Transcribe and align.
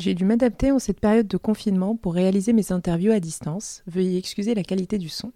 J'ai 0.00 0.14
dû 0.14 0.24
m'adapter 0.24 0.72
en 0.72 0.78
cette 0.78 0.98
période 0.98 1.28
de 1.28 1.36
confinement 1.36 1.94
pour 1.94 2.14
réaliser 2.14 2.54
mes 2.54 2.72
interviews 2.72 3.12
à 3.12 3.20
distance. 3.20 3.82
Veuillez 3.86 4.16
excuser 4.16 4.54
la 4.54 4.62
qualité 4.62 4.96
du 4.96 5.10
son. 5.10 5.30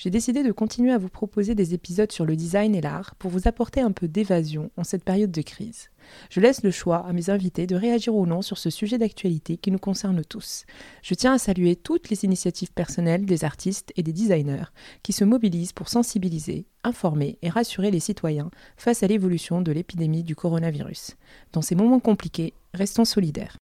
J'ai 0.00 0.08
décidé 0.08 0.42
de 0.42 0.50
continuer 0.50 0.92
à 0.92 0.96
vous 0.96 1.10
proposer 1.10 1.54
des 1.54 1.74
épisodes 1.74 2.10
sur 2.10 2.24
le 2.24 2.34
design 2.34 2.74
et 2.74 2.80
l'art 2.80 3.14
pour 3.16 3.30
vous 3.30 3.46
apporter 3.46 3.82
un 3.82 3.92
peu 3.92 4.08
d'évasion 4.08 4.70
en 4.78 4.82
cette 4.82 5.04
période 5.04 5.30
de 5.30 5.42
crise. 5.42 5.90
Je 6.30 6.40
laisse 6.40 6.62
le 6.62 6.70
choix 6.70 7.06
à 7.06 7.12
mes 7.12 7.28
invités 7.28 7.66
de 7.66 7.76
réagir 7.76 8.14
ou 8.14 8.24
non 8.24 8.40
sur 8.40 8.56
ce 8.56 8.70
sujet 8.70 8.96
d'actualité 8.96 9.58
qui 9.58 9.70
nous 9.70 9.78
concerne 9.78 10.24
tous. 10.24 10.64
Je 11.02 11.12
tiens 11.12 11.34
à 11.34 11.38
saluer 11.38 11.76
toutes 11.76 12.08
les 12.08 12.24
initiatives 12.24 12.72
personnelles 12.72 13.26
des 13.26 13.44
artistes 13.44 13.92
et 13.94 14.02
des 14.02 14.14
designers 14.14 14.72
qui 15.02 15.12
se 15.12 15.24
mobilisent 15.24 15.74
pour 15.74 15.90
sensibiliser, 15.90 16.64
informer 16.82 17.36
et 17.42 17.50
rassurer 17.50 17.90
les 17.90 18.00
citoyens 18.00 18.50
face 18.78 19.02
à 19.02 19.06
l'évolution 19.06 19.60
de 19.60 19.70
l'épidémie 19.70 20.24
du 20.24 20.34
coronavirus. 20.34 21.18
Dans 21.52 21.60
ces 21.60 21.74
moments 21.74 22.00
compliqués, 22.00 22.54
restons 22.72 23.04
solidaires. 23.04 23.58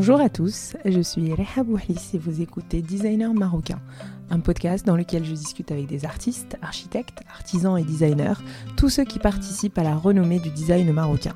Bonjour 0.00 0.20
à 0.20 0.28
tous, 0.28 0.76
je 0.84 1.00
suis 1.00 1.34
Reha 1.34 1.64
Bouhlis 1.64 2.10
et 2.14 2.18
vous 2.18 2.40
écoutez 2.40 2.82
Designer 2.82 3.34
Marocain, 3.34 3.80
un 4.30 4.38
podcast 4.38 4.86
dans 4.86 4.94
lequel 4.94 5.24
je 5.24 5.32
discute 5.32 5.72
avec 5.72 5.88
des 5.88 6.04
artistes, 6.04 6.56
architectes, 6.62 7.20
artisans 7.28 7.76
et 7.76 7.82
designers, 7.82 8.40
tous 8.76 8.90
ceux 8.90 9.02
qui 9.02 9.18
participent 9.18 9.76
à 9.76 9.82
la 9.82 9.96
renommée 9.96 10.38
du 10.38 10.50
design 10.50 10.92
marocain. 10.92 11.34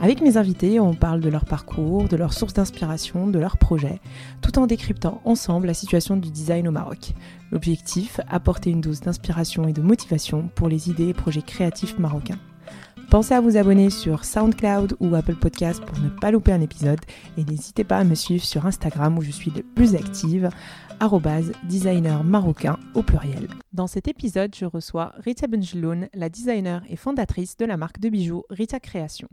Avec 0.00 0.20
mes 0.20 0.36
invités, 0.36 0.78
on 0.78 0.94
parle 0.94 1.18
de 1.18 1.28
leur 1.28 1.44
parcours, 1.44 2.06
de 2.06 2.16
leurs 2.16 2.34
sources 2.34 2.54
d'inspiration, 2.54 3.26
de 3.26 3.40
leurs 3.40 3.58
projets, 3.58 3.98
tout 4.42 4.60
en 4.60 4.68
décryptant 4.68 5.20
ensemble 5.24 5.66
la 5.66 5.74
situation 5.74 6.16
du 6.16 6.30
design 6.30 6.68
au 6.68 6.70
Maroc. 6.70 7.14
L'objectif, 7.50 8.20
apporter 8.28 8.70
une 8.70 8.80
dose 8.80 9.00
d'inspiration 9.00 9.66
et 9.66 9.72
de 9.72 9.82
motivation 9.82 10.50
pour 10.54 10.68
les 10.68 10.88
idées 10.88 11.08
et 11.08 11.14
projets 11.14 11.42
créatifs 11.42 11.98
marocains. 11.98 12.38
Pensez 13.10 13.32
à 13.32 13.40
vous 13.40 13.56
abonner 13.56 13.88
sur 13.88 14.26
SoundCloud 14.26 14.98
ou 15.00 15.14
Apple 15.14 15.36
Podcast 15.36 15.82
pour 15.82 15.98
ne 15.98 16.10
pas 16.10 16.30
louper 16.30 16.52
un 16.52 16.60
épisode 16.60 17.00
et 17.38 17.44
n'hésitez 17.44 17.82
pas 17.82 17.96
à 17.96 18.04
me 18.04 18.14
suivre 18.14 18.44
sur 18.44 18.66
Instagram 18.66 19.16
où 19.16 19.22
je 19.22 19.30
suis 19.30 19.50
le 19.50 19.62
plus 19.62 19.94
active 19.94 20.50
designer 21.64 22.22
marocain 22.22 22.78
au 22.94 23.02
pluriel. 23.02 23.48
Dans 23.72 23.86
cet 23.86 24.08
épisode, 24.08 24.54
je 24.54 24.66
reçois 24.66 25.14
Rita 25.16 25.46
Benjeloun, 25.46 26.10
la 26.12 26.28
designer 26.28 26.82
et 26.90 26.96
fondatrice 26.96 27.56
de 27.56 27.64
la 27.64 27.78
marque 27.78 27.98
de 27.98 28.10
bijoux 28.10 28.44
Rita 28.50 28.78
Création. 28.78 29.28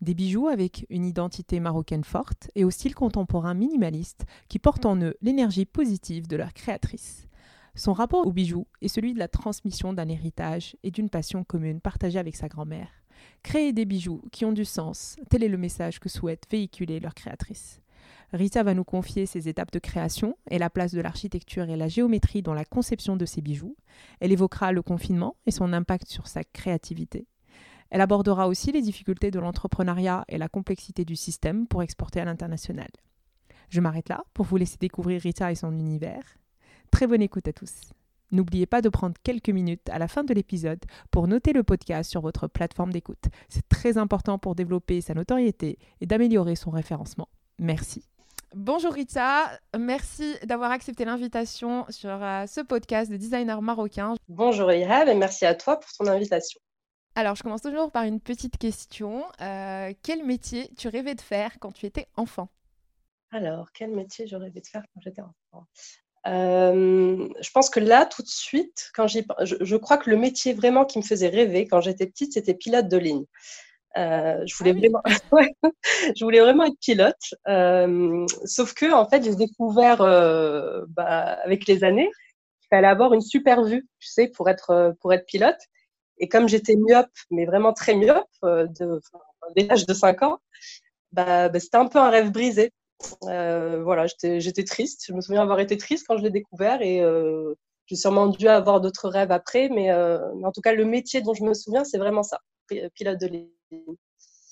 Des 0.00 0.14
bijoux 0.14 0.46
avec 0.46 0.86
une 0.88 1.04
identité 1.04 1.58
marocaine 1.58 2.04
forte 2.04 2.52
et 2.54 2.62
au 2.62 2.70
style 2.70 2.94
contemporain 2.94 3.54
minimaliste 3.54 4.26
qui 4.48 4.60
portent 4.60 4.86
en 4.86 4.96
eux 4.96 5.16
l'énergie 5.22 5.66
positive 5.66 6.28
de 6.28 6.36
leur 6.36 6.52
créatrice. 6.52 7.26
Son 7.74 7.94
rapport 7.94 8.24
aux 8.28 8.32
bijoux 8.32 8.68
est 8.80 8.86
celui 8.86 9.12
de 9.12 9.18
la 9.18 9.28
transmission 9.28 9.92
d'un 9.92 10.08
héritage 10.08 10.76
et 10.84 10.92
d'une 10.92 11.10
passion 11.10 11.42
commune 11.42 11.80
partagée 11.80 12.20
avec 12.20 12.36
sa 12.36 12.46
grand-mère. 12.46 12.97
Créer 13.42 13.72
des 13.72 13.84
bijoux 13.84 14.22
qui 14.32 14.44
ont 14.44 14.52
du 14.52 14.64
sens, 14.64 15.16
tel 15.30 15.42
est 15.42 15.48
le 15.48 15.58
message 15.58 16.00
que 16.00 16.08
souhaite 16.08 16.44
véhiculer 16.50 17.00
leur 17.00 17.14
créatrice. 17.14 17.80
Rita 18.32 18.62
va 18.62 18.74
nous 18.74 18.84
confier 18.84 19.24
ses 19.24 19.48
étapes 19.48 19.72
de 19.72 19.78
création 19.78 20.36
et 20.50 20.58
la 20.58 20.68
place 20.68 20.92
de 20.92 21.00
l'architecture 21.00 21.68
et 21.70 21.76
la 21.76 21.88
géométrie 21.88 22.42
dans 22.42 22.52
la 22.52 22.64
conception 22.64 23.16
de 23.16 23.24
ses 23.24 23.40
bijoux. 23.40 23.76
Elle 24.20 24.32
évoquera 24.32 24.72
le 24.72 24.82
confinement 24.82 25.36
et 25.46 25.50
son 25.50 25.72
impact 25.72 26.08
sur 26.08 26.26
sa 26.26 26.44
créativité. 26.44 27.26
Elle 27.90 28.02
abordera 28.02 28.48
aussi 28.48 28.70
les 28.70 28.82
difficultés 28.82 29.30
de 29.30 29.40
l'entrepreneuriat 29.40 30.24
et 30.28 30.36
la 30.36 30.48
complexité 30.48 31.06
du 31.06 31.16
système 31.16 31.66
pour 31.66 31.82
exporter 31.82 32.20
à 32.20 32.26
l'international. 32.26 32.90
Je 33.70 33.80
m'arrête 33.80 34.10
là 34.10 34.24
pour 34.34 34.44
vous 34.44 34.56
laisser 34.58 34.76
découvrir 34.78 35.22
Rita 35.22 35.50
et 35.50 35.54
son 35.54 35.72
univers. 35.72 36.38
Très 36.90 37.06
bonne 37.06 37.22
écoute 37.22 37.48
à 37.48 37.52
tous. 37.52 37.92
N'oubliez 38.30 38.66
pas 38.66 38.82
de 38.82 38.88
prendre 38.88 39.14
quelques 39.22 39.48
minutes 39.48 39.88
à 39.88 39.98
la 39.98 40.08
fin 40.08 40.24
de 40.24 40.34
l'épisode 40.34 40.80
pour 41.10 41.28
noter 41.28 41.52
le 41.52 41.62
podcast 41.62 42.10
sur 42.10 42.20
votre 42.20 42.46
plateforme 42.46 42.92
d'écoute. 42.92 43.24
C'est 43.48 43.68
très 43.68 43.98
important 43.98 44.38
pour 44.38 44.54
développer 44.54 45.00
sa 45.00 45.14
notoriété 45.14 45.78
et 46.00 46.06
d'améliorer 46.06 46.56
son 46.56 46.70
référencement. 46.70 47.28
Merci. 47.58 48.04
Bonjour 48.54 48.94
Rita, 48.94 49.50
merci 49.78 50.34
d'avoir 50.44 50.70
accepté 50.70 51.04
l'invitation 51.04 51.84
sur 51.90 52.22
euh, 52.22 52.46
ce 52.46 52.62
podcast 52.62 53.10
de 53.10 53.16
designer 53.18 53.60
marocain. 53.60 54.14
Bonjour 54.28 54.72
Ihab 54.72 55.08
et 55.08 55.14
merci 55.14 55.44
à 55.44 55.54
toi 55.54 55.78
pour 55.78 55.90
ton 55.92 56.06
invitation. 56.06 56.58
Alors, 57.14 57.34
je 57.34 57.42
commence 57.42 57.62
toujours 57.62 57.90
par 57.90 58.04
une 58.04 58.20
petite 58.20 58.58
question. 58.58 59.24
Euh, 59.40 59.92
quel 60.02 60.24
métier 60.24 60.70
tu 60.76 60.88
rêvais 60.88 61.14
de 61.14 61.20
faire 61.20 61.58
quand 61.58 61.72
tu 61.72 61.84
étais 61.84 62.06
enfant? 62.16 62.48
Alors, 63.32 63.72
quel 63.72 63.90
métier 63.90 64.26
je 64.26 64.36
rêvais 64.36 64.60
de 64.60 64.66
faire 64.66 64.84
quand 64.94 65.00
j'étais 65.00 65.22
enfant? 65.22 65.66
Euh, 66.28 67.28
je 67.40 67.50
pense 67.50 67.70
que 67.70 67.80
là, 67.80 68.04
tout 68.04 68.22
de 68.22 68.28
suite, 68.28 68.90
quand 68.94 69.06
je, 69.06 69.20
je, 69.44 69.76
crois 69.76 69.96
que 69.96 70.10
le 70.10 70.16
métier 70.16 70.52
vraiment 70.52 70.84
qui 70.84 70.98
me 70.98 71.02
faisait 71.02 71.28
rêver 71.28 71.66
quand 71.66 71.80
j'étais 71.80 72.06
petite, 72.06 72.34
c'était 72.34 72.54
pilote 72.54 72.88
de 72.88 72.96
ligne. 72.96 73.24
Euh, 73.96 74.42
je, 74.46 74.54
voulais 74.56 74.72
ah 74.72 74.78
vraiment, 74.78 75.02
je 76.16 76.24
voulais 76.24 76.40
vraiment 76.40 76.64
être 76.64 76.78
pilote. 76.80 77.34
Euh, 77.48 78.26
sauf 78.44 78.74
que, 78.74 78.92
en 78.92 79.08
fait, 79.08 79.24
j'ai 79.24 79.34
découvert 79.34 79.98
bah, 79.98 81.38
avec 81.44 81.66
les 81.66 81.82
années 81.82 82.10
qu'il 82.60 82.68
fallait 82.68 82.88
avoir 82.88 83.14
une 83.14 83.22
super 83.22 83.64
vue, 83.64 83.88
tu 83.98 84.08
sais, 84.08 84.28
pour 84.28 84.50
être, 84.50 84.94
pour 85.00 85.12
être 85.12 85.26
pilote. 85.26 85.58
Et 86.18 86.28
comme 86.28 86.48
j'étais 86.48 86.74
myope, 86.76 87.06
mais 87.30 87.46
vraiment 87.46 87.72
très 87.72 87.94
myope, 87.94 88.26
de, 88.42 89.00
dès 89.56 89.64
l'âge 89.64 89.86
de 89.86 89.94
5 89.94 90.22
ans, 90.22 90.38
bah, 91.12 91.48
bah, 91.48 91.60
c'était 91.60 91.76
un 91.76 91.86
peu 91.86 91.98
un 91.98 92.10
rêve 92.10 92.30
brisé. 92.30 92.72
Euh, 93.24 93.82
voilà, 93.82 94.06
j'étais 94.22 94.64
triste. 94.64 95.04
Je 95.06 95.12
me 95.12 95.20
souviens 95.20 95.42
avoir 95.42 95.60
été 95.60 95.76
triste 95.76 96.06
quand 96.06 96.16
je 96.16 96.22
l'ai 96.22 96.30
découvert 96.30 96.82
et 96.82 97.00
euh, 97.00 97.54
j'ai 97.86 97.96
sûrement 97.96 98.26
dû 98.26 98.48
avoir 98.48 98.80
d'autres 98.80 99.08
rêves 99.08 99.32
après, 99.32 99.68
mais, 99.68 99.90
euh, 99.90 100.18
mais, 100.36 100.46
en 100.46 100.52
tout 100.52 100.60
cas, 100.60 100.72
le 100.72 100.84
métier 100.84 101.20
dont 101.20 101.34
je 101.34 101.44
me 101.44 101.54
souviens, 101.54 101.84
c'est 101.84 101.98
vraiment 101.98 102.22
ça, 102.22 102.40
pilote 102.94 103.20
de 103.20 103.26
ligne. 103.26 103.48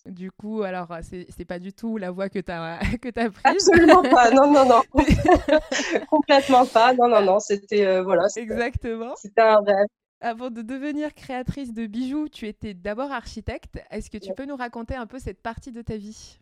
Du 0.06 0.30
coup, 0.30 0.62
alors, 0.62 0.88
c'est 1.02 1.44
pas 1.44 1.58
du 1.58 1.72
tout 1.72 1.96
la 1.96 2.12
voie 2.12 2.28
que 2.28 2.38
tu 2.38 2.52
as, 2.52 2.78
que 3.02 3.08
as 3.08 3.30
prise 3.30 3.42
Absolument 3.44 4.02
pas, 4.02 4.30
non, 4.34 4.52
non, 4.52 4.64
non. 4.64 4.82
Complètement 6.10 6.64
pas, 6.66 6.94
non, 6.94 7.08
non, 7.08 7.22
non, 7.22 7.40
c'était, 7.40 8.00
voilà. 8.02 8.26
Exactement. 8.36 9.14
C'était 9.16 9.42
un 9.42 9.60
rêve. 9.60 9.86
Avant 10.20 10.48
de 10.48 10.62
devenir 10.62 11.12
créatrice 11.12 11.74
de 11.74 11.86
bijoux, 11.86 12.28
tu 12.28 12.46
étais 12.46 12.72
d'abord 12.72 13.12
architecte. 13.12 13.78
Est-ce 13.90 14.08
que 14.08 14.16
tu 14.16 14.32
peux 14.32 14.46
nous 14.46 14.56
raconter 14.56 14.94
un 14.94 15.06
peu 15.06 15.18
cette 15.18 15.42
partie 15.42 15.72
de 15.72 15.82
ta 15.82 15.96
vie? 15.96 16.38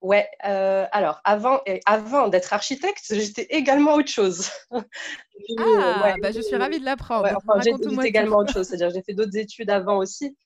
Ouais, 0.00 0.28
euh, 0.44 0.86
alors 0.92 1.20
avant, 1.24 1.60
avant 1.84 2.28
d'être 2.28 2.52
architecte, 2.52 3.06
j'étais 3.10 3.46
également 3.50 3.94
autre 3.94 4.10
chose. 4.10 4.48
ah, 5.58 6.14
bah, 6.22 6.30
je 6.30 6.40
suis 6.40 6.54
ravie 6.54 6.78
de 6.78 6.84
l'apprendre. 6.84 7.24
Ouais, 7.24 7.62
j'étais 7.62 8.08
également 8.08 8.38
autre 8.38 8.52
chose, 8.52 8.66
c'est-à-dire 8.68 8.90
j'ai 8.90 9.02
fait 9.02 9.14
d'autres 9.14 9.36
études 9.36 9.70
avant 9.70 9.98
aussi. 9.98 10.36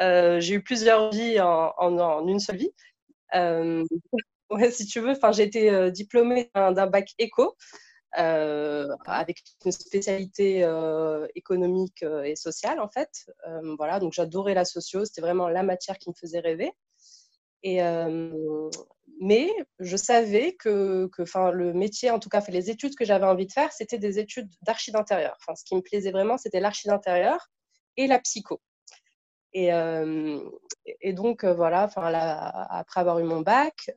Euh, 0.00 0.40
j'ai 0.40 0.54
eu 0.54 0.62
plusieurs 0.62 1.10
vies 1.10 1.38
en, 1.40 1.72
en, 1.78 2.26
une 2.26 2.40
seule 2.40 2.56
vie. 2.56 2.72
Euh, 3.36 3.84
ouais, 4.50 4.72
si 4.72 4.86
tu 4.86 4.98
veux, 4.98 5.14
j'ai 5.30 5.44
été 5.44 5.90
diplômée 5.92 6.50
d'un 6.54 6.86
bac 6.86 7.08
éco 7.18 7.56
avec 8.14 9.42
une 9.64 9.72
spécialité 9.72 10.68
économique 11.36 12.04
et 12.24 12.34
sociale 12.34 12.80
en 12.80 12.88
fait. 12.88 13.26
voilà, 13.78 14.00
donc 14.00 14.12
j'adorais 14.12 14.54
la 14.54 14.64
socio, 14.64 15.04
c'était 15.04 15.20
vraiment 15.20 15.48
la 15.48 15.62
matière 15.62 15.98
qui 15.98 16.10
me 16.10 16.14
faisait 16.14 16.40
rêver. 16.40 16.72
Mais 17.64 19.48
je 19.78 19.96
savais 19.96 20.54
que, 20.54 21.08
que 21.08 21.22
le 21.52 21.72
métier, 21.72 22.10
en 22.10 22.18
tout 22.18 22.28
cas, 22.28 22.42
les 22.48 22.70
études 22.70 22.96
que 22.96 23.04
j'avais 23.04 23.26
envie 23.26 23.46
de 23.46 23.52
faire, 23.52 23.72
c'était 23.72 23.98
des 23.98 24.18
études 24.18 24.50
d'archi 24.62 24.90
d'intérieur. 24.90 25.36
Ce 25.54 25.64
qui 25.64 25.76
me 25.76 25.80
plaisait 25.80 26.10
vraiment, 26.10 26.38
c'était 26.38 26.60
l'archi 26.60 26.88
d'intérieur 26.88 27.48
et 27.96 28.06
la 28.06 28.18
psycho. 28.18 28.60
Et, 29.54 29.70
donc, 31.12 31.44
voilà, 31.44 31.88
après 32.70 33.00
avoir 33.00 33.18
eu 33.18 33.24
mon 33.24 33.42
bac, 33.42 33.90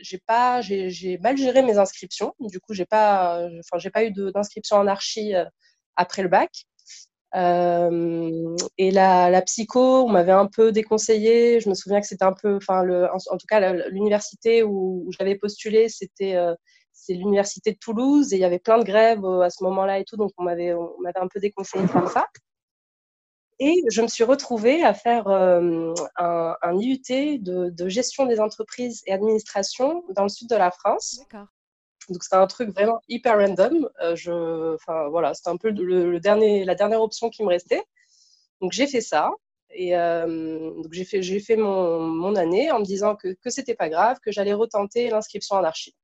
j'ai 0.00 0.18
pas, 0.26 0.60
j'ai 0.60 1.18
mal 1.18 1.36
géré 1.36 1.62
mes 1.62 1.78
inscriptions. 1.78 2.34
Du 2.40 2.60
coup, 2.60 2.72
j'ai 2.72 2.86
pas, 2.86 3.48
j'ai 3.76 3.90
pas 3.90 4.04
eu 4.04 4.12
d'inscription 4.12 4.76
en 4.76 4.86
archi 4.86 5.34
après 5.96 6.22
le 6.22 6.28
bac. 6.28 6.66
Euh, 7.36 8.56
et 8.78 8.90
la, 8.90 9.42
psycho, 9.42 10.04
on 10.04 10.08
m'avait 10.08 10.32
un 10.32 10.46
peu 10.46 10.72
déconseillé. 10.72 11.60
Je 11.60 11.68
me 11.68 11.74
souviens 11.74 12.00
que 12.00 12.06
c'était 12.06 12.24
un 12.24 12.32
peu, 12.32 12.56
enfin, 12.56 12.82
en, 13.12 13.36
tout 13.36 13.46
cas, 13.46 13.72
l'université 13.90 14.62
où, 14.62 15.08
j'avais 15.18 15.36
postulé, 15.36 15.88
c'était 15.88 16.36
euh, 16.36 16.54
l'université 17.08 17.72
de 17.72 17.78
Toulouse 17.78 18.32
et 18.32 18.36
il 18.36 18.40
y 18.40 18.44
avait 18.44 18.58
plein 18.58 18.78
de 18.78 18.84
grèves 18.84 19.24
euh, 19.24 19.42
à 19.42 19.50
ce 19.50 19.62
moment-là 19.64 19.98
et 19.98 20.04
tout, 20.04 20.16
donc 20.16 20.32
on 20.38 20.44
m'avait 20.44 20.70
un 20.70 21.28
peu 21.28 21.40
déconseillé 21.40 21.84
de 21.84 21.90
faire 21.90 22.08
ça. 22.08 22.26
Et 23.58 23.82
je 23.90 24.02
me 24.02 24.06
suis 24.06 24.24
retrouvée 24.24 24.82
à 24.82 24.92
faire 24.92 25.28
un, 25.28 25.94
un, 26.16 26.78
IUT 26.78 27.38
de, 27.38 27.70
de, 27.70 27.88
gestion 27.88 28.26
des 28.26 28.38
entreprises 28.38 29.02
et 29.06 29.12
administration 29.12 30.04
dans 30.14 30.24
le 30.24 30.28
sud 30.28 30.48
de 30.50 30.56
la 30.56 30.70
France. 30.70 31.20
D'accord. 31.20 31.48
Donc 32.08 32.22
c'était 32.22 32.36
un 32.36 32.46
truc 32.46 32.70
vraiment 32.70 33.00
hyper 33.08 33.38
random. 33.38 33.88
Euh, 34.02 34.74
enfin 34.74 35.08
voilà, 35.08 35.34
c'était 35.34 35.50
un 35.50 35.56
peu 35.56 35.70
le, 35.70 36.20
dernier, 36.20 36.64
la 36.64 36.74
dernière 36.74 37.02
option 37.02 37.30
qui 37.30 37.42
me 37.42 37.48
restait. 37.48 37.82
Donc 38.60 38.72
j'ai 38.72 38.86
fait 38.86 39.00
ça 39.00 39.30
et 39.70 39.96
euh, 39.96 40.70
donc 40.82 40.92
j'ai 40.92 41.04
fait, 41.04 41.22
j'ai 41.22 41.40
fait 41.40 41.56
mon, 41.56 42.00
mon, 42.00 42.36
année 42.36 42.70
en 42.70 42.78
me 42.80 42.84
disant 42.84 43.16
que 43.16 43.34
que 43.42 43.50
c'était 43.50 43.74
pas 43.74 43.88
grave, 43.88 44.18
que 44.24 44.32
j'allais 44.32 44.54
retenter 44.54 45.10
l'inscription 45.10 45.56
en 45.56 45.64
archi. 45.64 45.94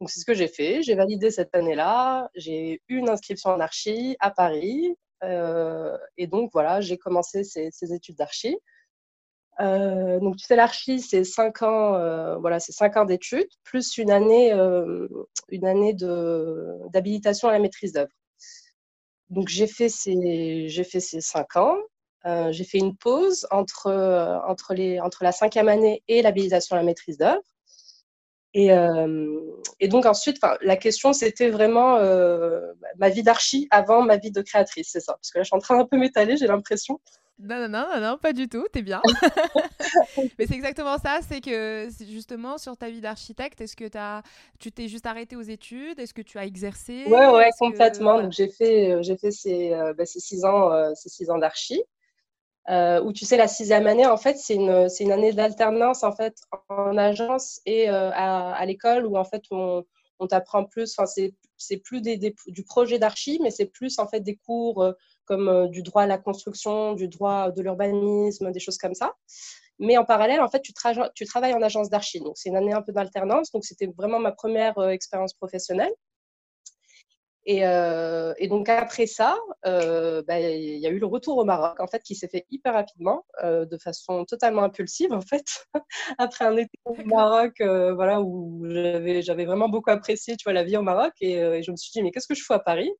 Donc 0.00 0.10
c'est 0.10 0.20
ce 0.20 0.24
que 0.24 0.34
j'ai 0.34 0.48
fait. 0.48 0.82
J'ai 0.82 0.94
validé 0.94 1.30
cette 1.30 1.54
année-là. 1.54 2.30
J'ai 2.34 2.80
eu 2.88 2.98
une 2.98 3.08
inscription 3.08 3.50
en 3.50 3.60
archi 3.60 4.16
à 4.20 4.30
Paris. 4.30 4.96
Euh, 5.22 5.96
et 6.16 6.26
donc 6.26 6.50
voilà, 6.52 6.80
j'ai 6.80 6.98
commencé 6.98 7.44
ces, 7.44 7.70
ces 7.70 7.92
études 7.92 8.16
d'archi. 8.16 8.56
Euh, 9.60 10.18
donc, 10.20 10.36
tu 10.36 10.44
sais, 10.44 10.56
l'archi, 10.56 11.00
c'est 11.00 11.24
cinq 11.24 11.62
ans, 11.62 11.94
euh, 11.94 12.36
voilà, 12.38 12.60
c'est 12.60 12.72
cinq 12.72 12.96
ans 12.96 13.04
d'études, 13.04 13.48
plus 13.62 13.98
une 13.98 14.10
année, 14.10 14.52
euh, 14.52 15.08
une 15.48 15.66
année 15.66 15.94
d'habilitation 15.94 17.48
à 17.48 17.52
la 17.52 17.58
maîtrise 17.60 17.92
d'œuvre. 17.92 18.12
Donc, 19.30 19.48
j'ai 19.48 19.66
fait 19.66 19.88
ces, 19.88 20.68
j'ai 20.68 20.84
fait 20.84 21.00
ces 21.00 21.20
cinq 21.20 21.56
ans. 21.56 21.78
j'ai 22.50 22.64
fait 22.64 22.78
une 22.78 22.96
pause 22.96 23.46
entre, 23.50 23.90
entre, 24.46 24.74
les, 24.74 25.00
entre 25.00 25.24
la 25.24 25.32
cinquième 25.32 25.68
année 25.68 26.02
et 26.08 26.22
l'habilitation 26.22 26.76
à 26.76 26.78
la 26.80 26.84
maîtrise 26.84 27.18
d'œuvre. 27.18 27.42
Et, 28.54 28.70
et, 29.80 29.88
donc 29.88 30.06
ensuite, 30.06 30.38
la 30.62 30.76
question, 30.76 31.12
c'était 31.12 31.50
vraiment 31.50 31.98
ma 32.98 33.08
vie 33.08 33.24
d'archi 33.24 33.66
avant 33.70 34.02
ma 34.02 34.16
vie 34.16 34.30
de 34.30 34.42
créatrice, 34.42 34.90
c'est 34.92 35.00
ça. 35.00 35.14
Parce 35.14 35.32
que 35.32 35.38
là, 35.38 35.42
je 35.42 35.48
suis 35.48 35.56
en 35.56 35.60
train 35.60 35.76
d'un 35.76 35.86
peu 35.86 35.98
m'étaler, 35.98 36.36
j'ai 36.36 36.46
l'impression. 36.46 37.00
Non, 37.38 37.68
non, 37.68 37.68
non, 37.68 38.00
non, 38.00 38.16
pas 38.16 38.32
du 38.32 38.48
tout, 38.48 38.64
t'es 38.72 38.82
bien. 38.82 39.02
Mais 40.38 40.46
c'est 40.46 40.54
exactement 40.54 40.98
ça, 40.98 41.18
c'est 41.28 41.40
que 41.40 41.88
justement 42.08 42.58
sur 42.58 42.76
ta 42.76 42.88
vie 42.88 43.00
d'architecte, 43.00 43.60
est-ce 43.60 43.74
que 43.74 43.84
as, 43.96 44.22
tu 44.60 44.70
t'es 44.70 44.86
juste 44.86 45.06
arrêté 45.06 45.34
aux 45.34 45.42
études? 45.42 45.98
Est-ce 45.98 46.14
que 46.14 46.22
tu 46.22 46.38
as 46.38 46.46
exercé? 46.46 47.04
Ouais, 47.06 47.26
ouais, 47.26 47.50
complètement. 47.58 48.22
Donc 48.22 48.30
j'ai 48.30 48.48
fait, 48.48 48.92
euh, 48.92 49.02
j'ai 49.02 49.16
fait 49.16 49.32
ces, 49.32 49.72
euh, 49.72 49.92
bah, 49.94 50.06
ces, 50.06 50.20
six 50.20 50.44
ans, 50.44 50.72
euh, 50.72 50.92
ces 50.94 51.08
six 51.08 51.28
ans 51.28 51.38
d'archi. 51.38 51.82
Où 52.68 53.12
tu 53.12 53.24
sais, 53.24 53.36
la 53.36 53.48
sixième 53.48 53.86
année, 53.86 54.06
en 54.06 54.16
fait, 54.16 54.36
c'est 54.38 54.54
une, 54.54 54.88
c'est 54.88 55.04
une 55.04 55.12
année 55.12 55.32
d'alternance 55.32 56.02
en 56.02 56.12
fait 56.12 56.36
en 56.68 56.96
agence 56.96 57.60
et 57.66 57.88
à, 57.88 58.52
à 58.52 58.66
l'école 58.66 59.06
où 59.06 59.16
en 59.16 59.24
fait 59.24 59.42
on, 59.50 59.84
on 60.18 60.26
t'apprend 60.26 60.64
plus. 60.64 60.94
Enfin, 60.96 61.06
c'est, 61.06 61.34
c'est 61.56 61.78
plus 61.78 62.00
des, 62.00 62.16
du 62.46 62.64
projet 62.64 62.98
d'archi, 62.98 63.38
mais 63.42 63.50
c'est 63.50 63.66
plus 63.66 63.98
en 63.98 64.08
fait 64.08 64.20
des 64.20 64.36
cours 64.36 64.94
comme 65.24 65.48
euh, 65.48 65.68
du 65.68 65.82
droit 65.82 66.02
à 66.02 66.06
la 66.06 66.18
construction, 66.18 66.92
du 66.94 67.08
droit 67.08 67.50
de 67.50 67.62
l'urbanisme, 67.62 68.50
des 68.52 68.60
choses 68.60 68.78
comme 68.78 68.94
ça. 68.94 69.14
Mais 69.78 69.96
en 69.96 70.04
parallèle, 70.04 70.40
en 70.40 70.48
fait, 70.48 70.60
tu, 70.60 70.72
tu 71.14 71.24
travailles 71.24 71.54
en 71.54 71.62
agence 71.62 71.90
d'archi. 71.90 72.20
Donc, 72.20 72.34
c'est 72.36 72.48
une 72.48 72.56
année 72.56 72.72
un 72.72 72.82
peu 72.82 72.92
d'alternance. 72.92 73.50
Donc, 73.50 73.64
c'était 73.64 73.86
vraiment 73.86 74.20
ma 74.20 74.32
première 74.32 74.78
euh, 74.78 74.90
expérience 74.90 75.34
professionnelle. 75.34 75.92
Et, 77.46 77.66
euh, 77.66 78.32
et, 78.38 78.48
donc 78.48 78.68
après 78.68 79.06
ça, 79.06 79.36
bah, 79.64 80.40
il 80.40 80.78
y 80.78 80.86
a 80.86 80.90
eu 80.90 80.98
le 80.98 81.06
retour 81.06 81.38
au 81.38 81.44
Maroc, 81.44 81.78
en 81.80 81.86
fait, 81.86 82.02
qui 82.02 82.14
s'est 82.14 82.28
fait 82.28 82.46
hyper 82.50 82.72
rapidement, 82.72 83.24
de 83.42 83.78
façon 83.78 84.24
totalement 84.24 84.62
impulsive, 84.62 85.12
en 85.12 85.20
fait. 85.20 85.44
après 86.18 86.44
un 86.46 86.56
été 86.56 86.78
au 86.84 86.96
Maroc, 87.04 87.56
voilà, 87.60 88.22
où 88.22 88.64
j'avais 89.20 89.44
vraiment 89.44 89.68
beaucoup 89.68 89.90
apprécié, 89.90 90.36
tu 90.36 90.44
vois, 90.44 90.52
la 90.54 90.64
vie 90.64 90.76
au 90.76 90.82
Maroc, 90.82 91.12
et, 91.20 91.34
et 91.34 91.62
je 91.62 91.70
me 91.70 91.76
suis 91.76 91.90
dit, 91.92 92.02
mais 92.02 92.10
qu'est-ce 92.10 92.28
que 92.28 92.34
je 92.34 92.44
fais 92.44 92.54
à 92.54 92.60
Paris? 92.60 92.90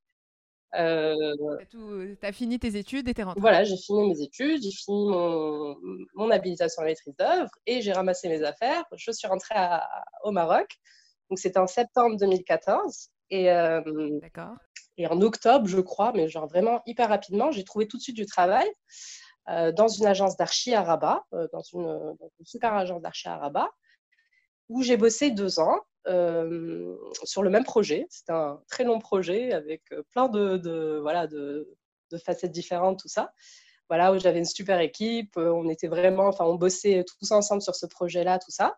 Euh, 0.77 1.35
tu 1.71 2.19
as, 2.23 2.33
fini 2.33 2.59
tes 2.59 2.77
études 2.77 3.09
et 3.09 3.15
t'es 3.15 3.23
rentrée 3.23 3.41
Voilà, 3.41 3.65
j'ai 3.65 3.77
fini 3.77 4.09
mes 4.09 4.21
études, 4.21 4.63
j'ai 4.63 4.73
fini 4.73 5.09
mon, 5.09 5.77
mon, 6.15 6.31
habilitation 6.31 6.83
à 6.83 6.87
maîtrise 6.87 7.15
d'œuvre 7.17 7.51
et 7.67 7.81
j'ai 7.81 7.93
ramassé 7.93 8.29
mes 8.29 8.43
affaires. 8.43 8.85
Je 8.97 9.13
suis 9.13 9.29
rentrée 9.29 9.55
au 10.25 10.33
Maroc. 10.33 10.67
Donc 11.31 11.39
c'était 11.39 11.59
en 11.59 11.67
septembre 11.67 12.17
2014. 12.19 13.11
Et, 13.35 13.51
euh, 13.51 13.81
et 14.97 15.07
en 15.07 15.21
octobre, 15.21 15.67
je 15.67 15.81
crois, 15.81 16.13
mais 16.15 16.29
genre 16.29 16.47
vraiment 16.47 16.83
hyper 16.87 17.09
rapidement, 17.09 17.51
j'ai 17.51 17.65
trouvé 17.65 17.89
tout 17.89 17.97
de 17.97 18.03
suite 18.03 18.17
du 18.17 18.27
travail 18.27 18.69
euh, 19.49 19.73
dans 19.73 19.89
une 19.89 20.07
agence 20.07 20.37
d'archi 20.37 20.73
à 20.75 20.83
Rabat, 20.83 21.25
dans, 21.33 21.63
une, 21.73 21.83
dans, 21.83 22.31
une, 22.39 22.47
super 22.47 22.75
agence 22.75 23.03
d'archi 23.03 23.29
à 23.29 23.37
Rabat, 23.39 23.69
où 24.69 24.83
j'ai 24.83 24.97
bossé 24.97 25.31
deux 25.31 25.59
ans. 25.59 25.81
Euh, 26.07 26.97
sur 27.25 27.43
le 27.43 27.49
même 27.49 27.65
projet. 27.65 28.07
C'était 28.11 28.33
un 28.33 28.61
très 28.69 28.85
long 28.85 28.99
projet 28.99 29.53
avec 29.53 29.81
euh, 29.93 30.03
plein 30.13 30.29
de, 30.29 30.99
voilà, 31.01 31.27
de, 31.27 31.67
facettes 32.25 32.53
différentes, 32.53 33.01
tout 33.01 33.09
ça. 33.09 33.33
Voilà, 33.89 34.13
où 34.13 34.19
j'avais 34.19 34.39
une 34.39 34.45
super 34.45 34.81
équipe. 34.81 35.37
Euh, 35.39 35.51
on 35.51 35.69
était 35.71 35.89
vraiment, 35.89 36.27
enfin, 36.27 36.45
on 36.45 36.57
bossait 36.57 37.05
tous 37.05 37.33
ensemble 37.33 37.63
sur 37.63 37.75
ce 37.75 37.87
projet-là, 37.87 38.39
tout 38.39 38.51
ça. 38.51 38.77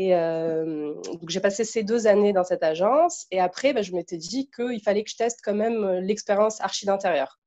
Et 0.00 0.12
donc, 0.12 1.28
j'ai 1.28 1.40
passé 1.40 1.64
ces 1.64 1.82
deux 1.82 2.06
années 2.06 2.32
dans 2.32 2.44
cette 2.44 2.62
agence. 2.62 3.26
Et 3.32 3.40
après, 3.40 3.72
bah, 3.72 3.82
je 3.82 3.92
m'étais 3.92 4.16
dit 4.16 4.48
qu'il 4.48 4.80
fallait 4.80 5.02
que 5.02 5.10
je 5.10 5.16
teste 5.16 5.40
quand 5.42 5.54
même 5.54 5.84
l'expérience 5.98 6.60
archi 6.60 6.86
d'intérieur. 6.86 7.40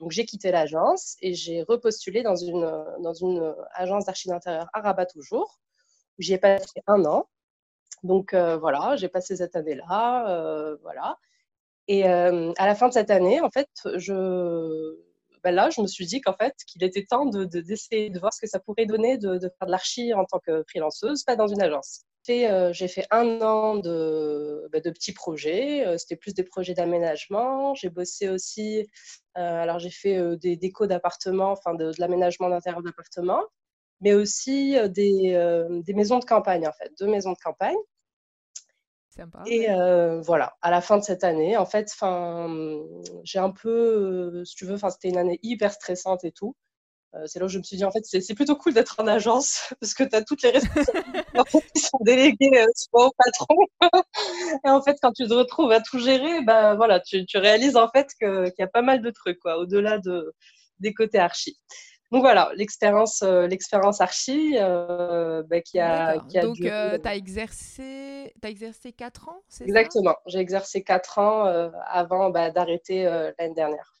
Donc, 0.00 0.10
j'ai 0.10 0.24
quitté 0.24 0.50
l'agence 0.50 1.16
et 1.20 1.34
j'ai 1.34 1.62
repostulé 1.62 2.22
dans 2.22 2.34
une, 2.34 2.64
une 2.98 3.54
agence 3.74 4.06
d'archi 4.06 4.28
d'intérieur 4.28 4.70
à 4.72 4.80
Rabat 4.80 5.04
toujours, 5.04 5.60
j'y 6.18 6.32
ai 6.34 6.38
passé 6.38 6.80
un 6.86 7.04
an. 7.04 7.28
Donc 8.02 8.34
euh, 8.34 8.56
voilà, 8.56 8.96
j'ai 8.96 9.08
passé 9.08 9.36
cette 9.36 9.56
année-là, 9.56 10.28
euh, 10.28 10.76
voilà. 10.82 11.18
Et 11.88 12.08
euh, 12.08 12.52
à 12.58 12.66
la 12.66 12.74
fin 12.74 12.88
de 12.88 12.92
cette 12.92 13.10
année, 13.10 13.40
en 13.40 13.50
fait, 13.50 13.68
je, 13.96 14.96
ben 15.44 15.54
là, 15.54 15.70
je 15.70 15.80
me 15.80 15.86
suis 15.86 16.06
dit 16.06 16.20
qu'en 16.20 16.34
fait, 16.34 16.54
qu'il 16.66 16.84
était 16.84 17.04
temps 17.04 17.26
de, 17.26 17.44
d'essayer 17.44 18.10
de, 18.10 18.18
voir 18.20 18.32
ce 18.32 18.40
que 18.40 18.46
ça 18.46 18.60
pourrait 18.60 18.86
donner 18.86 19.18
de, 19.18 19.38
faire 19.40 19.66
de 19.66 19.70
l'archi 19.70 20.14
en 20.14 20.24
tant 20.24 20.38
que 20.38 20.62
freelanceuse, 20.68 21.24
pas 21.24 21.36
dans 21.36 21.48
une 21.48 21.60
agence. 21.62 22.04
j'ai 22.26 22.88
fait 22.88 23.06
un 23.10 23.40
an 23.42 23.76
de, 23.76 24.68
ben, 24.72 24.80
de 24.80 24.90
petits 24.90 25.12
projets. 25.12 25.84
C'était 25.98 26.16
plus 26.16 26.34
des 26.34 26.44
projets 26.44 26.74
d'aménagement. 26.74 27.74
J'ai 27.74 27.90
bossé 27.90 28.28
aussi. 28.28 28.86
alors, 29.34 29.78
j'ai 29.78 29.90
fait 29.90 30.36
des 30.36 30.56
décos 30.56 30.86
d'appartements, 30.86 31.52
enfin 31.52 31.74
de, 31.74 31.92
l'aménagement 31.98 32.48
d'intérieur 32.48 32.82
d'appartements, 32.82 33.42
mais 34.00 34.14
aussi 34.14 34.76
des, 34.90 35.68
des 35.84 35.94
maisons 35.94 36.18
de 36.20 36.24
campagne, 36.24 36.68
en 36.68 36.72
fait, 36.72 36.92
deux 37.00 37.08
maisons 37.08 37.32
de 37.32 37.38
campagne. 37.42 37.76
Et 39.46 39.70
euh, 39.70 40.20
voilà, 40.20 40.56
à 40.62 40.70
la 40.70 40.80
fin 40.80 40.98
de 40.98 41.02
cette 41.02 41.24
année, 41.24 41.56
en 41.56 41.66
fait, 41.66 41.92
j'ai 43.24 43.38
un 43.38 43.50
peu, 43.50 43.68
euh, 43.68 44.44
si 44.44 44.54
tu 44.54 44.64
veux, 44.64 44.76
c'était 44.76 45.08
une 45.08 45.18
année 45.18 45.38
hyper 45.42 45.72
stressante 45.72 46.24
et 46.24 46.32
tout. 46.32 46.56
Euh, 47.14 47.26
c'est 47.26 47.38
là 47.38 47.44
où 47.44 47.48
je 47.48 47.58
me 47.58 47.62
suis 47.62 47.76
dit, 47.76 47.84
en 47.84 47.90
fait, 47.90 48.04
c'est 48.04 48.34
plutôt 48.34 48.56
cool 48.56 48.72
d'être 48.72 48.96
en 48.98 49.06
agence 49.06 49.74
parce 49.80 49.92
que 49.92 50.04
tu 50.04 50.16
as 50.16 50.22
toutes 50.22 50.42
les 50.42 50.50
responsabilités 50.50 51.22
qui 51.74 51.82
sont 51.82 51.98
déléguées 52.00 52.64
soit 52.74 53.08
au 53.08 53.12
patron. 53.18 53.56
et 54.64 54.70
en 54.70 54.82
fait, 54.82 54.96
quand 55.02 55.12
tu 55.12 55.28
te 55.28 55.34
retrouves 55.34 55.72
à 55.72 55.80
tout 55.80 55.98
gérer, 55.98 56.42
bah, 56.42 56.74
voilà, 56.74 57.00
tu, 57.00 57.26
tu 57.26 57.36
réalises 57.36 57.76
en 57.76 57.88
fait 57.88 58.08
qu'il 58.18 58.54
y 58.58 58.62
a 58.62 58.66
pas 58.66 58.82
mal 58.82 59.02
de 59.02 59.10
trucs, 59.10 59.38
quoi, 59.40 59.58
au-delà 59.58 59.98
de, 59.98 60.32
des 60.80 60.94
côtés 60.94 61.18
archi. 61.18 61.58
Donc 62.12 62.20
voilà, 62.20 62.50
l'expérience, 62.56 63.22
euh, 63.22 63.46
l'expérience 63.46 64.02
archi 64.02 64.56
euh, 64.58 65.42
bah, 65.44 65.62
qui 65.62 65.80
a, 65.80 66.18
qui 66.28 66.36
a 66.36 66.42
Donc 66.42 66.56
tu 66.56 66.68
as 66.68 67.16
exercé, 67.16 68.34
as 68.42 68.50
exercé 68.50 68.92
4 68.92 69.30
ans, 69.30 69.40
c'est 69.48 69.64
Exactement, 69.64 70.16
j'ai 70.26 70.38
exercé 70.38 70.82
4 70.82 71.18
ans 71.18 71.46
euh, 71.46 71.70
avant 71.86 72.28
bah, 72.28 72.50
d'arrêter 72.50 73.04
l'année 73.04 73.54
dernière. 73.54 73.94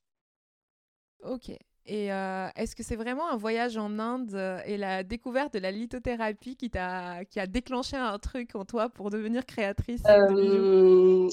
Ok. 1.24 1.52
Et 1.86 2.06
est-ce 2.06 2.76
que 2.76 2.84
c'est 2.84 2.96
vraiment 2.96 3.28
un 3.28 3.36
voyage 3.36 3.76
en 3.76 3.98
Inde 3.98 4.62
et 4.66 4.76
la 4.76 5.02
découverte 5.02 5.54
de 5.54 5.58
la 5.58 5.72
lithothérapie 5.72 6.56
qui, 6.56 6.70
t'a, 6.70 7.24
qui 7.24 7.40
a 7.40 7.46
déclenché 7.46 7.96
un 7.96 8.18
truc 8.18 8.54
en 8.54 8.64
toi 8.64 8.88
pour 8.88 9.10
devenir 9.10 9.46
créatrice 9.46 10.02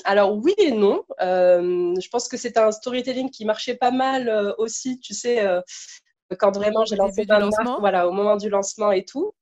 Alors 0.06 0.38
oui 0.38 0.56
et 0.58 0.72
non. 0.72 1.04
je 1.20 2.10
pense 2.10 2.30
que 2.30 2.38
c'est 2.38 2.58
un 2.58 2.72
storytelling 2.72 3.30
qui 3.30 3.46
marchait 3.46 3.76
pas 3.76 3.92
mal 3.92 4.56
aussi. 4.58 5.00
Tu 5.00 5.14
sais, 5.14 5.46
quand 6.36 6.52
vraiment 6.52 6.86
j'ai 6.86 6.96
lancé 6.96 7.26
ma 7.28 7.40
marque, 7.40 7.80
voilà, 7.80 8.08
au 8.08 8.12
moment 8.12 8.38
du 8.38 8.50
lancement 8.50 8.92
et 8.92 9.06
tout. 9.06 9.34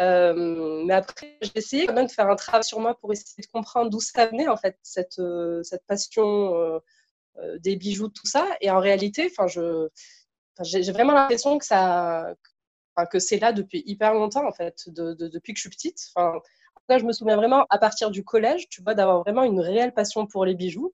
Euh, 0.00 0.84
mais 0.84 0.94
après, 0.94 1.38
j'ai 1.42 1.50
essayé 1.56 1.86
quand 1.86 1.94
même 1.94 2.06
de 2.06 2.12
faire 2.12 2.28
un 2.28 2.36
travail 2.36 2.64
sur 2.64 2.78
moi 2.80 2.96
pour 2.98 3.12
essayer 3.12 3.42
de 3.42 3.50
comprendre 3.50 3.90
d'où 3.90 4.00
ça 4.00 4.26
venait, 4.26 4.48
en 4.48 4.56
fait, 4.56 4.78
cette, 4.82 5.18
euh, 5.18 5.62
cette 5.62 5.84
passion 5.86 6.54
euh, 6.54 7.58
des 7.58 7.76
bijoux, 7.76 8.08
tout 8.08 8.26
ça. 8.26 8.46
Et 8.60 8.70
en 8.70 8.80
réalité, 8.80 9.32
je, 9.48 9.88
j'ai 10.62 10.92
vraiment 10.92 11.14
l'impression 11.14 11.58
que 11.58 11.64
ça, 11.64 12.34
que 13.10 13.18
c'est 13.18 13.38
là 13.38 13.52
depuis 13.52 13.82
hyper 13.86 14.14
longtemps, 14.14 14.46
en 14.46 14.52
fait, 14.52 14.88
de, 14.88 15.14
depuis 15.14 15.52
que 15.52 15.58
je 15.58 15.62
suis 15.62 15.70
petite. 15.70 16.12
Là, 16.88 16.98
je 16.98 17.04
me 17.04 17.12
souviens 17.12 17.36
vraiment, 17.36 17.66
à 17.70 17.78
partir 17.78 18.10
du 18.10 18.24
collège, 18.24 18.68
tu 18.68 18.82
vois, 18.82 18.94
d'avoir 18.94 19.20
vraiment 19.22 19.44
une 19.44 19.60
réelle 19.60 19.92
passion 19.92 20.26
pour 20.26 20.44
les 20.44 20.54
bijoux. 20.54 20.92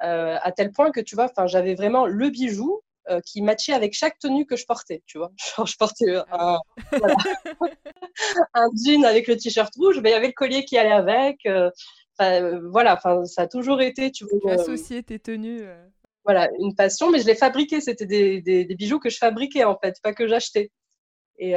à 0.00 0.52
tel 0.52 0.70
point 0.72 0.90
que 0.90 1.00
tu 1.00 1.14
vois, 1.14 1.32
j'avais 1.46 1.74
vraiment 1.74 2.06
le 2.06 2.28
bijou 2.30 2.82
euh, 3.10 3.20
qui 3.20 3.42
matchait 3.42 3.74
avec 3.74 3.92
chaque 3.92 4.18
tenue 4.18 4.46
que 4.46 4.56
je 4.56 4.64
portais, 4.64 5.02
tu 5.06 5.18
vois. 5.18 5.30
Genre, 5.56 5.66
je 5.66 5.76
portais 5.76 6.16
ah 6.30 6.56
un, 6.56 6.98
voilà. 6.98 7.16
un 8.54 8.66
jean 8.74 9.04
avec 9.04 9.28
le 9.28 9.36
t-shirt 9.36 9.74
rouge, 9.76 10.00
mais 10.02 10.10
il 10.10 10.12
y 10.12 10.16
avait 10.16 10.28
le 10.28 10.32
collier 10.32 10.64
qui 10.64 10.78
allait 10.78 10.90
avec. 10.90 11.44
Euh, 11.46 11.70
euh, 12.22 12.60
voilà, 12.70 12.94
enfin, 12.94 13.24
ça 13.26 13.42
a 13.42 13.46
toujours 13.46 13.82
été, 13.82 14.10
tu 14.10 14.24
vois. 14.24 14.52
Associer 14.52 15.02
tes 15.02 15.18
tenues. 15.18 15.64
Voilà, 16.24 16.48
une 16.60 16.74
passion, 16.74 17.10
mais 17.10 17.18
je 17.18 17.26
les 17.26 17.34
fabriquais. 17.34 17.82
C'était 17.82 18.06
des, 18.06 18.40
des, 18.40 18.74
bijoux 18.74 18.98
que 18.98 19.10
je 19.10 19.18
fabriquais, 19.18 19.64
en 19.64 19.76
fait, 19.76 19.96
pas 20.02 20.14
que 20.14 20.26
j'achetais. 20.26 20.70
Et 21.38 21.54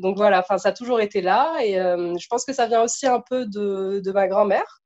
donc 0.00 0.16
voilà, 0.16 0.40
enfin, 0.40 0.58
ça 0.58 0.70
a 0.70 0.72
toujours 0.72 1.00
été 1.00 1.22
là. 1.22 1.56
Et 1.64 1.74
je 1.74 2.26
pense 2.28 2.44
que 2.44 2.52
ça 2.52 2.66
vient 2.66 2.82
aussi 2.82 3.06
un 3.06 3.20
peu 3.20 3.46
de, 3.46 4.02
de 4.04 4.12
ma 4.12 4.28
grand-mère 4.28 4.81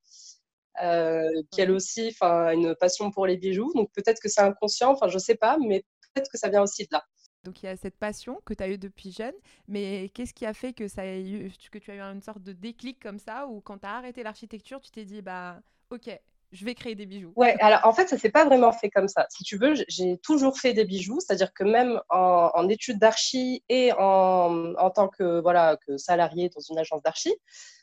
euh, 0.83 1.31
qui 1.51 1.61
elle 1.61 1.71
aussi 1.71 2.15
a 2.21 2.55
une 2.55 2.75
passion 2.75 3.11
pour 3.11 3.27
les 3.27 3.37
bijoux. 3.37 3.73
Donc 3.75 3.91
peut-être 3.93 4.21
que 4.21 4.29
c'est 4.29 4.41
inconscient, 4.41 4.93
enfin 4.93 5.09
je 5.09 5.19
sais 5.19 5.37
pas, 5.37 5.57
mais 5.59 5.85
peut-être 6.15 6.31
que 6.31 6.39
ça 6.39 6.49
vient 6.49 6.63
aussi 6.63 6.85
de 6.85 6.89
là. 6.93 7.05
Donc 7.45 7.63
il 7.63 7.67
y 7.67 7.69
a 7.69 7.77
cette 7.77 7.97
passion 7.97 8.41
que 8.45 8.55
tu 8.55 8.63
as 8.63 8.69
eue 8.69 8.79
depuis 8.79 9.13
jeune, 9.13 9.35
mais 9.69 10.11
qu'est-ce 10.15 10.35
qui 10.35 10.47
a 10.47 10.53
fait 10.53 10.73
que, 10.73 10.89
ça 10.89 11.07
eu, 11.07 11.53
que 11.71 11.79
tu 11.79 11.91
as 11.93 11.95
eu 11.95 12.01
une 12.01 12.23
sorte 12.23 12.43
de 12.43 12.53
déclic 12.53 12.99
comme 13.01 13.19
ça, 13.19 13.47
ou 13.47 13.61
quand 13.61 13.79
tu 13.79 13.87
as 13.87 13.97
arrêté 13.97 14.25
l'architecture, 14.25 14.81
tu 14.81 14.91
t'es 14.91 15.05
dit, 15.05 15.23
bah 15.23 15.61
ok, 15.91 16.11
je 16.51 16.65
vais 16.65 16.75
créer 16.75 16.97
des 16.97 17.07
bijoux? 17.07 17.33
Ouais, 17.37 17.57
alors 17.61 17.81
en 17.85 17.93
fait, 17.93 18.09
ça 18.09 18.19
s'est 18.19 18.31
pas 18.31 18.45
vraiment 18.45 18.73
fait 18.73 18.91
comme 18.91 19.07
ça. 19.07 19.27
Si 19.31 19.45
tu 19.45 19.59
veux, 19.59 19.75
j'ai 19.89 20.19
toujours 20.19 20.59
fait 20.59 20.73
des 20.73 20.85
bijoux, 20.85 21.21
c'est-à-dire 21.21 21.53
que 21.53 21.63
même 21.63 22.01
en, 22.09 22.69
études 22.69 22.99
d'archi 22.99 23.63
et 23.69 23.93
en, 23.93 24.75
en, 24.75 24.91
tant 24.91 25.09
que, 25.09 25.41
voilà, 25.41 25.77
que 25.87 25.97
salarié 25.97 26.49
dans 26.49 26.61
une 26.61 26.79
agence 26.79 27.03
d'archi, 27.03 27.33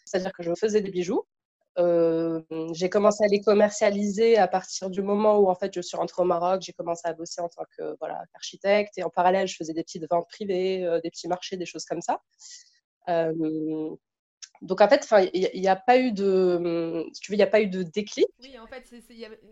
c'est-à-dire 0.06 0.34
que 0.34 0.44
je 0.44 0.54
faisais 0.56 0.82
des 0.82 0.92
bijoux. 0.92 1.26
Euh, 1.80 2.42
j'ai 2.74 2.90
commencé 2.90 3.24
à 3.24 3.28
les 3.28 3.42
commercialiser 3.42 4.38
à 4.38 4.48
partir 4.48 4.90
du 4.92 5.02
moment 5.02 5.40
où 5.40 5.50
en 5.50 5.56
fait 5.56 5.74
je 5.74 5.82
suis 5.82 5.98
rentrée 5.98 6.22
au 6.22 6.26
Maroc. 6.26 6.62
J'ai 6.62 6.74
commencé 6.74 7.02
à 7.06 7.14
bosser 7.14 7.42
en 7.42 7.50
tant 7.50 7.64
que 7.78 7.96
voilà 8.00 8.24
architecte 8.36 8.98
et 8.98 9.04
en 9.04 9.10
parallèle 9.10 9.48
je 9.48 9.56
faisais 9.56 9.74
des 9.74 9.84
petites 9.84 10.08
ventes 10.10 10.28
privées, 10.30 10.86
euh, 10.86 11.00
des 11.02 11.10
petits 11.10 11.28
marchés, 11.28 11.58
des 11.58 11.66
choses 11.66 11.86
comme 11.86 12.02
ça. 12.02 12.20
Euh, 13.10 13.96
donc 14.62 14.80
en 14.80 14.88
fait, 14.88 15.06
il 15.34 15.60
n'y 15.60 15.68
a, 15.68 15.76
pas 15.76 15.98
eu 15.98 16.14
de, 16.14 17.06
tu 17.22 17.32
veux, 17.32 17.36
il 17.36 17.38
n'y 17.38 17.44
a 17.44 17.48
pas 17.48 17.62
eu 17.62 17.68
de 17.68 17.84
déclic. 17.84 18.28
Oui, 18.42 18.58
en 18.58 18.68
fait, 18.68 18.84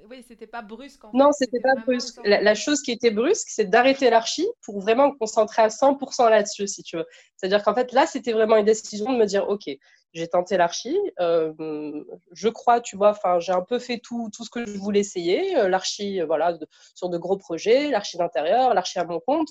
oui, 0.09 0.23
c'était 0.25 0.47
pas 0.47 0.61
brusque. 0.61 1.03
En 1.03 1.11
non, 1.13 1.31
c'était 1.33 1.59
pas 1.59 1.75
brusque. 1.85 2.19
La, 2.23 2.55
chose 2.55 2.81
qui 2.81 2.91
était 2.91 3.11
brusque, 3.11 3.47
c'est 3.49 3.69
d'arrêter 3.69 4.09
l'archi 4.09 4.47
pour 4.63 4.79
vraiment 4.79 5.09
me 5.09 5.17
concentrer 5.17 5.63
à 5.63 5.67
100% 5.67 6.29
là-dessus, 6.29 6.67
si 6.67 6.83
tu 6.83 6.95
veux. 6.95 7.05
C'est-à-dire 7.35 7.61
qu'en 7.63 7.75
fait, 7.75 7.91
là, 7.91 8.05
c'était 8.05 8.31
vraiment 8.31 8.55
une 8.55 8.65
décision 8.65 9.11
de 9.11 9.17
me 9.17 9.25
dire, 9.25 9.49
ok, 9.49 9.69
j'ai 10.13 10.27
tenté 10.27 10.57
l'archi. 10.57 10.97
Euh, 11.19 12.03
je 12.31 12.49
crois, 12.49 12.81
tu 12.81 12.95
vois, 12.95 13.11
enfin, 13.11 13.39
j'ai 13.39 13.53
un 13.53 13.61
peu 13.61 13.79
fait 13.79 13.99
tout, 13.99 14.29
tout 14.33 14.43
ce 14.43 14.49
que 14.49 14.65
je 14.65 14.77
voulais 14.77 14.99
essayer. 14.99 15.57
Euh, 15.57 15.69
l'archi, 15.69 16.21
euh, 16.21 16.25
voilà, 16.25 16.57
sur 16.95 17.09
de 17.09 17.17
gros 17.17 17.37
projets, 17.37 17.89
l'archi 17.89 18.17
d'intérieur, 18.17 18.73
l'archi 18.73 18.99
à 18.99 19.05
mon 19.05 19.19
compte. 19.19 19.49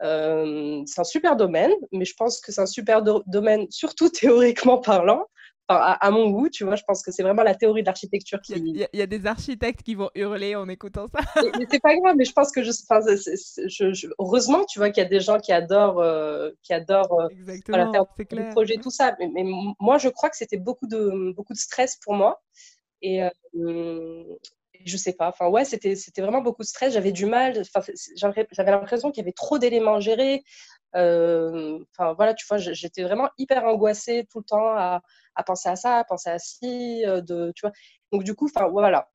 C'est 0.00 1.00
un 1.00 1.04
super 1.04 1.36
domaine, 1.36 1.72
mais 1.92 2.04
je 2.04 2.14
pense 2.14 2.40
que 2.40 2.52
c'est 2.52 2.60
un 2.60 2.66
super 2.66 3.02
domaine, 3.26 3.66
surtout 3.70 4.08
théoriquement 4.10 4.78
parlant 4.78 5.26
à, 5.68 6.10
mon 6.10 6.30
goût, 6.30 6.48
tu 6.50 6.64
vois, 6.64 6.76
je 6.76 6.82
pense 6.86 7.02
que 7.02 7.10
c'est 7.10 7.22
vraiment 7.22 7.42
la 7.42 7.54
théorie 7.54 7.82
de 7.82 7.86
l'architecture 7.86 8.40
qui. 8.40 8.52
Il 8.54 8.88
y, 8.92 9.02
a, 9.02 9.06
des 9.06 9.26
architectes 9.26 9.82
qui 9.82 9.94
vont 9.94 10.10
hurler 10.14 10.54
en 10.54 10.68
écoutant 10.68 11.06
ça. 11.08 11.20
mais 11.58 11.66
c'est 11.70 11.80
pas 11.80 11.96
grave, 11.96 12.16
mais 12.16 12.24
je 12.24 12.32
pense 12.32 12.52
que 12.52 12.62
je, 12.62 12.70
je, 12.70 14.08
heureusement, 14.18 14.64
tu 14.66 14.78
vois, 14.78 14.90
qu'il 14.90 15.02
y 15.02 15.06
a 15.06 15.08
des 15.08 15.20
gens 15.20 15.38
qui 15.38 15.52
adorent, 15.52 16.00
euh, 16.00 16.50
qui 16.62 16.74
adorent 16.74 17.20
euh, 17.20 17.28
voilà, 17.68 17.90
faire 17.90 18.04
des 18.30 18.50
projets, 18.50 18.76
tout 18.76 18.90
ça. 18.90 19.16
Mais, 19.18 19.44
moi, 19.80 19.98
je 19.98 20.08
crois 20.08 20.28
que 20.28 20.36
c'était 20.36 20.58
beaucoup 20.58 20.86
de, 20.86 21.32
beaucoup 21.32 21.54
de 21.54 21.58
stress 21.58 21.96
pour 21.96 22.14
moi. 22.14 22.42
Et 23.00 23.22
euh, 23.22 24.22
je 24.84 24.96
sais 24.96 25.12
pas. 25.12 25.28
Enfin, 25.28 25.48
ouais, 25.48 25.64
c'était, 25.64 25.96
c'était 25.96 26.22
vraiment 26.22 26.40
beaucoup 26.40 26.62
de 26.62 26.66
stress. 26.66 26.94
J'avais 26.94 27.12
du 27.12 27.26
mal. 27.26 27.60
Enfin, 27.60 27.80
j'avais, 28.16 28.70
l'impression 28.70 29.10
qu'il 29.10 29.22
y 29.22 29.24
avait 29.24 29.32
trop 29.32 29.58
d'éléments 29.58 29.96
à 29.96 30.00
gérer. 30.00 30.42
Enfin, 30.94 32.12
voilà, 32.16 32.34
tu 32.34 32.46
vois, 32.46 32.58
j'étais 32.58 33.02
vraiment 33.02 33.28
hyper 33.38 33.64
angoissée 33.64 34.26
tout 34.30 34.38
le 34.38 34.44
temps 34.44 34.76
à 34.76 35.02
à 35.34 35.42
penser 35.42 35.68
à 35.68 35.76
ça, 35.76 35.98
à 35.98 36.04
penser 36.04 36.30
à 36.30 36.38
ci, 36.38 37.04
euh, 37.06 37.20
de, 37.20 37.52
tu 37.54 37.62
vois. 37.62 37.72
Donc 38.12 38.22
du 38.24 38.34
coup, 38.34 38.46
enfin 38.46 38.68
voilà, 38.68 39.08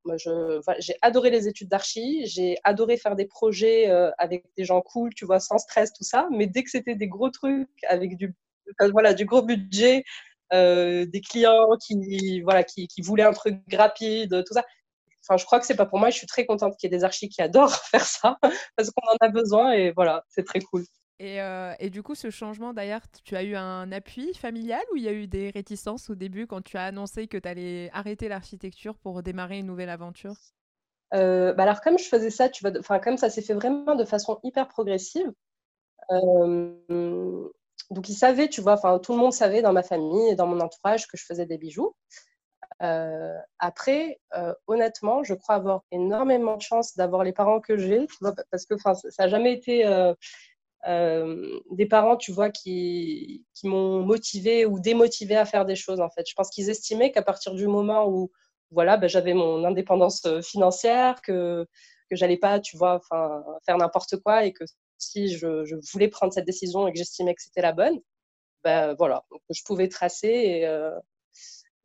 j'ai 0.80 0.96
adoré 1.02 1.30
les 1.30 1.48
études 1.48 1.70
d'archi, 1.70 2.26
j'ai 2.26 2.58
adoré 2.64 2.98
faire 2.98 3.16
des 3.16 3.26
projets 3.26 3.90
euh, 3.90 4.12
avec 4.18 4.44
des 4.58 4.66
gens 4.66 4.82
cool, 4.82 5.14
tu 5.14 5.26
vois, 5.26 5.40
sans 5.40 5.58
stress, 5.58 5.94
tout 5.94 6.04
ça. 6.04 6.28
Mais 6.32 6.48
dès 6.48 6.64
que 6.64 6.70
c'était 6.70 6.96
des 6.96 7.08
gros 7.08 7.30
trucs 7.30 7.70
avec 7.88 8.18
du, 8.18 8.36
voilà, 8.92 9.14
du 9.14 9.26
gros 9.26 9.42
budget, 9.42 10.04
euh, 10.52 11.06
des 11.06 11.22
clients 11.22 11.78
qui, 11.78 12.42
voilà, 12.42 12.64
qui, 12.64 12.88
qui, 12.88 13.02
voulaient 13.02 13.24
un 13.24 13.32
truc 13.32 13.58
rapide, 13.72 14.44
tout 14.46 14.54
ça. 14.54 14.66
Enfin, 15.30 15.38
je 15.38 15.46
crois 15.46 15.60
que 15.60 15.66
c'est 15.68 15.76
pas 15.76 15.86
pour 15.86 16.00
moi. 16.00 16.10
Je 16.10 16.18
suis 16.18 16.28
très 16.28 16.46
contente 16.46 16.76
qu'il 16.78 16.92
y 16.92 16.94
ait 16.94 16.98
des 16.98 17.04
archis 17.04 17.30
qui 17.30 17.42
adorent 17.42 17.76
faire 17.92 18.04
ça 18.06 18.38
parce 18.76 18.90
qu'on 18.90 19.08
en 19.12 19.18
a 19.22 19.30
besoin 19.30 19.72
et 19.74 19.92
voilà, 19.92 20.24
c'est 20.30 20.44
très 20.44 20.60
cool. 20.60 20.84
Euh, 21.22 21.74
et, 21.80 21.90
du 21.90 22.02
coup, 22.02 22.16
ce 22.16 22.30
changement, 22.30 22.74
d'ailleurs, 22.74 23.02
tu 23.26 23.36
as 23.36 23.44
eu 23.44 23.56
un 23.56 23.92
appui 23.92 24.34
familial 24.34 24.82
ou 24.94 24.98
il 24.98 25.04
y 25.04 25.10
a 25.10 25.12
eu 25.12 25.28
des 25.28 25.50
réticences 25.50 26.10
au 26.10 26.16
début 26.16 26.48
quand 26.48 26.62
tu 26.62 26.78
as 26.78 26.86
annoncé 26.86 27.28
que 27.28 27.38
tu 27.38 27.48
allais 27.48 27.90
arrêter 27.94 28.30
l'architecture 28.30 28.98
pour 28.98 29.22
démarrer 29.22 29.60
une 29.60 29.66
nouvelle 29.66 29.90
aventure? 29.90 30.36
Euh, 31.14 31.54
bah 31.54 31.64
alors 31.64 31.82
comme 31.82 31.98
je 31.98 32.06
faisais 32.06 32.30
ça, 32.30 32.50
tu 32.50 32.64
vois, 32.64 32.78
enfin 32.80 33.00
comme 33.00 33.18
ça 33.18 33.32
s'est 33.32 33.42
fait 33.42 33.56
vraiment 33.56 33.96
de 33.96 34.06
façon 34.06 34.40
hyper 34.44 34.68
progressive. 34.68 35.32
Euh, 36.12 37.50
donc 37.90 38.10
ils 38.10 38.14
savaient, 38.14 38.48
tu 38.48 38.62
vois, 38.62 38.74
enfin 38.74 39.00
tout 39.00 39.14
le 39.14 39.20
monde 39.20 39.34
savait 39.34 39.64
dans 39.64 39.74
ma 39.74 39.84
famille 39.84 40.30
et 40.30 40.36
dans 40.36 40.46
mon 40.46 40.60
entourage 40.60 41.08
que 41.08 41.18
je 41.18 41.26
faisais 41.26 41.48
des 41.48 41.58
bijoux. 41.58 41.96
Après, 42.80 44.20
honnêtement, 44.68 45.24
je 45.24 45.34
crois 45.34 45.56
avoir 45.56 45.84
énormément 45.92 46.58
de 46.58 46.62
chance 46.62 46.96
d'avoir 46.96 47.24
les 47.24 47.34
parents 47.34 47.60
que 47.60 47.78
j'ai, 47.78 48.08
parce 48.52 48.66
que 48.66 48.76
ça 48.78 48.94
n'a 49.20 49.28
jamais 49.28 49.54
été 49.54 49.86
euh, 50.88 51.60
des 51.72 51.86
parents, 51.86 52.16
qui, 52.18 53.46
m'ont 53.64 54.04
motivé 54.06 54.66
ou 54.66 54.80
démotivé 54.80 55.36
à 55.36 55.46
faire 55.46 55.66
des 55.66 55.76
choses, 55.76 56.00
en 56.00 56.10
fait. 56.10 56.28
Je 56.28 56.34
pense 56.36 56.50
qu'ils 56.50 56.70
estimaient 56.70 57.12
qu'à 57.12 57.22
partir 57.22 57.54
du 57.54 57.68
moment 57.68 58.08
où, 58.08 58.32
voilà, 58.72 58.98
ben, 58.98 59.08
j'avais 59.10 59.34
mon 59.34 59.66
indépendance 59.66 60.26
euh, 60.26 60.42
financière, 60.42 61.22
que, 61.22 61.68
que 62.10 62.16
j'allais 62.16 62.38
pas, 62.38 62.62
faire 63.66 63.78
n'importe 63.78 64.18
quoi 64.18 64.46
et 64.46 64.54
que 64.54 64.64
si 64.98 65.36
je, 65.38 65.76
voulais 65.92 66.08
prendre 66.10 66.34
cette 66.34 66.46
décision 66.46 66.88
et 66.88 66.92
que 66.94 66.98
j'estimais 66.98 67.36
que 67.36 67.42
c'était 67.42 67.62
la 67.62 67.74
bonne, 67.74 68.00
ben 68.64 68.94
voilà, 68.98 69.24
je 69.50 69.62
pouvais 69.66 69.88
tracer 69.88 70.28
et, 70.28 70.68
euh, 70.68 70.92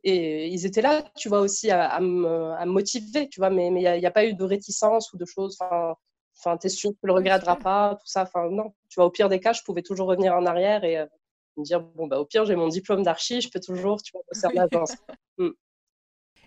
et 0.07 0.47
ils 0.49 0.67
étaient 0.67 0.83
là, 0.83 1.03
tu 1.15 1.29
vois, 1.29 1.39
aussi 1.39 1.71
à, 1.71 1.89
à, 1.89 1.99
me, 1.99 2.51
à 2.51 2.63
me, 2.67 2.71
motiver, 2.71 3.27
tu 3.27 3.39
vois, 3.39 3.49
mais 3.49 3.67
il 3.67 3.73
n'y 3.73 3.87
a, 3.87 4.07
a, 4.07 4.11
pas 4.11 4.25
eu 4.25 4.35
de 4.35 4.43
réticence 4.43 5.11
ou 5.11 5.17
de 5.17 5.25
choses. 5.25 5.57
Enfin, 5.59 6.57
t'es 6.57 6.69
sûr 6.69 6.91
que 6.91 6.97
tu 6.97 7.07
le 7.07 7.13
regretteras 7.13 7.55
pas, 7.55 7.95
tout 7.95 8.05
ça. 8.05 8.21
Enfin, 8.21 8.47
non. 8.51 8.75
Tu 8.87 8.95
vois, 8.97 9.05
au 9.05 9.09
pire 9.09 9.29
des 9.29 9.39
cas, 9.39 9.53
je 9.53 9.63
pouvais 9.63 9.81
toujours 9.81 10.07
revenir 10.07 10.35
en 10.35 10.45
arrière 10.45 10.83
et 10.83 10.99
euh, 10.99 11.05
me 11.57 11.63
dire 11.63 11.81
bon 11.81 12.05
bah 12.05 12.19
au 12.19 12.25
pire 12.25 12.45
j'ai 12.45 12.55
mon 12.55 12.67
diplôme 12.67 13.01
d'archi, 13.01 13.41
je 13.41 13.49
peux 13.49 13.59
toujours, 13.59 14.03
tu 14.03 14.11
vois, 14.11 14.21
bosser 14.31 14.47
en 14.47 14.63
agence. 14.63 14.95
Mm. 15.37 15.49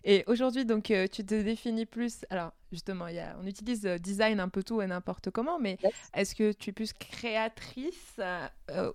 Et 0.05 0.25
aujourd'hui, 0.29 0.65
donc, 0.65 0.91
euh, 0.91 1.07
tu 1.13 1.27
te 1.27 1.35
définis 1.35 1.85
plus. 1.85 2.25
Alors, 2.31 2.53
justement, 2.73 3.09
y 3.09 3.19
a, 3.19 3.37
on 3.39 3.47
utilise 3.47 3.85
euh, 3.85 3.99
design 3.99 4.41
un 4.41 4.49
peu 4.49 4.63
tout 4.63 4.81
et 4.81 4.87
n'importe 4.87 5.31
comment, 5.31 5.59
mais 5.59 5.77
est-ce 6.15 6.35
que 6.35 6.53
tu 6.53 6.71
es 6.71 6.73
plus 6.73 6.95
créatrice 6.95 8.19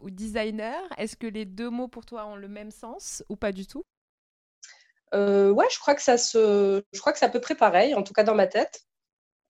ou 0.01 0.09
designer? 0.09 0.81
Est-ce 0.97 1.15
que 1.15 1.27
les 1.27 1.45
deux 1.45 1.69
mots 1.69 1.87
pour 1.87 2.07
toi 2.07 2.25
ont 2.25 2.35
le 2.35 2.47
même 2.47 2.71
sens 2.71 3.23
ou 3.29 3.35
pas 3.35 3.51
du 3.51 3.67
tout? 3.67 3.83
Ouais, 5.13 5.67
je 5.71 5.79
crois 5.79 5.95
que 5.95 6.01
ça 6.01 6.17
se, 6.17 6.83
je 6.91 6.99
crois 6.99 7.13
que 7.13 7.19
c'est 7.19 7.25
à 7.25 7.29
peu 7.29 7.41
près 7.41 7.55
pareil, 7.55 7.93
en 7.95 8.03
tout 8.03 8.13
cas 8.13 8.23
dans 8.23 8.35
ma 8.35 8.47
tête. 8.47 8.83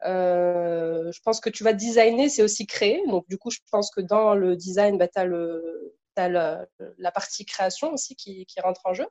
Euh, 0.06 1.12
je 1.12 1.20
pense 1.22 1.40
que 1.40 1.50
tu 1.50 1.64
vas 1.64 1.74
designer, 1.74 2.30
c'est 2.30 2.44
aussi 2.44 2.68
créer. 2.68 3.02
Donc, 3.08 3.28
du 3.30 3.38
coup, 3.38 3.52
je 3.52 3.60
pense 3.72 3.92
que 3.92 4.02
dans 4.02 4.36
le 4.36 4.56
design, 4.56 4.98
bah, 4.98 5.08
tu 5.08 5.20
as, 5.20 5.26
le, 5.26 5.94
la, 6.18 7.12
partie 7.12 7.46
création 7.46 7.94
aussi 7.94 8.16
qui, 8.16 8.46
rentre 8.62 8.82
en 8.86 8.94
jeu. 8.94 9.08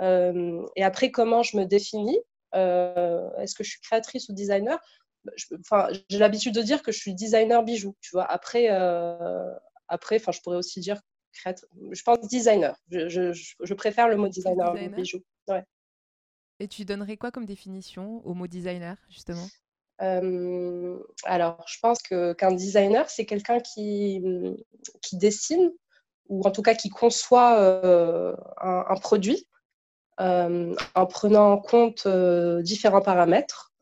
Euh, 0.00 0.66
et 0.76 0.84
après, 0.84 1.10
comment 1.10 1.42
je 1.42 1.56
me 1.56 1.64
définis 1.64 2.18
euh, 2.54 3.30
Est-ce 3.38 3.54
que 3.54 3.64
je 3.64 3.70
suis 3.70 3.80
créatrice 3.80 4.28
ou 4.28 4.34
designer? 4.34 4.78
Enfin, 5.58 5.88
J'ai 6.08 6.18
l'habitude 6.18 6.54
de 6.54 6.62
dire 6.62 6.82
que 6.82 6.92
je 6.92 6.98
suis 6.98 7.14
designer 7.14 7.62
bijou. 7.62 7.96
Tu 8.00 8.10
vois. 8.12 8.24
Après, 8.24 8.68
après 9.88 10.18
je 10.18 10.40
pourrais 10.42 10.58
aussi 10.58 10.80
dire 10.80 11.00
créatrice. 11.32 11.68
Je 11.90 12.02
pense 12.02 12.20
designer. 12.28 12.76
Je, 12.90 13.08
je, 13.08 13.32
je 13.32 13.74
préfère 13.74 14.08
le 14.08 14.16
mot 14.16 14.28
designer, 14.28 14.72
designer? 14.74 14.94
bijou. 14.94 15.22
Ouais. 15.48 15.64
Et 16.58 16.68
tu 16.68 16.84
donnerais 16.84 17.16
quoi 17.16 17.30
comme 17.30 17.44
définition 17.44 18.26
au 18.26 18.34
mot 18.34 18.46
designer, 18.46 18.96
justement? 19.08 19.46
Euh, 20.02 20.98
alors, 21.24 21.64
je 21.66 21.78
pense 21.80 22.02
que, 22.02 22.32
qu'un 22.34 22.52
designer, 22.52 23.08
c'est 23.08 23.26
quelqu'un 23.26 23.60
qui, 23.60 24.22
qui 25.02 25.16
dessine, 25.16 25.72
ou 26.28 26.42
en 26.46 26.50
tout 26.50 26.62
cas 26.62 26.74
qui 26.74 26.88
conçoit 26.88 27.58
euh, 27.58 28.34
un, 28.58 28.96
produit 28.96 29.46
euh, 30.20 30.74
en 30.94 31.06
prenant 31.06 31.52
en 31.52 31.58
compte 31.58 32.08
différents 32.62 33.02
paramètres, 33.02 33.72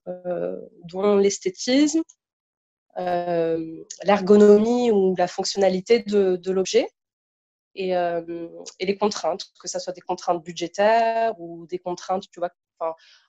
dont 0.84 1.16
l'esthétisme, 1.16 2.02
l'ergonomie 2.96 4.90
ou 4.90 5.14
la 5.16 5.26
fonctionnalité 5.26 6.00
de, 6.00 6.36
de 6.36 6.52
l'objet. 6.52 6.88
Et, 7.76 7.90
et, 7.90 8.86
les 8.86 8.96
contraintes, 8.96 9.46
que 9.60 9.68
ce 9.68 9.78
soit 9.78 9.92
des 9.92 10.00
contraintes 10.00 10.44
budgétaires 10.44 11.34
ou 11.40 11.66
des 11.66 11.78
contraintes, 11.78 12.24
tu 12.30 12.38
vois, 12.38 12.50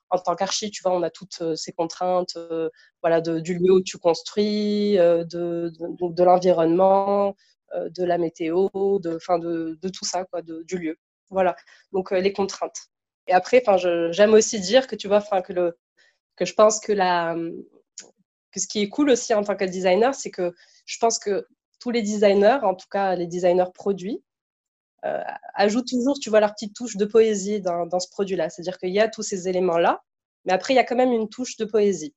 en 0.09 0.19
tant 0.19 0.35
qu'archi, 0.35 0.71
tu 0.71 0.81
vois, 0.83 0.93
on 0.93 1.03
a 1.03 1.09
toutes 1.09 1.41
euh, 1.41 1.55
ces 1.55 1.71
contraintes 1.71 2.35
euh, 2.37 2.69
voilà, 3.01 3.21
de, 3.21 3.39
du 3.39 3.55
lieu 3.55 3.73
où 3.73 3.81
tu 3.81 3.97
construis, 3.97 4.97
euh, 4.99 5.23
de, 5.23 5.71
de, 5.79 6.13
de 6.13 6.23
l'environnement, 6.23 7.35
de 7.73 8.05
la 8.05 8.17
météo, 8.17 8.69
de, 8.73 9.19
de, 9.39 9.77
de 9.81 9.89
tout 9.89 10.05
ça, 10.05 10.23
quoi, 10.25 10.41
du 10.41 10.77
lieu. 10.77 10.97
Voilà, 11.29 11.57
donc 11.91 12.11
les 12.11 12.31
contraintes. 12.31 12.87
Et 13.27 13.33
après, 13.33 13.61
j'aime 14.11 14.33
aussi 14.33 14.61
dire 14.61 14.87
que 14.87 14.95
tu 14.95 15.09
vois, 15.09 15.19
que, 15.41 15.51
le, 15.51 15.77
que 16.37 16.45
je 16.45 16.53
pense 16.53 16.79
que, 16.79 16.93
la, 16.93 17.35
que 18.51 18.59
ce 18.61 18.67
qui 18.67 18.81
est 18.83 18.87
cool 18.87 19.09
aussi 19.09 19.33
en 19.33 19.43
tant 19.43 19.57
que 19.57 19.65
designer, 19.65 20.15
c'est 20.15 20.31
que 20.31 20.53
je 20.85 20.97
pense 20.99 21.19
que 21.19 21.47
tous 21.79 21.91
les 21.91 22.01
designers, 22.01 22.59
en 22.63 22.75
tout 22.75 22.87
cas 22.89 23.15
les 23.15 23.27
designers 23.27 23.71
produits, 23.73 24.23
euh, 25.05 25.21
ajoute 25.53 25.87
toujours, 25.87 26.19
tu 26.19 26.29
vois, 26.29 26.39
leur 26.39 26.53
petite 26.53 26.75
touche 26.75 26.97
de 26.97 27.05
poésie 27.05 27.61
dans, 27.61 27.85
dans 27.85 27.99
ce 27.99 28.09
produit-là. 28.09 28.49
C'est-à-dire 28.49 28.77
qu'il 28.77 28.89
y 28.89 28.99
a 28.99 29.07
tous 29.07 29.21
ces 29.21 29.47
éléments-là, 29.47 30.01
mais 30.45 30.53
après, 30.53 30.73
il 30.73 30.77
y 30.77 30.79
a 30.79 30.83
quand 30.83 30.95
même 30.95 31.11
une 31.11 31.29
touche 31.29 31.57
de 31.57 31.65
poésie. 31.65 32.15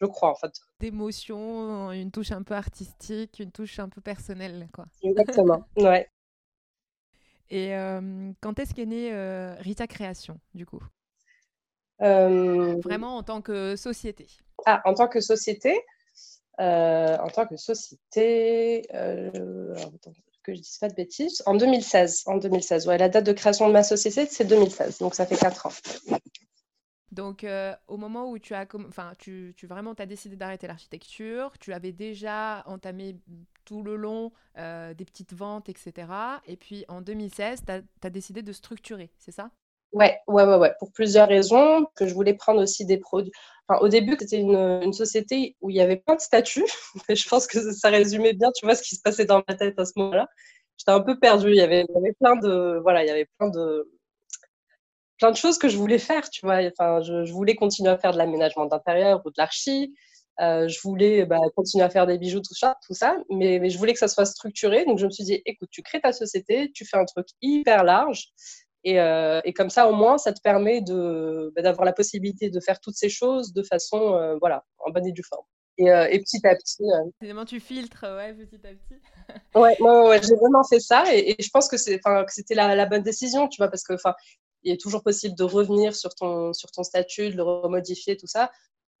Je 0.00 0.06
crois, 0.06 0.30
en 0.30 0.34
fait. 0.34 0.52
D'émotion, 0.80 1.92
une 1.92 2.10
touche 2.10 2.32
un 2.32 2.42
peu 2.42 2.54
artistique, 2.54 3.38
une 3.38 3.52
touche 3.52 3.78
un 3.78 3.88
peu 3.88 4.00
personnelle, 4.00 4.68
quoi. 4.72 4.86
Exactement, 5.02 5.64
ouais. 5.76 6.08
Et 7.48 7.74
euh, 7.76 8.32
quand 8.40 8.58
est-ce 8.58 8.74
qu'est 8.74 8.86
née 8.86 9.12
euh, 9.12 9.54
Rita 9.60 9.86
Création, 9.86 10.40
du 10.54 10.66
coup? 10.66 10.82
Vraiment 12.00 13.16
en 13.16 13.22
tant 13.22 13.40
que 13.40 13.76
société. 13.76 14.26
Ah, 14.66 14.82
en 14.84 14.94
tant 14.94 15.08
que 15.08 15.20
société 15.20 15.80
En 16.58 17.28
tant 17.32 17.46
que 17.46 17.56
société, 17.56 18.82
que 20.46 20.54
je 20.54 20.60
dise 20.60 20.78
pas 20.78 20.88
de 20.88 20.94
bêtises, 20.94 21.42
en 21.46 21.54
2016. 21.54 22.22
En 22.26 22.36
2016, 22.36 22.86
ouais, 22.86 22.98
la 22.98 23.08
date 23.08 23.26
de 23.26 23.32
création 23.32 23.66
de 23.66 23.72
ma 23.72 23.82
société, 23.82 24.26
c'est 24.26 24.44
2016, 24.44 24.98
donc 24.98 25.14
ça 25.14 25.26
fait 25.26 25.36
4 25.36 25.66
ans. 25.66 25.72
Donc, 27.12 27.44
euh, 27.44 27.74
au 27.88 27.96
moment 27.96 28.30
où 28.30 28.38
tu 28.38 28.54
as, 28.54 28.66
enfin, 28.88 29.12
tu, 29.18 29.54
tu 29.56 29.66
vraiment 29.66 29.94
as 29.94 30.06
décidé 30.06 30.36
d'arrêter 30.36 30.66
l'architecture, 30.66 31.52
tu 31.58 31.72
avais 31.72 31.92
déjà 31.92 32.62
entamé 32.66 33.16
tout 33.64 33.82
le 33.82 33.96
long 33.96 34.32
euh, 34.58 34.94
des 34.94 35.04
petites 35.04 35.32
ventes, 35.32 35.68
etc. 35.68 36.08
Et 36.46 36.56
puis 36.56 36.84
en 36.88 37.00
2016, 37.00 37.62
tu 37.66 37.72
as, 37.72 38.10
décidé 38.10 38.42
de 38.42 38.52
structurer, 38.52 39.10
c'est 39.18 39.32
ça? 39.32 39.50
Ouais, 39.92 40.18
ouais, 40.26 40.44
ouais, 40.44 40.56
ouais, 40.56 40.74
pour 40.78 40.92
plusieurs 40.92 41.28
raisons. 41.28 41.86
Que 41.94 42.06
je 42.06 42.14
voulais 42.14 42.34
prendre 42.34 42.60
aussi 42.60 42.84
des 42.84 42.98
produits. 42.98 43.32
Enfin, 43.68 43.80
au 43.84 43.88
début, 43.88 44.16
c'était 44.18 44.38
une, 44.38 44.92
société 44.92 45.56
où 45.60 45.70
il 45.70 45.76
y 45.76 45.80
avait 45.80 45.96
plein 45.96 46.14
de 46.14 46.20
statuts. 46.20 46.64
Et 47.08 47.16
je 47.16 47.28
pense 47.28 47.46
que 47.46 47.72
ça 47.72 47.88
résumait 47.88 48.32
bien, 48.32 48.50
tu 48.54 48.64
vois, 48.64 48.74
ce 48.76 48.82
qui 48.82 48.94
se 48.96 49.02
passait 49.02 49.24
dans 49.24 49.42
ma 49.48 49.54
tête 49.54 49.78
à 49.78 49.84
ce 49.84 49.92
moment-là. 49.96 50.28
J'étais 50.78 50.92
un 50.92 51.00
peu 51.00 51.18
perdue. 51.18 51.50
Il 51.50 51.56
y 51.56 51.60
avait, 51.60 51.84
plein 52.20 52.36
de, 52.36 52.78
voilà, 52.82 53.02
il 53.04 53.08
y 53.08 53.10
avait 53.10 53.28
plein 53.38 53.48
de, 53.48 53.90
plein 55.18 55.30
de 55.32 55.36
choses 55.36 55.58
que 55.58 55.68
je 55.68 55.76
voulais 55.76 55.98
faire, 55.98 56.30
tu 56.30 56.46
vois. 56.46 56.60
Enfin, 56.66 57.00
je, 57.02 57.32
voulais 57.32 57.56
continuer 57.56 57.90
à 57.90 57.98
faire 57.98 58.12
de 58.12 58.18
l'aménagement 58.18 58.66
d'intérieur 58.66 59.22
ou 59.24 59.30
de 59.30 59.34
l'archi. 59.38 59.94
Euh, 60.40 60.68
je 60.68 60.78
voulais 60.82 61.24
bah, 61.24 61.38
continuer 61.56 61.82
à 61.82 61.90
faire 61.90 62.06
des 62.06 62.18
bijoux, 62.18 62.40
tout 62.40 62.54
ça, 62.54 62.76
tout 62.86 62.92
ça 62.92 63.16
mais, 63.30 63.70
je 63.70 63.78
voulais 63.78 63.94
que 63.94 63.98
ça 63.98 64.08
soit 64.08 64.26
structuré. 64.26 64.84
Donc, 64.84 64.98
je 64.98 65.06
me 65.06 65.10
suis 65.10 65.24
dit, 65.24 65.42
écoute, 65.46 65.70
tu 65.72 65.82
crées 65.82 66.00
ta 66.00 66.12
société, 66.12 66.70
tu 66.72 66.84
fais 66.84 66.98
un 66.98 67.04
truc 67.04 67.26
hyper 67.42 67.84
large. 67.84 68.28
Et, 68.86 69.00
euh, 69.00 69.40
et 69.42 69.52
comme 69.52 69.68
ça, 69.68 69.88
au 69.88 69.92
moins, 69.92 70.16
ça 70.16 70.32
te 70.32 70.40
permet 70.40 70.80
de, 70.80 71.52
bah, 71.56 71.62
d'avoir 71.62 71.84
la 71.84 71.92
possibilité 71.92 72.50
de 72.50 72.60
faire 72.60 72.78
toutes 72.78 72.94
ces 72.94 73.08
choses 73.08 73.52
de 73.52 73.64
façon, 73.64 74.14
euh, 74.14 74.36
voilà, 74.38 74.64
en 74.78 74.92
bonne 74.92 75.04
et 75.08 75.12
due 75.12 75.24
forme. 75.24 75.44
Et, 75.76 75.86
et, 75.88 76.20
petit 76.20 76.40
à 76.46 76.54
petit. 76.54 76.84
Finalement, 77.18 77.44
tu 77.44 77.58
filtres, 77.58 78.04
ouais, 78.04 78.32
petit 78.32 78.64
à 78.64 78.70
petit. 78.70 79.02
ouais, 79.56 79.76
ouais, 79.80 80.20
j'ai 80.22 80.36
vraiment 80.36 80.62
fait 80.62 80.78
ça. 80.78 81.02
Et, 81.12 81.32
et 81.32 81.42
je 81.42 81.50
pense 81.50 81.68
que, 81.68 81.76
c'est, 81.76 81.98
que 81.98 82.24
c'était 82.28 82.54
la, 82.54 82.76
la, 82.76 82.86
bonne 82.86 83.02
décision, 83.02 83.48
tu 83.48 83.56
vois, 83.58 83.68
parce 83.68 83.82
que 83.82 83.94
il 84.62 84.72
est 84.72 84.80
toujours 84.80 85.02
possible 85.02 85.34
de 85.36 85.42
revenir 85.42 85.94
sur 85.96 86.14
ton, 86.14 86.52
sur 86.52 86.70
ton 86.70 86.84
statut, 86.84 87.30
de 87.30 87.36
le 87.36 87.42
remodifier, 87.42 88.16
tout 88.16 88.28
ça. 88.28 88.52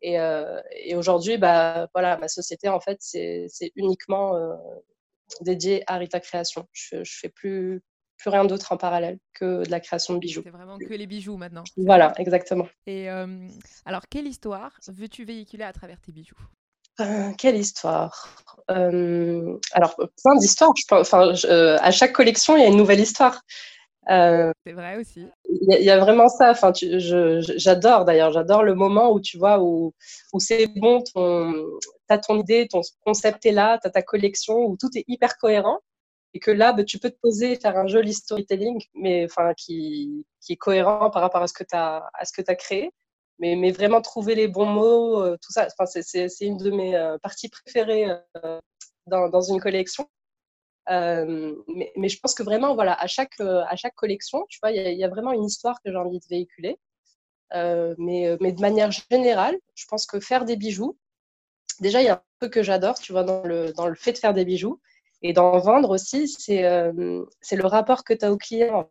Et, 0.02 0.18
euh, 0.18 0.60
aujourd'hui, 0.94 1.38
bah, 1.38 1.88
voilà, 1.94 2.18
ma 2.18 2.26
société, 2.26 2.68
en 2.68 2.80
fait, 2.80 2.98
c'est 3.00 3.72
uniquement 3.76 4.34
euh, 4.34 4.56
dédié 5.42 5.84
à 5.86 5.96
Rita 5.96 6.18
Création. 6.18 6.66
Je 6.72 6.96
ne 6.96 7.04
fais 7.04 7.28
plus, 7.28 7.82
plus 8.16 8.30
rien 8.30 8.44
d'autre 8.44 8.72
en 8.72 8.76
parallèle 8.76 9.18
que 9.34 9.64
de 9.64 9.70
la 9.70 9.80
création 9.80 10.14
de 10.14 10.18
bijoux. 10.18 10.42
C'est 10.44 10.50
vraiment 10.50 10.78
que 10.78 10.94
les 10.94 11.06
bijoux 11.06 11.36
maintenant. 11.36 11.64
Voilà, 11.76 12.12
exactement. 12.18 12.66
Et 12.86 13.10
euh, 13.10 13.48
alors, 13.84 14.02
quelle 14.10 14.26
histoire 14.26 14.78
veux-tu 14.88 15.24
véhiculer 15.24 15.64
à 15.64 15.72
travers 15.72 16.00
tes 16.00 16.12
bijoux? 16.12 16.36
Quelle 17.36 17.56
histoire? 17.56 18.42
Alors, 18.68 19.96
plein 19.96 20.36
d'histoires. 20.38 20.72
Enfin, 20.90 21.34
à 21.44 21.90
chaque 21.90 22.12
collection, 22.12 22.56
il 22.56 22.62
y 22.62 22.64
a 22.64 22.68
une 22.68 22.76
nouvelle 22.76 23.00
histoire. 23.00 23.42
Euh, 24.08 24.52
c'est 24.64 24.72
vrai 24.72 24.96
aussi. 24.96 25.26
Il 25.48 25.82
y, 25.82 25.90
a 25.90 25.98
vraiment 25.98 26.28
ça. 26.28 26.50
Enfin, 26.50 26.72
j'adore 26.74 28.04
d'ailleurs. 28.04 28.32
J'adore 28.32 28.62
le 28.62 28.74
moment 28.74 29.12
où 29.12 29.20
tu 29.20 29.36
vois 29.36 29.60
où, 29.60 29.92
où 30.32 30.40
c'est 30.40 30.68
bon, 30.68 31.02
tu 31.02 31.12
as 32.08 32.18
ton 32.18 32.38
idée, 32.38 32.68
ton 32.68 32.80
concept 33.04 33.44
est 33.46 33.52
là, 33.52 33.78
tu 33.80 33.88
as 33.88 33.90
ta 33.90 34.02
collection, 34.02 34.58
où 34.64 34.76
tout 34.78 34.90
est 34.94 35.04
hyper 35.08 35.36
cohérent 35.38 35.80
et 36.36 36.38
que 36.38 36.50
là, 36.50 36.74
bah, 36.74 36.84
tu 36.84 36.98
peux 36.98 37.08
te 37.08 37.18
poser 37.18 37.52
et 37.52 37.56
faire 37.56 37.78
un 37.78 37.86
joli 37.86 38.12
storytelling, 38.12 38.84
mais 38.92 39.24
enfin 39.24 39.54
qui, 39.54 40.26
est 40.50 40.56
cohérent 40.56 41.08
par 41.10 41.22
rapport 41.22 41.42
à 41.42 41.46
ce 41.46 41.54
que 41.54 41.64
tu 41.64 41.74
as 41.74 42.54
créé. 42.54 42.92
Mais, 43.38 43.70
vraiment 43.72 44.02
trouver 44.02 44.34
les 44.34 44.46
bons 44.46 44.66
mots, 44.66 45.22
euh, 45.22 45.38
tout 45.40 45.50
ça. 45.50 45.66
Enfin, 45.78 45.86
c'est 45.86 46.46
une 46.46 46.58
de 46.58 46.70
mes 46.70 46.94
euh, 46.94 47.16
parties 47.18 47.48
préférées 47.48 48.06
dans, 49.06 49.30
dans 49.30 49.40
une 49.40 49.60
collection. 49.60 50.06
Euh, 50.90 51.54
mais, 51.96 52.08
je 52.10 52.20
pense 52.20 52.34
que 52.34 52.42
vraiment, 52.42 52.74
voilà, 52.74 52.92
à 53.00 53.06
chaque, 53.06 53.40
euh, 53.40 53.64
collection, 53.96 54.46
il 54.64 54.98
y, 54.98 55.04
a 55.04 55.08
vraiment 55.08 55.32
une 55.32 55.44
histoire 55.44 55.80
que 55.82 55.90
j'ai 55.90 55.96
envie 55.96 56.20
de 56.20 56.26
véhiculer. 56.28 56.78
Euh, 57.54 57.94
mais, 57.96 58.36
de 58.36 58.60
manière 58.60 58.90
générale, 58.90 59.56
je 59.74 59.86
pense 59.86 60.04
que 60.06 60.20
faire 60.20 60.44
des 60.44 60.56
bijoux, 60.56 60.98
déjà, 61.80 62.02
il 62.02 62.06
y 62.06 62.08
a 62.08 62.16
un 62.16 62.22
truc 62.40 62.52
que 62.52 62.62
j'adore, 62.62 62.98
tu 62.98 63.12
vois, 63.12 63.24
dans 63.24 63.42
le 63.42 63.94
fait 63.94 64.12
de 64.12 64.18
faire 64.18 64.34
des 64.34 64.44
bijoux 64.44 64.80
et 65.22 65.32
d'en 65.32 65.58
vendre 65.58 65.90
aussi, 65.90 66.28
c'est 66.28 66.64
euh, 66.64 66.92
le 66.92 67.66
rapport 67.66 68.04
que 68.04 68.14
tu 68.14 68.24
as 68.24 68.32
au 68.32 68.36
client. 68.36 68.88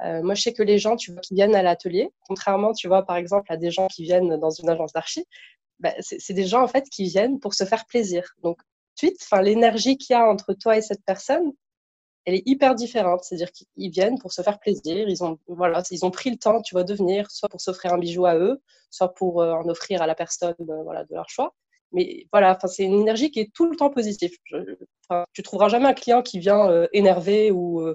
Euh, 0.00 0.22
moi, 0.22 0.34
je 0.34 0.42
sais 0.42 0.52
que 0.52 0.62
les 0.62 0.78
gens, 0.78 0.96
tu 0.96 1.12
vois, 1.12 1.20
qui 1.20 1.34
viennent 1.34 1.54
à 1.54 1.62
l'atelier, 1.62 2.10
contrairement, 2.26 2.72
tu 2.72 2.88
vois, 2.88 3.04
par 3.04 3.16
exemple, 3.16 3.52
à 3.52 3.56
des 3.56 3.70
gens 3.70 3.86
qui 3.88 4.02
viennent 4.02 4.36
dans 4.38 4.50
une 4.50 4.68
agence 4.68 4.92
d'archi, 4.92 5.24
bah, 5.80 5.92
c'est 6.00 6.34
des 6.34 6.46
gens, 6.46 6.62
en 6.62 6.68
fait, 6.68 6.88
qui 6.90 7.04
viennent 7.04 7.40
pour 7.40 7.54
se 7.54 7.64
faire 7.64 7.84
plaisir. 7.86 8.34
Donc, 8.42 8.60
suite, 8.96 9.16
l'énergie 9.42 9.96
qu'il 9.98 10.14
y 10.14 10.16
a 10.16 10.26
entre 10.26 10.54
toi 10.54 10.76
et 10.76 10.82
cette 10.82 11.04
personne, 11.04 11.52
elle 12.24 12.34
est 12.34 12.42
hyper 12.46 12.74
différente. 12.74 13.24
C'est-à-dire 13.24 13.52
qu'ils 13.52 13.90
viennent 13.90 14.18
pour 14.18 14.32
se 14.32 14.42
faire 14.42 14.58
plaisir. 14.58 15.08
Ils 15.08 15.22
ont, 15.24 15.38
voilà, 15.46 15.82
ils 15.90 16.04
ont 16.04 16.10
pris 16.10 16.30
le 16.30 16.38
temps, 16.38 16.62
tu 16.62 16.74
vois, 16.74 16.84
de 16.84 16.94
venir, 16.94 17.30
soit 17.30 17.48
pour 17.48 17.60
s'offrir 17.60 17.92
un 17.92 17.98
bijou 17.98 18.26
à 18.26 18.36
eux, 18.36 18.62
soit 18.90 19.12
pour 19.14 19.42
euh, 19.42 19.52
en 19.52 19.68
offrir 19.68 20.02
à 20.02 20.06
la 20.06 20.14
personne, 20.14 20.54
voilà, 20.58 21.04
de 21.04 21.14
leur 21.14 21.28
choix. 21.28 21.54
Mais 21.94 22.26
voilà, 22.32 22.58
c'est 22.66 22.84
une 22.84 23.00
énergie 23.00 23.30
qui 23.30 23.40
est 23.40 23.52
tout 23.54 23.70
le 23.70 23.76
temps 23.76 23.90
positive. 23.90 24.32
Je, 24.44 24.58
tu 25.32 25.42
trouveras 25.42 25.68
jamais 25.68 25.86
un 25.86 25.94
client 25.94 26.22
qui 26.22 26.38
vient 26.38 26.68
euh, 26.68 26.86
énervé 26.92 27.50
ou 27.50 27.94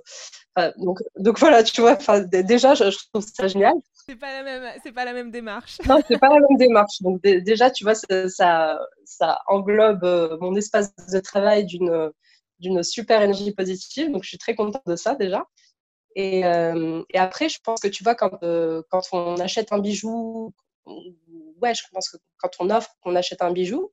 donc, 0.78 1.00
donc 1.18 1.40
voilà, 1.40 1.64
tu 1.64 1.82
vois. 1.82 1.98
Déjà, 2.44 2.74
je, 2.74 2.90
trouve 3.14 3.26
ça 3.26 3.48
génial. 3.48 3.74
C'est 4.06 4.16
pas 4.16 4.34
la 4.34 4.44
même, 4.44 4.74
c'est 4.84 4.92
pas 4.92 5.06
la 5.06 5.14
même 5.14 5.32
démarche. 5.32 5.78
Non, 5.88 6.00
c'est 6.08 6.18
pas 6.18 6.30
la 6.30 6.40
même 6.40 6.58
démarche. 6.58 7.02
Donc 7.02 7.22
déjà, 7.22 7.70
tu 7.72 7.84
vois, 7.84 7.96
ça, 7.96 8.80
ça, 9.06 9.42
englobe 9.48 10.04
euh, 10.04 10.38
mon 10.42 10.56
espace 10.56 10.94
de 11.12 11.20
travail 11.20 11.66
d'une 11.66 12.12
d'une 12.60 12.84
super 12.84 13.22
énergie 13.22 13.54
positive. 13.54 14.12
Donc 14.12 14.24
je 14.24 14.30
suis 14.30 14.38
très 14.38 14.56
contente 14.56 14.84
de 14.86 14.96
ça 14.96 15.16
déjà. 15.16 15.46
Et, 16.16 16.46
euh, 16.46 17.04
et 17.14 17.18
après, 17.18 17.50
je 17.50 17.60
pense 17.64 17.80
que 17.80 17.88
tu 17.88 18.04
vois, 18.04 18.16
quand, 18.16 18.32
euh, 18.44 18.82
quand 18.90 19.02
on 19.14 19.38
achète 19.38 19.72
un 19.72 19.80
bijou, 19.80 20.54
ouais, 21.62 21.74
je 21.74 21.84
pense 21.92 22.10
que 22.10 22.18
quand 22.38 22.52
on 22.60 22.70
offre, 22.70 22.96
qu'on 23.02 23.16
achète 23.16 23.42
un 23.42 23.52
bijou, 23.52 23.92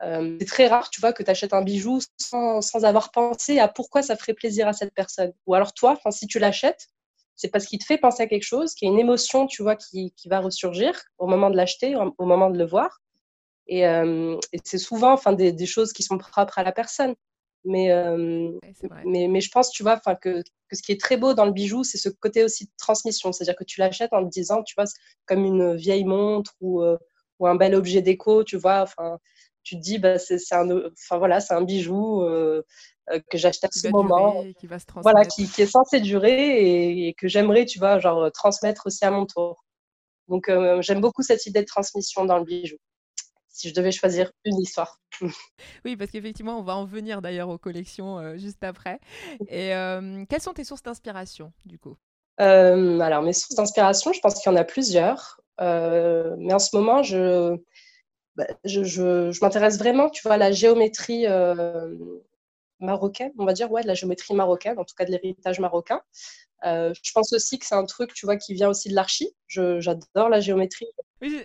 c'est 0.00 0.46
très 0.46 0.66
rare, 0.66 0.88
tu 0.88 1.00
vois, 1.00 1.12
que 1.12 1.22
tu 1.22 1.30
achètes 1.30 1.52
un 1.52 1.62
bijou 1.62 2.00
sans, 2.16 2.84
avoir 2.84 3.10
pensé 3.10 3.58
à 3.58 3.68
pourquoi 3.68 4.02
ça 4.02 4.16
ferait 4.16 4.32
plaisir 4.32 4.66
à 4.66 4.72
cette 4.72 4.94
personne. 4.94 5.32
Ou 5.46 5.54
alors 5.54 5.74
toi, 5.74 5.98
si 6.10 6.26
tu 6.26 6.38
l'achètes, 6.38 6.88
c'est 7.36 7.48
parce 7.48 7.66
qu'il 7.66 7.78
te 7.78 7.84
fait 7.84 7.98
penser 7.98 8.22
à 8.22 8.26
quelque 8.26 8.44
chose, 8.44 8.74
qu'il 8.74 8.86
y 8.86 8.90
a 8.90 8.94
une 8.94 9.00
émotion, 9.00 9.46
tu 9.46 9.62
vois, 9.62 9.76
qui, 9.76 10.12
va 10.26 10.40
ressurgir 10.40 10.98
au 11.18 11.26
moment 11.26 11.50
de 11.50 11.56
l'acheter, 11.56 11.96
au 11.96 12.24
moment 12.24 12.50
de 12.50 12.58
le 12.58 12.66
voir. 12.66 13.00
Et, 13.66 13.86
euh, 13.86 14.36
c'est 14.64 14.78
souvent 14.78 15.12
enfin, 15.12 15.32
des, 15.32 15.66
choses 15.66 15.92
qui 15.92 16.02
sont 16.02 16.18
propres 16.18 16.58
à 16.58 16.64
la 16.64 16.72
personne. 16.72 17.14
Mais, 17.64 17.92
euh, 17.92 18.52
mais, 19.04 19.28
mais, 19.28 19.40
je 19.40 19.50
pense, 19.50 19.70
tu 19.70 19.82
vois, 19.82 19.98
que, 19.98 20.42
que 20.42 20.76
ce 20.76 20.82
qui 20.82 20.92
est 20.92 21.00
très 21.00 21.18
beau 21.18 21.34
dans 21.34 21.44
le 21.44 21.52
bijou, 21.52 21.84
c'est 21.84 21.98
ce 21.98 22.08
côté 22.08 22.42
aussi 22.42 22.64
de 22.66 22.70
transmission. 22.78 23.32
C'est-à-dire 23.32 23.56
que 23.56 23.64
tu 23.64 23.80
l'achètes 23.80 24.12
en 24.12 24.24
te 24.24 24.30
disant, 24.30 24.62
tu 24.62 24.74
vois, 24.76 24.86
comme 25.26 25.44
une 25.44 25.76
vieille 25.76 26.04
montre 26.04 26.52
ou, 26.60 26.82
euh, 26.82 26.96
ou 27.38 27.46
un 27.46 27.56
bel 27.56 27.74
objet 27.74 28.00
déco, 28.00 28.44
tu 28.44 28.56
vois. 28.56 28.80
Enfin, 28.80 29.18
tu 29.62 29.76
te 29.76 29.80
dis, 29.80 29.98
bah, 29.98 30.18
c'est 30.18 30.38
un, 30.52 30.68
enfin, 30.92 31.18
voilà, 31.18 31.38
un 31.50 31.62
bijou 31.62 32.22
euh, 32.22 32.62
euh, 33.10 33.20
que 33.30 33.38
j'achète 33.38 33.64
à 33.64 33.68
ce 33.70 33.88
moment, 33.88 34.44
qui 34.58 34.66
va 34.66 34.78
se 34.78 34.86
voilà, 35.02 35.24
qui, 35.24 35.48
qui, 35.48 35.62
est 35.62 35.66
censé 35.66 36.00
durer 36.00 37.08
et, 37.08 37.14
que 37.14 37.28
j'aimerais, 37.28 37.66
tu 37.66 37.78
vois, 37.78 37.98
genre 37.98 38.30
transmettre 38.32 38.86
aussi 38.86 39.04
à 39.04 39.10
mon 39.10 39.26
tour. 39.26 39.64
Donc 40.28 40.48
euh, 40.48 40.80
j'aime 40.80 41.00
beaucoup 41.00 41.22
cette 41.22 41.44
idée 41.46 41.60
de 41.60 41.66
transmission 41.66 42.24
dans 42.24 42.38
le 42.38 42.44
bijou. 42.44 42.76
Si 43.52 43.68
je 43.68 43.74
devais 43.74 43.92
choisir 43.92 44.30
une 44.44 44.58
histoire. 44.60 45.00
oui, 45.84 45.96
parce 45.96 46.10
qu'effectivement, 46.10 46.58
on 46.58 46.62
va 46.62 46.76
en 46.76 46.84
venir 46.84 47.20
d'ailleurs 47.20 47.48
aux 47.48 47.58
collections 47.58 48.18
euh, 48.18 48.36
juste 48.36 48.62
après. 48.64 49.00
Et 49.48 49.72
quelles 50.28 50.40
sont 50.40 50.54
tes 50.54 50.64
sources 50.64 50.82
d'inspiration, 50.82 51.52
du 51.66 51.78
coup? 51.78 51.96
Alors, 52.38 53.22
mes 53.22 53.32
sources 53.32 53.56
d'inspiration, 53.56 54.12
je 54.12 54.20
pense 54.20 54.34
qu'il 54.34 54.50
y 54.50 54.54
en 54.54 54.58
a 54.58 54.64
plusieurs. 54.64 55.40
mais 55.58 56.54
en 56.54 56.58
ce 56.58 56.74
moment, 56.76 57.02
je, 57.02 57.56
bah, 58.36 58.46
je, 58.64 58.84
je, 58.84 59.30
je 59.30 59.40
m'intéresse 59.42 59.78
vraiment, 59.78 60.08
tu 60.10 60.22
vois, 60.22 60.34
à 60.34 60.38
la 60.38 60.52
géométrie 60.52 61.26
marocaine, 62.80 63.32
on 63.38 63.44
va 63.44 63.52
dire, 63.52 63.70
ouais, 63.70 63.82
de 63.82 63.86
la 63.86 63.94
géométrie 63.94 64.34
marocaine, 64.34 64.78
en 64.78 64.84
tout 64.84 64.94
cas 64.94 65.04
de 65.04 65.10
l'héritage 65.10 65.60
marocain. 65.60 66.00
Euh, 66.64 66.92
je 67.02 67.12
pense 67.12 67.32
aussi 67.32 67.58
que 67.58 67.66
c'est 67.66 67.74
un 67.74 67.84
truc, 67.84 68.12
tu 68.14 68.26
vois, 68.26 68.36
qui 68.36 68.54
vient 68.54 68.68
aussi 68.68 68.88
de 68.88 68.94
l'archi. 68.94 69.34
J'adore 69.48 70.28
la 70.28 70.40
géométrie. 70.40 70.86
Oui, 71.22 71.42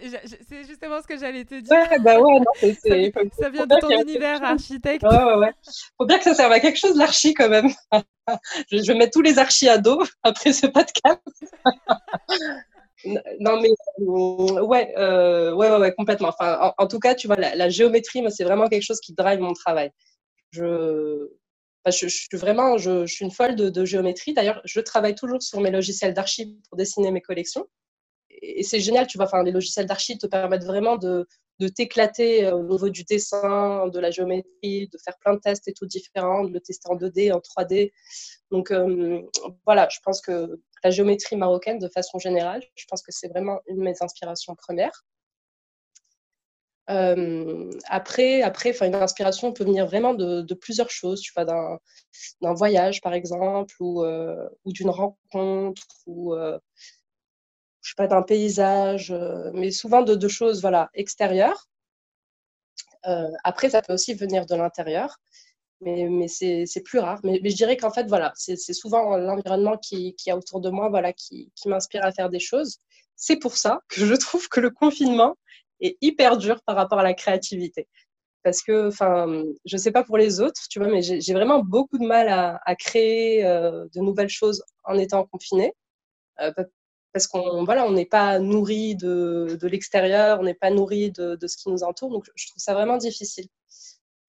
c'est 0.48 0.64
justement 0.64 1.02
ce 1.02 1.08
que 1.08 1.18
j'allais 1.18 1.44
te 1.44 1.56
dire. 1.56 1.72
Ouais, 1.72 2.00
bah 2.00 2.20
ouais, 2.20 2.40
non, 2.40 2.46
c'est, 2.60 2.74
ça, 2.76 3.20
ça, 3.38 3.50
vient 3.50 3.66
de 3.66 3.80
ton 3.80 3.90
univers 3.90 4.44
architecte. 4.44 5.04
Ouais, 5.04 5.24
ouais, 5.24 5.36
ouais. 5.36 5.52
Faut 5.98 6.06
bien 6.06 6.18
que 6.18 6.24
ça 6.24 6.34
serve 6.34 6.52
à 6.52 6.60
quelque 6.60 6.80
chose, 6.80 6.96
l'archi, 6.96 7.34
quand 7.34 7.50
même. 7.50 7.70
je, 8.72 8.92
vais 8.92 8.98
mettre 8.98 9.12
tous 9.12 9.22
les 9.22 9.38
archis 9.38 9.68
à 9.68 9.78
dos 9.78 10.02
après 10.24 10.54
ce 10.54 10.68
podcast. 10.68 11.22
non, 13.40 13.62
mais 13.62 13.70
euh, 14.00 14.62
ouais, 14.62 14.94
euh, 14.98 15.54
ouais, 15.54 15.70
ouais, 15.70 15.78
ouais, 15.78 15.94
complètement. 15.94 16.30
Enfin, 16.30 16.74
en, 16.78 16.88
tout 16.88 17.00
cas, 17.00 17.14
tu 17.16 17.28
vois, 17.28 17.36
la, 17.36 17.56
la 17.56 17.70
géométrie, 17.70 18.22
moi, 18.22 18.32
c'est 18.32 18.46
vraiment 18.46 18.70
quelque 18.70 18.84
chose 18.84 19.02
qui 19.02 19.14
drive 19.14 19.40
mon 19.40 19.54
travail. 19.54 19.92
Je, 20.52 21.30
je, 21.92 22.08
suis 22.08 22.28
vraiment, 22.38 22.78
je, 22.78 23.06
suis 23.06 23.26
une 23.26 23.32
folle 23.32 23.56
de, 23.56 23.86
géométrie. 23.86 24.34
D'ailleurs, 24.34 24.62
je 24.66 24.80
travaille 24.80 25.16
toujours 25.16 25.42
sur 25.42 25.60
mes 25.62 25.72
logiciels 25.72 26.14
d'archives 26.14 26.54
pour 26.70 26.78
dessiner 26.78 27.12
mes 27.12 27.22
collections. 27.22 27.68
Et 28.41 28.63
c'est 28.63 28.80
génial, 28.80 29.08
tu 29.08 29.17
vois, 29.17 29.26
enfin, 29.26 29.43
les 29.43 29.52
logiciels 29.52 29.86
d'archi 29.86 30.17
te 30.17 30.28
permettent 30.28 30.65
vraiment 30.65 30.98
de, 30.98 31.28
de 31.60 31.67
t'éclater 31.67 32.52
au 32.52 32.63
niveau 32.63 32.89
du 32.89 33.04
dessin, 33.04 33.88
de 33.88 34.00
la 34.00 34.12
géométrie, 34.12 34.88
de 34.88 34.98
faire 35.04 35.17
plein 35.19 35.34
de 35.36 35.39
tests 35.39 35.67
et 35.67 35.74
tout 35.74 35.86
différents, 35.86 36.43
de 36.43 36.52
le 36.52 36.60
tester 36.60 36.89
en 36.89 36.95
2D, 36.95 37.32
en 37.34 37.39
3D. 37.39 37.91
Donc 38.52 38.74
voilà, 39.65 39.88
je 39.91 40.00
pense 40.04 40.21
que 40.21 40.60
la 40.84 40.91
géométrie 40.91 41.36
marocaine, 41.36 41.80
de 41.80 41.89
façon 41.89 42.19
générale, 42.19 42.63
je 42.76 42.86
pense 42.89 43.02
que 43.02 43.12
c'est 43.12 43.28
vraiment 43.28 43.60
une 43.67 43.78
de 43.78 43.84
mes 43.84 43.95
inspirations 44.02 44.56
premières. 44.56 45.04
Euh, 46.91 47.71
après, 47.88 48.43
après 48.43 48.76
une 48.82 48.93
inspiration 48.93 49.52
peut 49.52 49.63
venir 49.63 49.88
vraiment 49.88 50.13
de, 50.13 50.54
plusieurs 50.54 50.91
choses, 50.91 51.21
tu 51.21 51.34
vois, 51.36 51.45
d'un 51.45 52.54
voyage 52.54 53.02
par 53.02 53.13
exemple, 53.13 53.74
ou, 53.80 54.04
euh, 54.04 54.48
ou 54.65 54.71
d'une 54.71 54.91
rencontre, 54.91 55.84
ou 56.06 56.36
euh, 56.36 56.60
je 57.86 57.91
sais 57.91 57.95
pas, 57.98 58.08
d'un 58.08 58.24
paysage, 58.24 59.13
mais 59.54 59.69
souvent 59.71 60.02
de, 60.02 60.15
deux 60.15 60.28
choses 60.28 60.62
voilà, 60.62 60.89
extérieures. 60.95 61.67
après, 63.43 63.69
ça 63.69 63.82
peut 63.82 63.93
aussi 63.93 64.15
venir 64.15 64.45
de 64.48 64.56
l'intérieur, 64.56 65.17
mais, 65.82 66.08
mais 66.10 66.28
c'est 66.28 66.84
plus 66.84 67.00
rare. 67.00 67.19
Mais, 67.24 67.39
je 67.43 67.56
dirais 67.56 67.78
qu'en 67.78 67.91
fait, 67.91 68.08
voilà, 68.08 68.34
c'est 68.36 68.58
souvent 68.74 69.17
l'environnement 69.17 69.78
qui, 69.78 70.15
qui 70.15 70.32
a 70.32 70.38
autour 70.38 70.62
de 70.62 70.69
moi 70.69 70.89
voilà, 70.89 71.13
qui, 71.13 71.52
m'inspire 71.67 72.04
à 72.04 72.12
faire 72.12 72.30
des 72.30 72.39
choses. 72.39 72.80
C'est 73.15 73.38
pour 73.38 73.56
ça 73.58 73.82
que 73.89 74.06
je 74.06 74.15
trouve 74.15 74.50
que 74.50 74.60
le 74.60 74.71
confinement, 74.71 75.36
est 75.82 75.98
hyper 76.02 76.38
dur 76.38 76.62
par 76.65 76.76
rapport 76.76 77.00
à 77.00 77.04
la 77.04 77.13
créativité. 77.13 77.88
Parce 78.43 78.62
que, 78.62 78.88
enfin, 78.88 79.43
je 79.65 79.78
sais 79.78 79.91
pas 79.91 80.04
pour 80.04 80.17
les 80.17 80.39
autres, 80.39 80.62
tu 80.69 80.80
vois, 80.80 80.88
mais 80.88 81.02
j'ai 81.02 81.34
vraiment 81.34 81.60
beaucoup 81.63 81.98
de 81.98 82.06
mal 82.06 82.30
à, 82.30 82.76
créer 82.76 83.43
euh, 83.45 83.86
de 83.93 84.00
nouvelles 84.02 84.30
choses 84.30 84.63
en 84.84 84.98
étant 84.98 85.26
confiné. 85.26 85.74
Euh, 86.41 86.52
parce 87.15 87.28
qu'on 87.28 87.63
voilà, 87.63 87.86
on 87.86 87.93
n'est 87.93 88.06
pas 88.06 88.39
nourri 88.39 88.93
de, 88.93 89.58
de 89.58 89.67
l'extérieur, 89.69 90.41
on 90.41 90.43
n'est 90.43 90.54
pas 90.54 90.69
nourri 90.69 91.12
de, 91.12 91.38
de, 91.38 91.47
ce 91.47 91.56
qui 91.56 91.69
nous 91.69 91.82
entoure. 91.82 92.12
Donc, 92.12 92.25
je 92.36 92.47
trouve 92.47 92.62
ça 92.62 92.73
vraiment 92.73 92.97
difficile. 92.97 93.47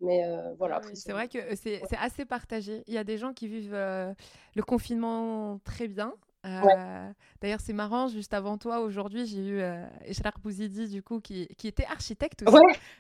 Mais 0.00 0.24
euh, 0.24 0.54
voilà. 0.56 0.80
c'est 0.94 1.10
vrai 1.10 1.26
que 1.26 1.56
c'est 1.56 1.82
assez 1.98 2.24
partagé. 2.24 2.84
Il 2.86 2.94
y 2.94 2.98
a 2.98 3.02
des 3.02 3.18
gens 3.18 3.32
qui 3.32 3.48
vivent 3.48 3.74
le 3.74 4.62
confinement 4.62 5.58
très 5.64 5.88
bien 5.88 6.14
euh, 6.46 7.12
d'ailleurs, 7.40 7.60
c'est 7.60 7.72
marrant, 7.72 8.08
juste 8.08 8.34
avant 8.34 8.58
toi, 8.58 8.80
aujourd'hui, 8.80 9.26
j'ai 9.26 9.44
eu 9.44 9.60
euh, 9.60 9.84
Bouzidi, 10.42 10.88
du 10.88 11.02
coup, 11.02 11.20
qui, 11.20 11.48
qui 11.56 11.68
était 11.68 11.84
architecte 11.86 12.44
aussi. 12.46 12.56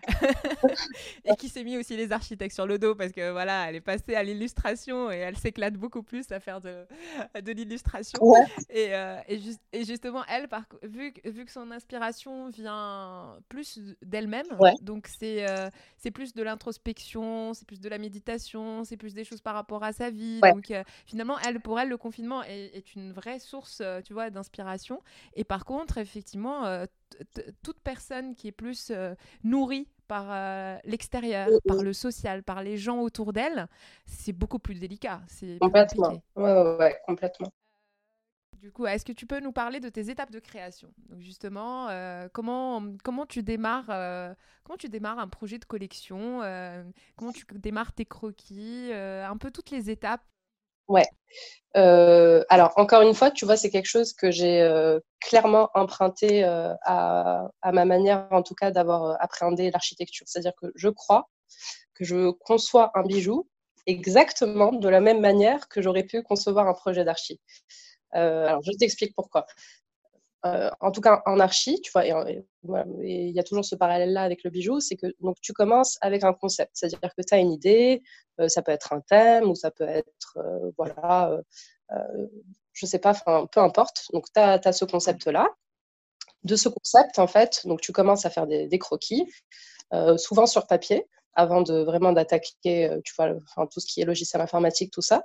et 1.24 1.36
qui 1.36 1.48
s'est 1.48 1.64
mis 1.64 1.76
aussi 1.76 1.96
les 1.96 2.12
architectes 2.12 2.54
sur 2.54 2.66
le 2.66 2.78
dos 2.78 2.94
parce 2.94 3.12
que 3.12 3.30
voilà, 3.30 3.68
elle 3.68 3.76
est 3.76 3.80
passée 3.80 4.14
à 4.14 4.22
l'illustration 4.22 5.10
et 5.10 5.16
elle 5.16 5.36
s'éclate 5.36 5.74
beaucoup 5.74 6.02
plus 6.02 6.30
à 6.32 6.40
faire 6.40 6.60
de, 6.60 6.86
de 7.40 7.52
l'illustration. 7.52 8.18
Et, 8.70 8.94
euh, 8.94 9.18
et, 9.28 9.40
et, 9.72 9.84
justement, 9.84 10.24
elle, 10.28 10.48
par, 10.48 10.64
vu, 10.82 11.12
vu 11.24 11.44
que 11.44 11.52
son 11.52 11.70
inspiration 11.70 12.50
vient 12.50 13.38
plus 13.48 13.80
d'elle-même, 14.02 14.46
donc 14.82 15.08
c'est 15.18 15.48
euh, 15.48 15.68
c'est 15.96 16.10
plus 16.10 16.34
de 16.34 16.42
l'introspection, 16.42 17.54
c'est 17.54 17.66
plus 17.66 17.80
de 17.80 17.88
la 17.88 17.98
méditation, 17.98 18.84
c'est 18.84 18.96
plus 18.96 19.14
des 19.14 19.24
choses 19.24 19.40
par 19.40 19.54
rapport 19.54 19.84
à 19.84 19.92
sa 19.92 20.10
vie. 20.10 20.40
Donc 20.40 20.72
finalement, 21.06 21.38
elle, 21.46 21.60
pour 21.60 21.78
elle, 21.78 21.88
le 21.88 21.96
confinement 21.96 22.42
est, 22.42 22.76
est 22.76 22.94
une 22.94 23.12
vraie 23.12 23.35
source, 23.38 23.80
euh, 23.80 24.00
tu 24.00 24.12
vois, 24.12 24.30
d'inspiration. 24.30 25.02
Et 25.34 25.44
par 25.44 25.64
contre, 25.64 25.98
effectivement, 25.98 26.66
euh, 26.66 26.86
toute 27.62 27.80
personne 27.80 28.34
qui 28.34 28.48
est 28.48 28.52
plus 28.52 28.90
euh, 28.90 29.14
nourrie 29.44 29.88
par 30.08 30.80
l'extérieur, 30.84 31.48
mm, 31.48 31.58
par 31.66 31.78
mm. 31.78 31.82
le 31.82 31.92
social, 31.92 32.42
par 32.44 32.62
les 32.62 32.76
gens 32.76 33.00
autour 33.00 33.32
d'elle, 33.32 33.66
c'est 34.06 34.32
beaucoup 34.32 34.60
plus 34.60 34.78
délicat. 34.78 35.20
C'est 35.26 35.58
complètement. 35.60 36.22
Ouais, 36.36 36.96
complètement. 37.06 37.50
Du 38.60 38.72
coup, 38.72 38.86
est-ce 38.86 39.04
que 39.04 39.12
tu 39.12 39.26
peux 39.26 39.40
nous 39.40 39.52
parler 39.52 39.80
de 39.80 39.88
tes 39.88 40.08
étapes 40.08 40.30
de 40.30 40.38
création? 40.38 40.92
Donc 41.08 41.20
justement, 41.20 41.88
comment, 42.32 42.82
comment, 43.02 43.26
tu 43.26 43.42
démarres, 43.42 44.36
comment 44.62 44.76
tu 44.78 44.88
démarres 44.88 45.18
un 45.18 45.28
projet 45.28 45.58
de 45.58 45.64
collection? 45.64 46.40
Comment 47.16 47.32
tu 47.32 47.44
démarres 47.54 47.92
tes 47.92 48.04
croquis? 48.04 48.92
Un 48.92 49.36
peu 49.36 49.50
toutes 49.50 49.70
les 49.70 49.90
étapes 49.90 50.22
Ouais. 50.88 51.06
Euh, 51.76 52.42
alors, 52.48 52.72
encore 52.76 53.02
une 53.02 53.14
fois, 53.14 53.30
tu 53.30 53.44
vois, 53.44 53.56
c'est 53.56 53.70
quelque 53.70 53.86
chose 53.86 54.12
que 54.14 54.30
j'ai 54.30 54.62
euh, 54.62 54.98
clairement 55.20 55.68
emprunté 55.74 56.44
euh, 56.44 56.72
à, 56.82 57.48
à, 57.60 57.72
ma 57.72 57.84
manière, 57.84 58.26
en 58.30 58.42
tout 58.42 58.54
cas, 58.54 58.70
d'avoir 58.70 59.16
appréhendé 59.20 59.70
l'architecture. 59.70 60.26
C'est-à-dire 60.26 60.54
que 60.60 60.72
je 60.74 60.88
crois 60.88 61.28
que 61.94 62.04
je 62.04 62.30
conçois 62.30 62.90
un 62.94 63.02
bijou 63.02 63.48
exactement 63.86 64.72
de 64.72 64.88
la 64.88 65.00
même 65.00 65.20
manière 65.20 65.68
que 65.68 65.82
j'aurais 65.82 66.04
pu 66.04 66.22
concevoir 66.22 66.66
un 66.66 66.74
projet 66.74 67.04
d'archi. 67.04 67.40
alors, 68.12 68.62
je 68.62 68.72
t'explique 68.78 69.14
pourquoi. 69.14 69.46
Euh, 70.44 70.70
en 70.80 70.92
tout 70.92 71.00
cas 71.00 71.22
en 71.26 71.40
archi, 71.40 71.80
tu 71.80 71.90
vois, 71.92 72.04
il 72.04 73.30
y 73.30 73.40
a 73.40 73.42
toujours 73.42 73.64
ce 73.64 73.74
parallèle-là 73.74 74.22
avec 74.22 74.44
le 74.44 74.50
bijou, 74.50 74.80
c'est 74.80 74.96
que 74.96 75.06
donc 75.20 75.40
tu 75.40 75.52
commences 75.52 75.96
avec 76.02 76.24
un 76.24 76.34
concept, 76.34 76.72
c'est-à-dire 76.74 77.14
que 77.16 77.22
tu 77.22 77.34
as 77.34 77.38
une 77.38 77.52
idée, 77.52 78.02
euh, 78.40 78.48
ça 78.48 78.62
peut 78.62 78.72
être 78.72 78.92
un 78.92 79.00
thème 79.00 79.48
ou 79.48 79.54
ça 79.54 79.70
peut 79.70 79.88
être, 79.88 80.36
euh, 80.36 80.70
voilà, 80.76 81.40
je 82.72 82.86
sais 82.86 82.98
pas, 82.98 83.14
peu 83.50 83.60
importe. 83.60 84.06
Donc 84.12 84.26
tu 84.32 84.40
as, 84.40 84.72
ce 84.72 84.84
concept-là. 84.84 85.48
De 86.44 86.54
ce 86.54 86.68
concept, 86.68 87.18
en 87.18 87.26
fait, 87.26 87.62
donc 87.64 87.80
tu 87.80 87.92
commences 87.92 88.24
à 88.24 88.30
faire 88.30 88.46
des, 88.46 88.78
croquis, 88.78 89.24
souvent 90.16 90.46
sur 90.46 90.66
papier, 90.66 91.08
avant 91.34 91.62
de 91.62 91.82
vraiment 91.82 92.12
d'attaquer, 92.12 92.98
tout 93.04 93.80
ce 93.80 93.86
qui 93.86 94.00
est 94.00 94.04
logiciel 94.04 94.42
informatique, 94.42 94.92
tout 94.92 95.02
ça. 95.02 95.22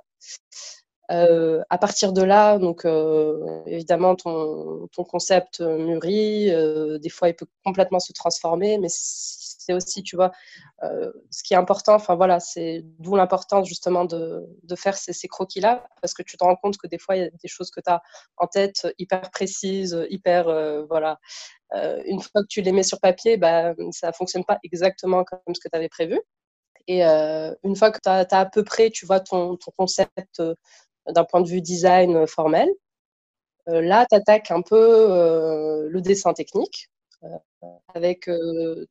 Euh, 1.12 1.62
à 1.68 1.76
partir 1.76 2.12
de 2.14 2.22
là, 2.22 2.58
donc 2.58 2.86
euh, 2.86 3.62
évidemment, 3.66 4.14
ton, 4.16 4.88
concept 5.10 5.60
mûrit. 5.60 6.50
Euh, 6.50 6.98
des 6.98 7.10
fois, 7.10 7.28
il 7.28 7.34
peut 7.34 7.46
complètement 7.64 8.00
se 8.00 8.12
transformer, 8.12 8.78
mais 8.78 8.88
c'est 8.88 9.74
aussi, 9.74 10.02
tu 10.02 10.16
vois, 10.16 10.32
ce 10.82 11.42
qui 11.44 11.54
est 11.54 11.56
important. 11.56 11.94
Enfin 11.94 12.14
voilà, 12.14 12.40
c'est 12.40 12.82
d'où 12.98 13.14
l'importance 13.14 13.68
justement 13.68 14.04
de, 14.04 14.46
faire 14.76 14.96
ces, 14.96 15.28
croquis-là, 15.28 15.86
parce 16.00 16.14
que 16.14 16.22
tu 16.22 16.36
te 16.36 16.44
rends 16.44 16.56
compte 16.56 16.78
que 16.78 16.86
des 16.86 16.98
fois, 16.98 17.16
il 17.16 17.22
y 17.22 17.26
a 17.26 17.30
des 17.30 17.48
choses 17.48 17.70
que 17.70 17.80
tu 17.80 17.90
as 17.90 18.00
en 18.38 18.46
tête 18.46 18.86
hyper 18.98 19.30
précises, 19.30 19.98
hyper 20.08 20.44
voilà. 20.88 21.18
une 22.06 22.20
fois 22.20 22.42
que 22.42 22.48
tu 22.48 22.62
les 22.62 22.72
mets 22.72 22.82
sur 22.82 23.00
papier, 23.00 23.36
bah, 23.36 23.74
ça 23.92 24.12
fonctionne 24.12 24.44
pas 24.44 24.58
exactement 24.64 25.24
comme 25.24 25.54
ce 25.54 25.60
que 25.60 25.68
tu 25.68 25.76
avais 25.76 25.88
prévu. 25.90 26.18
Et 26.88 27.02
une 27.04 27.76
fois 27.76 27.90
que 27.90 27.98
tu 28.02 28.08
as, 28.08 28.26
à 28.30 28.46
peu 28.46 28.64
près, 28.64 28.90
tu 28.90 29.06
vois, 29.06 29.20
ton 29.20 29.56
concept 29.76 30.40
d'un 31.08 31.24
point 31.24 31.40
de 31.40 31.48
vue 31.48 31.60
design 31.60 32.26
formel. 32.26 32.68
Euh, 33.68 33.80
là, 33.80 34.06
tu 34.10 34.16
attaques 34.16 34.50
un 34.50 34.62
peu 34.62 34.76
euh, 34.76 35.88
le 35.88 36.00
dessin 36.00 36.32
technique 36.32 36.90
euh, 37.22 37.28
avec 37.94 38.28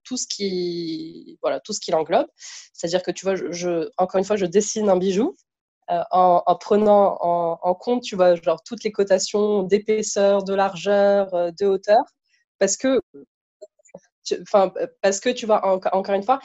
tout 0.03 0.17
ce 0.17 0.27
qui 0.27 1.37
voilà 1.41 1.59
tout 1.59 1.73
ce 1.73 1.79
qui 1.79 1.91
l'englobe. 1.91 2.27
C'est-à-dire 2.73 3.03
que 3.03 3.11
tu 3.11 3.25
vois, 3.25 3.35
je, 3.35 3.89
encore 3.97 4.19
une 4.19 4.25
fois, 4.25 4.37
je 4.37 4.45
dessine 4.45 4.89
un 4.89 4.97
bijou 4.97 5.35
en, 5.89 6.55
prenant 6.55 7.17
en, 7.19 7.75
compte, 7.75 8.03
tu 8.03 8.15
vois, 8.15 8.35
genre 8.35 8.63
toutes 8.63 8.83
les 8.85 8.93
cotations 8.93 9.63
d'épaisseur, 9.63 10.43
de 10.45 10.53
largeur, 10.53 11.51
de 11.51 11.65
hauteur, 11.65 12.03
parce 12.59 12.77
que 12.77 13.01
Enfin, 14.41 14.73
parce 15.01 15.19
que 15.19 15.29
tu 15.29 15.45
vois, 15.45 15.65
encore 15.65 16.15
une 16.15 16.23
fois, 16.23 16.39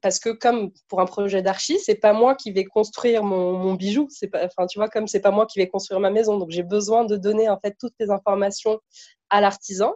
parce 0.00 0.18
que 0.18 0.30
comme 0.30 0.72
pour 0.88 1.00
un 1.00 1.06
projet 1.06 1.42
d'archi, 1.42 1.78
c'est 1.78 1.96
pas 1.96 2.12
moi 2.12 2.34
qui 2.34 2.52
vais 2.52 2.64
construire 2.64 3.22
mon, 3.22 3.74
bijou. 3.74 4.06
C'est 4.10 4.28
pas, 4.28 4.44
enfin, 4.44 4.66
tu 4.66 4.78
vois, 4.78 4.88
comme 4.88 5.06
c'est 5.06 5.20
pas 5.20 5.30
moi 5.30 5.46
qui 5.46 5.58
vais 5.58 5.68
construire 5.68 6.00
ma 6.00 6.10
maison, 6.10 6.38
donc 6.38 6.50
j'ai 6.50 6.62
besoin 6.62 7.04
de 7.04 7.16
donner 7.16 7.48
en 7.48 7.58
fait 7.58 7.76
toutes 7.78 7.94
les 8.00 8.10
informations 8.10 8.80
à 9.30 9.40
l'artisan 9.40 9.94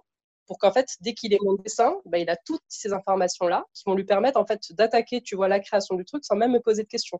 pour 0.52 0.58
qu'en 0.58 0.70
fait, 0.70 0.98
dès 1.00 1.14
qu'il 1.14 1.32
ait 1.32 1.38
mon 1.40 1.54
dessin, 1.54 1.96
bah, 2.04 2.18
il 2.18 2.28
a 2.28 2.36
toutes 2.36 2.60
ces 2.68 2.92
informations-là 2.92 3.64
qui 3.72 3.84
vont 3.86 3.94
lui 3.94 4.04
permettre 4.04 4.38
en 4.38 4.44
fait 4.44 4.60
d'attaquer, 4.72 5.22
tu 5.22 5.34
vois, 5.34 5.48
la 5.48 5.60
création 5.60 5.94
du 5.94 6.04
truc 6.04 6.26
sans 6.26 6.36
même 6.36 6.52
me 6.52 6.60
poser 6.60 6.82
de 6.82 6.88
questions. 6.88 7.18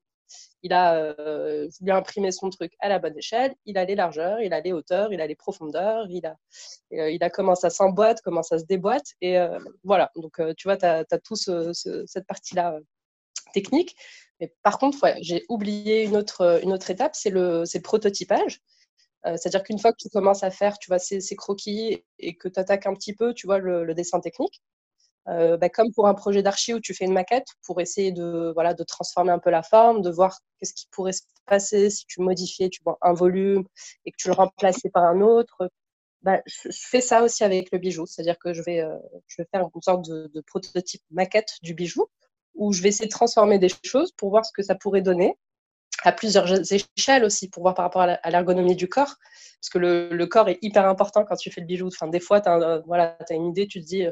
Il 0.63 0.75
a 0.75 0.97
euh, 0.97 1.67
bien 1.81 1.97
imprimé 1.97 2.31
son 2.31 2.51
truc 2.51 2.75
à 2.81 2.91
la 2.91 2.99
bonne 2.99 3.17
échelle, 3.17 3.55
il 3.65 3.79
a 3.79 3.87
les 3.87 3.95
largeurs, 3.95 4.43
il 4.43 4.53
a 4.53 4.61
les 4.61 4.75
hauteurs, 4.75 5.15
il 5.15 5.21
a 5.23 5.27
les 5.27 5.35
profondeurs, 5.35 6.05
il 6.11 6.27
a, 6.27 6.37
euh, 6.93 7.11
il 7.11 7.25
a 7.25 7.31
comment 7.31 7.55
ça 7.55 7.71
s'emboîte, 7.71 8.21
comment 8.21 8.43
ça 8.43 8.59
se 8.59 8.65
déboîte. 8.65 9.15
Et 9.23 9.39
euh, 9.39 9.59
voilà, 9.83 10.11
donc 10.15 10.39
tu 10.59 10.69
vois, 10.69 10.77
tu 10.77 10.85
as, 10.85 11.07
as, 11.11 11.19
tout 11.19 11.37
cette 11.37 12.27
partie-là 12.27 12.81
technique. 13.55 13.97
Mais 14.41 14.55
par 14.63 14.77
contre, 14.77 14.99
j'ai 15.23 15.47
oublié 15.49 16.05
une 16.05 16.19
autre, 16.19 16.61
une 16.63 16.75
autre 16.75 16.91
étape, 16.91 17.15
c'est 17.15 17.31
le, 17.31 17.63
le 17.63 17.81
prototypage. 17.81 18.61
C'est-à-dire 19.25 19.63
qu'une 19.63 19.79
fois 19.79 19.93
que 19.93 19.99
tu 19.99 20.09
commences 20.09 20.43
à 20.43 20.51
faire 20.51 20.79
tu 20.79 20.89
vois, 20.89 20.99
ces, 20.99 21.21
ces 21.21 21.37
croquis 21.37 22.05
et 22.19 22.37
que 22.37 22.49
tu 22.49 22.59
attaques 22.59 22.87
un 22.87 22.95
petit 22.95 23.15
peu 23.15 23.35
tu 23.35 23.47
vois, 23.47 23.59
le 23.59 23.95
dessin 23.95 24.21
technique, 24.21 24.63
euh, 25.29 25.57
bah, 25.57 25.69
comme 25.69 25.93
pour 25.93 26.09
un 26.09 26.15
projet 26.15 26.43
d'archi 26.43 26.75
où 26.75 26.81
tu 26.81 26.95
fais 26.95 27.05
une 27.05 27.13
maquette 27.13 27.47
pour 27.65 27.81
essayer 27.81 28.11
de, 28.11 28.51
voilà, 28.55 28.75
de 28.75 28.83
transformer 28.83 29.31
un 29.31 29.39
peu 29.39 29.51
la 29.51 29.63
forme, 29.63 30.03
de 30.03 30.11
voir 30.11 30.41
qu'est-ce 30.59 30.75
qui 30.75 30.89
pourrait 30.91 31.13
se 31.13 31.23
passer 31.47 31.91
si 31.91 32.07
tu 32.07 32.21
modifiais 32.21 32.69
tu 32.71 32.83
vois, 32.85 32.99
un 33.03 33.13
volume 33.13 33.65
et 34.05 34.11
que 34.11 34.17
tu 34.19 34.29
le 34.29 34.35
remplaçais 34.35 34.91
par 34.91 35.05
un 35.05 35.21
autre. 35.21 35.71
Bah, 36.23 36.41
je, 36.47 36.69
fais 36.73 37.01
ça 37.01 37.23
aussi 37.23 37.45
avec 37.45 37.71
le 37.73 37.79
bijou, 37.79 38.07
c'est-à-dire 38.07 38.39
que 38.39 38.53
je 38.53 38.63
vais, 38.63 38.81
euh, 38.81 38.97
je 39.29 39.43
vais 39.43 39.49
faire 39.51 39.63
une 39.63 39.83
sorte 39.83 40.05
de, 40.09 40.41
prototype 40.47 41.03
maquette 41.11 41.55
du 41.63 41.75
bijou 41.75 42.07
où 42.55 42.73
je 42.73 42.83
vais 42.83 42.91
essayer 42.91 43.07
de 43.07 43.13
transformer 43.13 43.59
des 43.59 43.71
choses 43.85 44.13
pour 44.13 44.31
voir 44.31 44.45
ce 44.45 44.53
que 44.53 44.63
ça 44.63 44.75
pourrait 44.75 45.03
donner 45.03 45.37
à 46.05 46.13
plusieurs 46.13 46.47
échelles 46.73 47.25
aussi 47.25 47.49
pour 47.49 47.63
voir 47.63 47.75
par 47.75 47.85
rapport 47.85 48.03
à 48.03 48.31
l'ergonomie 48.31 48.77
du 48.77 48.89
corps. 48.89 49.17
Parce 49.61 49.71
que 49.71 49.79
le, 49.79 50.27
corps 50.27 50.49
est 50.49 50.59
hyper 50.61 50.89
important 50.89 51.25
quand 51.25 51.37
tu 51.37 51.51
fais 51.51 51.61
le 51.61 51.67
bijou. 51.69 51.87
Enfin, 51.87 52.09
des 52.09 52.19
fois, 52.19 52.41
tu 52.41 52.49
as, 52.49 52.83
voilà, 52.87 53.17
as, 53.29 53.35
une 53.35 53.47
idée, 53.47 53.69
tu 53.69 53.81
te 53.81 53.87
dis, 53.87 54.05
euh, 54.05 54.11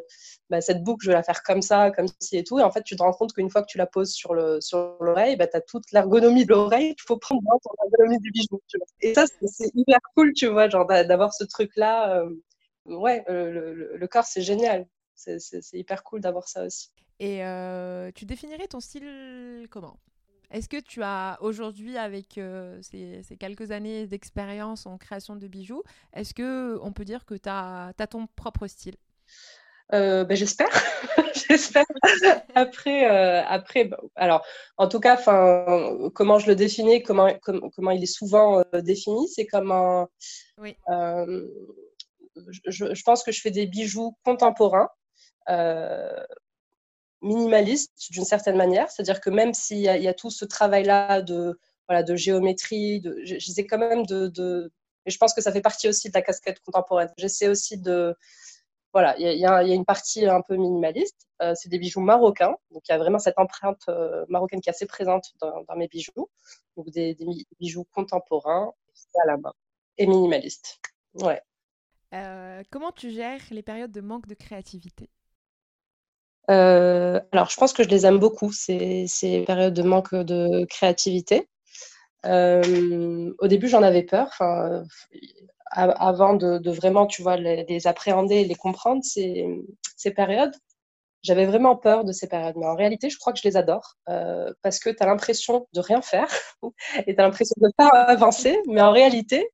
bah, 0.48 0.60
cette 0.60 0.84
boucle, 0.84 1.04
je 1.04 1.10
vais 1.10 1.16
la 1.16 1.24
faire 1.24 1.42
comme 1.42 1.60
ça, 1.60 1.90
comme 1.90 2.06
ci 2.20 2.36
et 2.38 2.44
tout. 2.44 2.60
Et 2.60 2.62
en 2.62 2.70
fait, 2.70 2.84
tu 2.84 2.94
te 2.94 3.02
rends 3.02 3.12
compte 3.12 3.32
qu'une 3.32 3.50
fois 3.50 3.62
que 3.62 3.66
tu 3.66 3.76
la 3.76 3.86
poses 3.86 4.12
sur 4.12 4.34
l'oreille, 4.34 4.60
sur 4.62 5.38
bah, 5.38 5.46
tu 5.48 5.56
as 5.56 5.60
toute 5.60 5.90
l'ergonomie 5.90 6.44
de 6.44 6.50
l'oreille. 6.50 6.94
Il 6.96 7.02
faut 7.04 7.16
prendre 7.18 7.42
ton 7.42 7.70
l'ergonomie 7.82 8.20
du 8.20 8.30
bijou. 8.30 8.60
Et 9.00 9.14
ça, 9.14 9.24
c'est 9.26 9.70
hyper 9.74 9.98
cool, 10.14 10.32
tu 10.34 10.46
vois, 10.46 10.68
genre 10.68 10.86
d'avoir 10.86 11.34
ce 11.34 11.42
truc-là. 11.42 12.20
Euh, 12.20 12.30
ouais, 12.84 13.24
le, 13.26 13.96
le 13.96 14.08
corps, 14.08 14.26
c'est 14.26 14.42
génial. 14.42 14.86
C'est 15.16 15.72
hyper 15.72 16.02
cool 16.04 16.20
d'avoir 16.20 16.48
ça 16.48 16.64
aussi. 16.64 16.90
Et 17.18 17.44
euh, 17.44 18.10
tu 18.14 18.24
définirais 18.24 18.66
ton 18.66 18.80
style 18.80 19.66
comment? 19.70 19.98
Est-ce 20.50 20.68
que 20.68 20.80
tu 20.80 21.02
as 21.02 21.38
aujourd'hui, 21.40 21.96
avec 21.96 22.36
euh, 22.36 22.78
ces, 22.82 23.22
quelques 23.38 23.70
années 23.70 24.06
d'expérience 24.06 24.86
en 24.86 24.98
création 24.98 25.36
de 25.36 25.46
bijoux, 25.46 25.82
est-ce 26.12 26.34
que 26.34 26.78
on 26.82 26.92
peut 26.92 27.04
dire 27.04 27.24
que 27.24 27.34
tu 27.34 27.48
as, 27.48 27.92
ton 28.10 28.26
propre 28.26 28.66
style? 28.66 28.96
Euh, 29.92 30.24
ben, 30.24 30.36
j'espère, 30.36 30.68
j'espère. 31.48 31.84
Après, 32.54 33.10
euh, 33.10 33.44
après, 33.46 33.90
alors, 34.16 34.44
en 34.76 34.88
tout 34.88 35.00
cas, 35.00 35.16
comment 36.14 36.38
je 36.38 36.48
le 36.48 36.56
définis, 36.56 37.02
comment, 37.02 37.28
comment 37.42 37.90
il 37.90 38.02
est 38.02 38.06
souvent 38.06 38.62
défini, 38.72 39.28
c'est 39.28 39.46
comme 39.46 39.70
un. 39.70 40.08
Oui. 40.58 40.76
Je, 42.66 42.94
je, 42.94 43.02
pense 43.02 43.22
que 43.22 43.32
je 43.32 43.40
fais 43.40 43.50
des 43.50 43.66
bijoux 43.66 44.16
contemporains 44.24 44.88
minimaliste 47.22 48.10
d'une 48.10 48.24
certaine 48.24 48.56
manière. 48.56 48.90
C'est-à-dire 48.90 49.20
que 49.20 49.30
même 49.30 49.54
s'il 49.54 49.78
y, 49.78 49.82
y, 49.82 50.08
a 50.08 50.14
tout 50.14 50.30
ce 50.30 50.44
travail-là 50.44 51.22
de, 51.22 51.58
voilà, 51.90 52.04
de 52.04 52.14
géométrie, 52.14 53.00
de, 53.00 53.18
j'essaie 53.24 53.66
quand 53.66 53.78
même 53.78 54.06
de, 54.06 54.70
Et 55.06 55.10
je 55.10 55.18
pense 55.18 55.34
que 55.34 55.40
ça 55.40 55.50
fait 55.50 55.60
partie 55.60 55.88
aussi 55.88 56.08
de 56.08 56.14
la 56.14 56.22
casquette 56.22 56.60
contemporaine. 56.60 57.10
J'essaie 57.16 57.48
aussi 57.48 57.78
de. 57.78 58.14
Voilà, 58.92 59.16
il 59.18 59.38
y, 59.38 59.44
a 59.44 59.62
une 59.62 59.84
partie 59.84 60.24
un 60.24 60.40
peu 60.40 60.56
minimaliste. 60.56 61.26
Euh, 61.42 61.52
c'est 61.56 61.68
des 61.68 61.80
bijoux 61.80 62.00
marocains. 62.00 62.56
Donc 62.70 62.82
il 62.88 62.92
y 62.92 62.94
a 62.94 62.98
vraiment 62.98 63.18
cette 63.18 63.38
empreinte 63.38 63.82
euh, 63.88 64.24
marocaine 64.28 64.60
qui 64.60 64.68
est 64.68 64.72
assez 64.72 64.86
présente 64.86 65.32
dans, 65.40 65.64
mes 65.76 65.88
bijoux. 65.88 66.30
Donc 66.76 66.90
des, 66.90 67.16
bijoux 67.58 67.84
contemporains 67.92 68.72
à 69.24 69.26
la 69.26 69.36
main 69.36 69.52
et 69.98 70.06
minimalistes. 70.06 70.80
Ouais. 71.14 71.42
Euh, 72.14 72.62
comment 72.70 72.92
tu 72.92 73.10
gères 73.10 73.42
les 73.50 73.62
périodes 73.62 73.92
de 73.92 74.00
manque 74.00 74.28
de 74.28 74.34
créativité? 74.34 75.10
Euh, 76.50 77.20
alors, 77.32 77.50
je 77.50 77.56
pense 77.56 77.72
que 77.72 77.82
je 77.82 77.88
les 77.88 78.06
aime 78.06 78.18
beaucoup, 78.18 78.52
ces, 78.52 79.06
ces 79.06 79.42
périodes 79.44 79.74
de 79.74 79.82
manque 79.82 80.14
de 80.14 80.64
créativité. 80.66 81.48
Euh, 82.26 83.32
au 83.38 83.46
début, 83.48 83.68
j'en 83.68 83.82
avais 83.82 84.02
peur. 84.02 84.28
Enfin, 84.28 84.82
avant 85.70 86.34
de, 86.34 86.70
vraiment, 86.70 87.06
tu 87.06 87.22
vois, 87.22 87.36
les, 87.36 87.86
appréhender 87.86 88.36
et 88.36 88.44
les 88.44 88.54
comprendre, 88.54 89.02
ces, 89.04 89.46
ces 89.96 90.10
périodes, 90.10 90.54
j'avais 91.22 91.46
vraiment 91.46 91.76
peur 91.76 92.04
de 92.04 92.12
ces 92.12 92.28
périodes. 92.28 92.56
Mais 92.56 92.66
en 92.66 92.74
réalité, 92.74 93.10
je 93.10 93.18
crois 93.18 93.32
que 93.32 93.38
je 93.38 93.46
les 93.46 93.56
adore 93.56 93.96
euh, 94.08 94.52
parce 94.62 94.78
que 94.78 94.90
tu 94.90 95.02
as 95.02 95.06
l'impression 95.06 95.68
de 95.72 95.80
rien 95.80 96.02
faire 96.02 96.28
et 97.06 97.14
tu 97.14 97.20
as 97.20 97.24
l'impression 97.24 97.54
de 97.58 97.66
ne 97.66 97.72
pas 97.76 97.88
avancer. 97.88 98.58
Mais 98.66 98.80
en 98.80 98.92
réalité, 98.92 99.48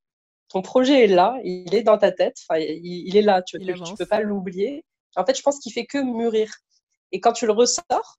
ton 0.48 0.62
projet 0.62 1.04
est 1.04 1.08
là, 1.08 1.36
il 1.44 1.74
est 1.74 1.82
dans 1.82 1.98
ta 1.98 2.12
tête, 2.12 2.36
enfin, 2.48 2.60
il, 2.60 3.16
est 3.16 3.22
là, 3.22 3.42
tu 3.42 3.58
ne 3.58 3.96
peux 3.96 4.06
pas 4.06 4.20
l'oublier. 4.20 4.84
En 5.16 5.24
fait, 5.24 5.36
je 5.36 5.42
pense 5.42 5.58
qu'il 5.58 5.72
fait 5.72 5.86
que 5.86 5.98
mûrir. 5.98 6.50
Et 7.12 7.20
quand 7.20 7.32
tu 7.32 7.46
le 7.46 7.52
ressors, 7.52 8.18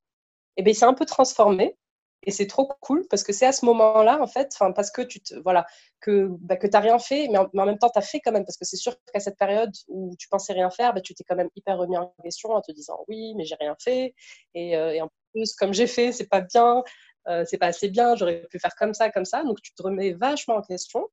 eh 0.58 0.63
bien, 0.63 0.71
il 0.71 0.76
s'est 0.76 0.86
un 0.86 0.93
peu 0.93 1.06
transformé. 1.06 1.76
Et 2.23 2.32
c'est 2.32 2.47
trop 2.47 2.67
cool 2.82 3.08
parce 3.10 3.23
que 3.23 3.32
c'est 3.32 3.45
à 3.45 3.52
ce 3.54 3.63
moment-là, 3.65 4.21
en 4.21 4.28
fait, 4.28 4.54
parce 4.76 4.91
que 4.91 5.02
tu 5.02 5.21
te, 5.21 5.36
voilà, 5.36 5.65
que, 6.02 6.28
bah, 6.41 6.58
que 6.58 6.67
n'as 6.67 6.80
rien 6.80 7.00
fait, 7.00 7.28
mais 7.30 7.38
en, 7.38 7.50
même 7.54 7.78
temps, 7.78 7.89
tu 7.89 8.00
as 8.00 8.02
fait 8.02 8.19
quand 8.19 8.32
même. 8.32 8.43
Parce 8.43 8.58
que 8.58 8.65
c'est 8.65 8.76
sûr 8.76 8.95
qu'à 9.13 9.19
cette 9.19 9.38
période 9.38 9.71
où 9.88 10.15
tu 10.19 10.28
pensais 10.28 10.54
rien 10.54 10.69
faire, 10.69 10.93
bah, 10.93 11.02
tu 11.02 11.13
t'es 11.13 11.23
quand 11.23 11.36
même 11.36 11.50
hyper 11.56 11.78
remis 11.78 11.97
en 11.97 12.13
question 12.23 12.50
en 12.52 12.62
te 12.62 12.71
disant 12.71 13.06
oui, 13.08 13.34
mais 13.36 13.45
j'ai 13.45 13.56
rien 13.56 13.76
fait. 13.80 14.13
Et, 14.56 14.76
euh, 14.76 14.93
et, 14.93 15.02
en 15.02 15.10
plus, 15.34 15.54
comme 15.56 15.73
j'ai 15.73 15.88
fait, 15.88 16.12
c'est 16.12 16.28
pas 16.28 16.41
bien, 16.41 16.84
euh, 17.28 17.45
c'est 17.45 17.58
pas 17.58 17.67
assez 17.67 17.89
bien, 17.89 18.15
j'aurais 18.15 18.45
pu 18.50 18.60
faire 18.60 18.76
comme 18.76 18.93
ça, 18.93 19.10
comme 19.12 19.26
ça. 19.26 19.43
Donc, 19.43 19.62
tu 19.62 19.73
te 19.73 19.84
remets 19.84 20.13
vachement 20.13 20.56
en 20.56 20.62
question. 20.62 21.08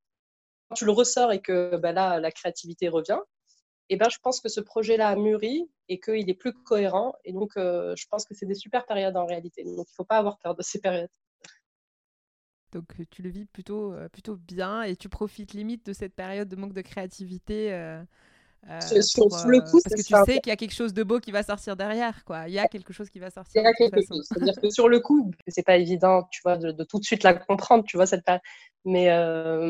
Quand 0.69 0.75
tu 0.75 0.85
le 0.85 0.91
ressors 0.91 1.31
et 1.31 1.41
que 1.41 1.77
bah, 1.77 1.91
là, 1.93 2.19
la 2.19 2.31
créativité 2.31 2.89
revient, 2.89 3.19
eh 3.89 3.97
ben, 3.97 4.09
je 4.09 4.17
pense 4.19 4.39
que 4.39 4.49
ce 4.49 4.61
projet-là 4.61 5.09
a 5.09 5.15
mûri 5.15 5.69
et 5.89 5.99
qu'il 5.99 6.29
est 6.29 6.33
plus 6.33 6.53
cohérent. 6.53 7.15
Et 7.23 7.33
donc, 7.33 7.51
euh, 7.57 7.95
je 7.95 8.05
pense 8.07 8.25
que 8.25 8.33
c'est 8.33 8.45
des 8.45 8.55
super 8.55 8.85
périodes 8.85 9.15
en 9.15 9.25
réalité. 9.25 9.63
Donc, 9.63 9.73
il 9.73 9.79
ne 9.79 9.95
faut 9.95 10.03
pas 10.03 10.17
avoir 10.17 10.39
peur 10.39 10.55
de 10.55 10.63
ces 10.63 10.79
périodes. 10.79 11.09
Donc, 12.71 12.85
euh, 12.99 13.03
tu 13.09 13.21
le 13.21 13.29
vis 13.29 13.45
plutôt, 13.45 13.93
euh, 13.93 14.09
plutôt 14.09 14.35
bien 14.35 14.81
et 14.81 14.95
tu 14.95 15.07
profites 15.07 15.53
limite 15.53 15.85
de 15.85 15.93
cette 15.93 16.15
période 16.15 16.49
de 16.49 16.55
manque 16.55 16.73
de 16.73 16.81
créativité. 16.81 17.69
sur, 18.91 19.25
le 19.47 19.59
coup, 19.61 19.79
parce 19.83 19.95
que 19.95 20.01
tu 20.01 20.31
sais 20.31 20.39
qu'il 20.39 20.49
y 20.49 20.51
a 20.51 20.55
quelque 20.55 20.73
chose 20.73 20.93
de 20.93 21.03
beau 21.03 21.19
qui 21.19 21.31
va 21.31 21.43
sortir 21.43 21.75
derrière, 21.75 22.25
quoi. 22.25 22.47
Il 22.47 22.55
y 22.55 22.59
a 22.59 22.67
quelque 22.67 22.91
chose 22.91 23.11
qui 23.11 23.19
va 23.19 23.29
sortir. 23.29 23.61
Il 23.61 23.65
y 23.65 23.67
a 23.67 23.73
quelque 23.73 24.01
chose. 24.01 24.27
C'est-à-dire 24.27 24.59
que 24.59 24.71
sur 24.71 24.89
le 24.89 24.99
coup, 24.99 25.31
c'est 25.47 25.63
pas 25.63 25.77
évident, 25.77 26.27
tu 26.31 26.41
vois, 26.43 26.57
de, 26.57 26.83
tout 26.83 26.97
de 26.97 27.05
suite 27.05 27.21
la 27.21 27.35
comprendre, 27.35 27.83
tu 27.85 27.97
vois 27.97 28.07
cette 28.07 28.25
période. 28.25 28.41
Mais, 28.83 29.05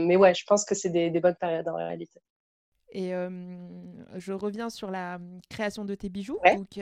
mais 0.06 0.15
ouais, 0.15 0.34
je 0.34 0.45
pense 0.45 0.63
que 0.63 0.73
c'est 0.73 0.89
des, 0.89 1.10
des 1.10 1.19
bonnes 1.19 1.36
périodes 1.36 1.67
en 1.67 1.75
réalité. 1.75 2.21
Et 2.96 3.12
je 4.16 4.32
reviens 4.32 4.70
sur 4.70 4.90
la 4.90 5.20
création 5.50 5.84
de 5.84 5.96
tes 5.96 6.08
bijoux. 6.08 6.40
Donc, 6.46 6.80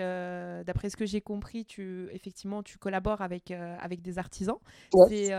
d'après 0.66 0.90
ce 0.92 0.96
que 0.96 1.08
j'ai 1.08 1.22
compris, 1.22 1.66
tu 1.66 2.08
effectivement 2.12 2.62
tu 2.62 2.78
collabores 2.78 3.22
avec 3.22 3.52
avec 3.52 4.02
des 4.04 4.20
artisans. 4.20 4.60
C'est 5.10 5.30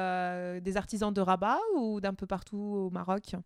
des 0.60 0.76
artisans 0.76 1.12
de 1.12 1.20
Rabat 1.20 1.60
ou 1.76 2.00
d'un 2.00 2.14
peu 2.14 2.26
partout 2.26 2.58
au 2.58 2.90
Maroc? 2.90 3.36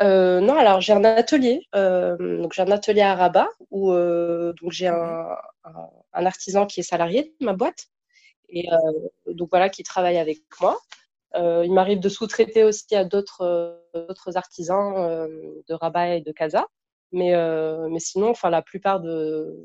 Non, 0.00 0.56
alors 0.58 0.82
j'ai 0.82 0.92
un 0.92 1.04
atelier, 1.04 1.62
donc 1.72 2.52
j'ai 2.52 2.62
un 2.62 2.70
atelier 2.70 3.00
à 3.00 3.14
Rabat 3.14 3.48
où 3.70 3.90
donc 3.90 4.70
j'ai 4.70 4.88
un, 4.88 5.36
un, 5.64 6.26
artisan 6.26 6.66
qui 6.66 6.80
est 6.80 6.82
salarié 6.82 7.34
de 7.40 7.46
ma 7.46 7.54
boîte 7.54 7.86
et 8.50 8.68
donc 9.26 9.48
voilà 9.50 9.70
qui 9.70 9.84
travaille 9.84 10.18
avec 10.18 10.40
moi. 10.60 10.78
Euh, 11.38 11.64
il 11.64 11.72
m'arrive 11.72 12.00
de 12.00 12.08
sous-traiter 12.08 12.64
aussi 12.64 12.94
à 12.94 13.04
d'autres 13.04 13.42
euh, 13.94 14.34
artisans 14.34 14.96
euh, 14.96 15.28
de 15.68 15.74
Rabat 15.74 16.16
et 16.16 16.20
de 16.20 16.32
Casa. 16.32 16.66
Mais, 17.10 17.32
mais 17.88 18.00
sinon, 18.00 18.28
enfin, 18.28 18.50
la 18.50 18.60
plupart 18.60 19.00
de, 19.00 19.56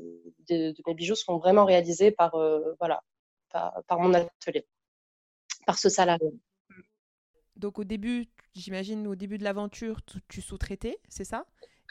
de, 0.48 0.74
mes 0.86 0.94
bijoux 0.94 1.14
sont 1.14 1.36
vraiment 1.36 1.66
réalisés 1.66 2.10
par, 2.10 2.34
voilà, 2.78 3.02
par, 3.50 4.00
mon 4.00 4.14
atelier, 4.14 4.64
par 5.66 5.78
ce 5.78 5.90
salarié. 5.90 6.30
Donc 7.56 7.78
au 7.78 7.84
début, 7.84 8.30
j'imagine 8.54 9.06
au 9.06 9.14
début 9.14 9.36
de 9.36 9.44
l'aventure, 9.44 10.00
tu, 10.26 10.40
sous-traitais, 10.40 10.96
c'est 11.10 11.24
ça? 11.24 11.44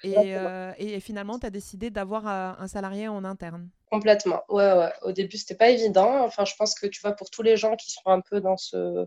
Et, 0.03 0.33
et, 0.79 0.99
finalement, 0.99 1.37
tu 1.37 1.45
as 1.45 1.51
décidé 1.51 1.91
d'avoir 1.91 2.25
un 2.25 2.67
salarié 2.67 3.07
en 3.07 3.23
interne? 3.23 3.69
Complètement. 3.91 4.41
Ouais, 4.49 4.73
ouais. 4.73 4.91
Au 5.03 5.11
début, 5.11 5.37
c'était 5.37 5.53
pas 5.53 5.69
évident. 5.69 6.23
Enfin, 6.23 6.45
je 6.45 6.55
pense 6.57 6.73
que 6.73 6.87
tu 6.87 6.99
vois, 6.99 7.11
pour 7.11 7.29
tous 7.29 7.43
les 7.43 7.57
gens 7.57 7.75
qui 7.75 7.91
sont 7.91 8.07
un 8.07 8.21
peu 8.21 8.41
dans 8.41 8.57
ce, 8.57 9.05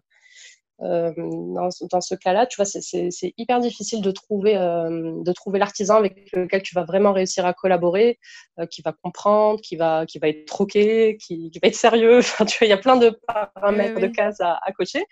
euh, 0.83 1.11
dans, 1.17 1.71
dans, 1.91 2.01
ce 2.03 2.15
cas-là, 2.15 2.47
tu 2.47 2.57
vois, 2.57 2.67
c'est 2.67 3.33
hyper 3.39 3.61
difficile 3.61 4.03
de 4.03 4.11
trouver, 4.11 4.57
euh, 4.57 5.23
de 5.23 5.33
trouver 5.33 5.59
l'artisan 5.59 5.97
avec 5.97 6.31
lequel 6.35 6.63
tu 6.63 6.75
vas 6.75 6.85
vraiment 6.85 7.13
réussir 7.13 7.47
à 7.47 7.55
collaborer, 7.55 8.19
euh, 8.59 8.67
qui 8.67 8.83
va 8.83 8.93
comprendre, 8.93 9.61
qui 9.63 9.77
va, 9.77 10.05
qui 10.05 10.19
va 10.19 10.29
être 10.29 10.45
troqué, 10.45 11.17
qui, 11.17 11.51
qui 11.51 11.59
va 11.61 11.69
être 11.69 11.75
sérieux. 11.75 12.19
Enfin, 12.37 12.45
tu 12.45 12.59
vois, 12.59 12.67
il 12.67 12.71
y 12.71 12.75
a 12.75 12.79
plein 12.79 12.97
de 12.97 13.19
paramètres, 13.27 14.01
de 14.01 14.09
cases 14.09 14.41
à, 14.41 14.59
à 14.63 14.73
cocher. 14.73 15.05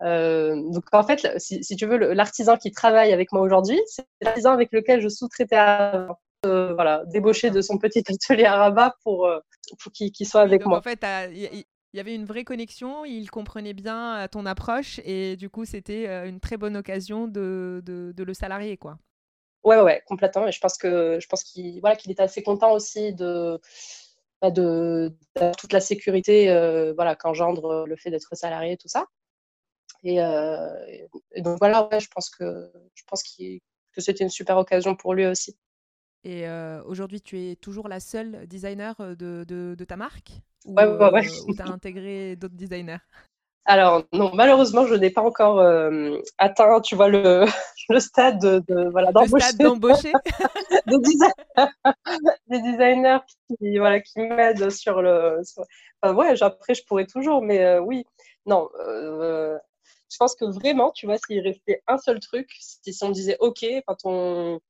donc 0.00 0.84
en 0.92 1.02
fait, 1.02 1.38
si, 1.38 1.62
si 1.62 1.76
tu 1.76 1.86
veux, 1.86 1.98
l'artisan 2.14 2.56
qui 2.56 2.70
travaille 2.70 3.12
avec 3.12 3.30
moi 3.32 3.42
aujourd'hui, 3.42 3.80
c'est 3.86 4.06
l'artisan 4.22 4.52
avec 4.52 4.70
lequel 4.72 5.02
je 5.02 5.08
sous-traitais 5.08 5.56
avant. 5.56 6.16
voilà, 6.44 7.02
débauché 7.06 7.50
de 7.50 7.60
son 7.60 7.76
petit 7.76 8.04
atelier 8.08 8.46
à 8.46 8.56
Rabat 8.56 8.94
pour, 9.02 9.28
pour 9.82 9.92
qu'il 9.92 10.26
soit 10.26 10.40
avec 10.40 10.64
moi. 10.64 10.78
En 10.78 10.82
fait, 10.82 11.04
il 11.94 11.98
y 11.98 12.00
avait 12.00 12.16
une 12.16 12.24
vraie 12.24 12.42
connexion, 12.42 13.04
il 13.04 13.30
comprenait 13.30 13.72
bien 13.72 14.24
euh, 14.24 14.26
ton 14.26 14.46
approche 14.46 15.00
et 15.04 15.36
du 15.36 15.48
coup, 15.48 15.64
c'était 15.64 16.08
euh, 16.08 16.28
une 16.28 16.40
très 16.40 16.56
bonne 16.56 16.76
occasion 16.76 17.28
de, 17.28 17.80
de, 17.86 18.22
le 18.24 18.34
salarier, 18.34 18.76
quoi. 18.76 18.98
Ouais, 19.62 19.80
ouais, 19.80 20.02
complètement. 20.08 20.48
Et 20.48 20.50
je 20.50 20.58
pense 20.58 20.76
que 20.76 21.20
je 21.20 21.26
pense 21.28 21.44
qu'il 21.44 21.80
voilà, 21.80 21.94
qu'il 21.94 22.10
était 22.10 22.24
assez 22.24 22.42
content 22.42 22.72
aussi 22.72 23.14
de, 23.14 23.60
bah, 24.42 24.50
de, 24.50 25.16
toute 25.56 25.72
la 25.72 25.80
sécurité 25.80 26.50
euh, 26.50 26.92
voilà, 26.94 27.14
qu'engendre 27.14 27.86
le 27.86 27.94
fait 27.94 28.10
d'être 28.10 28.34
salarié, 28.34 28.76
tout 28.76 28.88
ça. 28.88 29.06
Et, 30.02 30.16
donc 31.36 31.58
voilà, 31.60 31.88
ouais, 31.92 32.00
je 32.00 32.08
pense 32.12 32.28
que 32.28 32.72
je 32.94 33.04
pense 33.06 33.22
que 33.22 34.00
c'était 34.00 34.24
une 34.24 34.30
super 34.30 34.58
occasion 34.58 34.96
pour 34.96 35.14
lui 35.14 35.26
aussi. 35.26 35.56
Et 36.24 36.48
aujourd'hui, 36.86 37.20
tu 37.20 37.38
es 37.38 37.54
toujours 37.54 37.86
la 37.86 38.00
seule 38.00 38.48
designer 38.48 38.96
de, 39.16 39.44
de, 39.46 39.76
de 39.78 39.84
ta 39.84 39.96
marque? 39.96 40.32
Ou, 40.64 40.74
ouais, 40.74 40.86
ouais, 40.86 41.10
ouais. 41.12 41.26
tu 41.56 41.62
as 41.62 41.66
intégré 41.66 42.36
d'autres 42.36 42.56
designers? 42.56 42.98
Alors 43.66 44.04
non, 44.12 44.30
malheureusement, 44.34 44.86
je 44.86 44.94
n'ai 44.94 45.10
pas 45.10 45.22
encore 45.22 45.58
euh, 45.58 46.18
atteint, 46.36 46.80
tu 46.80 46.96
vois, 46.96 47.08
le, 47.08 47.46
le 47.88 48.00
stade 48.00 48.38
de, 48.40 48.62
de 48.68 48.90
voilà 48.90 49.10
d'embaucher. 49.12 50.12
des, 50.86 50.98
designers, 50.98 51.72
des 52.48 52.60
designers 52.60 53.18
qui 53.48 53.78
voilà 53.78 54.00
qui 54.00 54.20
m'aident 54.20 54.70
sur 54.70 55.00
le. 55.00 55.40
Enfin, 56.02 56.14
ouais, 56.14 56.42
après 56.42 56.74
je 56.74 56.84
pourrais 56.84 57.06
toujours, 57.06 57.40
mais 57.40 57.64
euh, 57.64 57.80
oui, 57.80 58.04
non. 58.44 58.68
Euh, 58.86 59.56
je 60.10 60.16
pense 60.18 60.36
que 60.36 60.44
vraiment, 60.44 60.92
tu 60.92 61.06
vois, 61.06 61.16
s'il 61.18 61.40
restait 61.40 61.82
un 61.88 61.98
seul 61.98 62.20
truc, 62.20 62.48
si, 62.60 62.94
on 63.02 63.10
disait, 63.10 63.36
OK, 63.40 63.64
quand 63.86 63.96
on, 64.04 64.60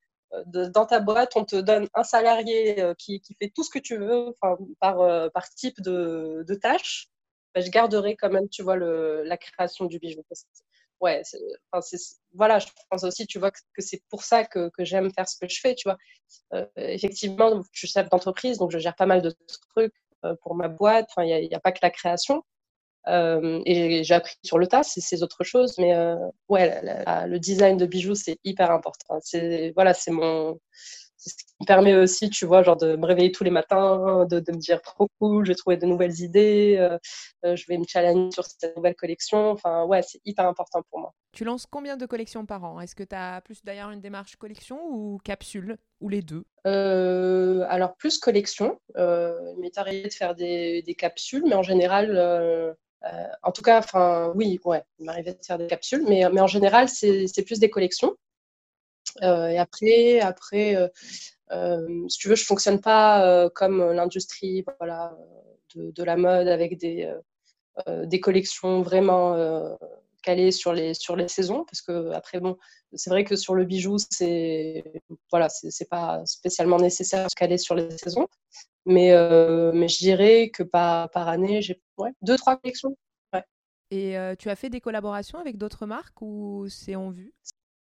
dans 0.47 0.85
ta 0.85 0.99
boîte, 0.99 1.33
on 1.35 1.45
te 1.45 1.55
donne 1.55 1.87
un 1.93 2.03
salarié 2.03 2.93
qui, 2.97 3.21
qui 3.21 3.35
fait 3.35 3.51
tout 3.53 3.63
ce 3.63 3.69
que 3.69 3.79
tu 3.79 3.97
veux 3.97 4.35
par, 4.41 4.97
par 5.31 5.49
type 5.55 5.81
de, 5.81 6.43
tâche, 6.61 7.09
bah, 7.53 7.61
je 7.61 7.69
garderai 7.69 8.15
quand 8.15 8.29
même, 8.29 8.49
tu 8.49 8.63
vois, 8.63 8.77
la 8.77 9.37
création 9.37 9.85
du 9.85 9.99
bijou. 9.99 10.21
Ouais, 11.01 11.21
voilà, 12.33 12.59
je 12.59 12.67
pense 12.89 13.03
aussi, 13.03 13.27
tu 13.27 13.39
vois, 13.39 13.51
que, 13.51 13.59
c'est 13.79 14.01
pour 14.09 14.23
ça 14.23 14.45
que, 14.45 14.69
j'aime 14.79 15.11
faire 15.13 15.27
ce 15.27 15.37
que 15.39 15.47
je 15.47 15.59
fais, 15.59 15.75
tu 15.75 15.87
vois. 15.89 15.97
Euh, 16.53 16.65
effectivement, 16.75 17.61
je 17.71 17.79
suis 17.79 17.87
chef 17.87 18.09
d'entreprise, 18.09 18.57
donc 18.57 18.71
je 18.71 18.79
gère 18.79 18.95
pas 18.95 19.05
mal 19.05 19.21
de 19.21 19.35
trucs 19.73 19.93
euh, 20.25 20.35
pour 20.41 20.55
ma 20.55 20.67
boîte. 20.67 21.07
Enfin, 21.11 21.23
il 21.25 21.47
n'y 21.47 21.55
a, 21.55 21.59
pas 21.59 21.71
que 21.71 21.79
la 21.81 21.91
création. 21.91 22.43
Euh, 23.07 23.61
et 23.65 24.03
j'ai 24.03 24.13
appris 24.13 24.35
sur 24.43 24.57
le 24.57 24.67
tas, 24.67 24.83
c'est 24.83 25.01
ces 25.01 25.23
autres 25.23 25.43
choses. 25.43 25.77
Mais 25.77 25.95
ouais, 26.49 26.81
le 27.27 27.37
design 27.37 27.77
de 27.77 27.85
bijoux, 27.85 28.15
c'est 28.15 28.39
hyper 28.43 28.71
important. 28.71 29.19
C'est 29.21 29.71
voilà, 29.75 29.93
c'est 29.93 30.11
mon 30.11 30.59
ce 31.29 31.33
qui 31.35 31.53
me 31.61 31.65
permet 31.65 31.95
aussi, 31.95 32.29
tu 32.29 32.45
vois, 32.45 32.63
genre 32.63 32.77
de 32.77 32.95
me 32.95 33.05
réveiller 33.05 33.31
tous 33.31 33.43
les 33.43 33.49
matins, 33.49 34.25
de, 34.29 34.37
me 34.37 34.57
dire 34.57 34.81
trop 34.81 35.07
cool, 35.19 35.45
j'ai 35.45 35.55
trouvé 35.55 35.77
de 35.77 35.85
nouvelles 35.85 36.19
idées, 36.21 36.75
euh, 36.77 36.97
euh, 37.45 37.55
je 37.55 37.65
vais 37.67 37.77
me 37.77 37.85
challenger 37.87 38.31
sur 38.31 38.45
cette 38.45 38.75
nouvelle 38.75 38.95
collection. 38.95 39.51
Enfin, 39.51 39.85
ouais, 39.85 40.01
c'est 40.01 40.19
hyper 40.25 40.45
important 40.45 40.81
pour 40.89 40.99
moi. 40.99 41.13
Tu 41.31 41.43
lances 41.43 41.65
combien 41.65 41.97
de 41.97 42.05
collections 42.05 42.45
par 42.45 42.63
an? 42.63 42.79
Est-ce 42.79 42.95
que 42.95 43.03
tu 43.03 43.15
as 43.15 43.41
plus 43.41 43.63
d'ailleurs 43.63 43.91
une 43.91 44.01
démarche 44.01 44.35
collection 44.35 44.79
ou 44.89 45.17
capsule 45.23 45.77
ou 45.99 46.09
les 46.09 46.21
deux? 46.21 46.45
Euh, 46.67 47.65
Alors, 47.69 47.95
plus 47.95 48.19
collection. 48.19 48.79
il 48.95 49.55
m'est 49.59 49.77
arrivé 49.77 50.07
de 50.07 50.13
faire 50.13 50.35
des, 50.35 50.95
capsules, 50.97 51.43
mais 51.45 51.55
en 51.55 51.63
général. 51.63 52.75
En 53.43 53.51
tout 53.51 53.61
cas, 53.61 53.79
enfin, 53.79 54.31
oui, 54.35 54.59
ouais, 54.65 54.83
il 54.99 55.05
m'arrivait 55.05 55.33
de 55.33 55.45
faire 55.45 55.57
des 55.57 55.67
capsules, 55.67 56.03
mais, 56.07 56.25
en 56.25 56.47
général, 56.47 56.89
c'est 56.89 57.43
plus 57.45 57.59
des 57.59 57.69
collections. 57.69 58.15
Euh, 59.23 59.47
et 59.47 59.57
après, 59.57 60.19
après 60.19 60.75
euh, 60.75 60.87
euh, 61.51 62.07
si 62.09 62.17
tu 62.17 62.27
veux, 62.27 62.35
je 62.35 62.45
fonctionne 62.45 62.81
pas 62.81 63.49
comme 63.51 63.91
l'industrie 63.91 64.65
voilà, 64.79 65.15
de, 65.75 66.03
la 66.03 66.17
mode 66.17 66.47
avec 66.47 66.77
des, 66.77 67.11
des 67.87 68.19
collections 68.19 68.81
vraiment 68.81 69.77
calées 70.25 70.51
sur 70.51 70.73
les, 70.73 70.93
sur 70.93 71.15
les 71.15 71.27
saisons. 71.27 71.63
Parce 71.65 71.81
que, 71.81 72.11
après, 72.11 72.39
bon, 72.39 72.57
c'est 72.93 73.09
vrai 73.09 73.23
que 73.23 73.35
sur 73.35 73.55
le 73.55 73.65
bijou, 73.65 73.97
c'est 73.97 74.83
voilà, 75.31 75.49
c'est 75.49 75.89
pas 75.89 76.21
spécialement 76.25 76.77
nécessaire 76.77 77.25
de 77.25 77.29
se 77.29 77.35
caler 77.35 77.57
sur 77.57 77.75
les 77.75 77.97
saisons. 77.97 78.27
Mais, 78.85 79.13
mais 79.73 79.87
je 79.87 79.97
dirais 79.97 80.49
que 80.53 80.63
par, 80.63 81.09
par 81.11 81.27
année, 81.27 81.61
j'ai 81.61 81.81
ouais, 81.97 82.11
deux, 82.21 82.37
trois 82.37 82.57
collections. 82.57 82.95
Et 83.91 84.15
tu 84.39 84.49
as 84.49 84.55
fait 84.55 84.69
des 84.69 84.81
collaborations 84.81 85.39
avec 85.39 85.57
d'autres 85.57 85.85
marques 85.85 86.21
ou 86.21 86.65
c'est 86.69 86.95
en 86.95 87.11
vue? 87.11 87.33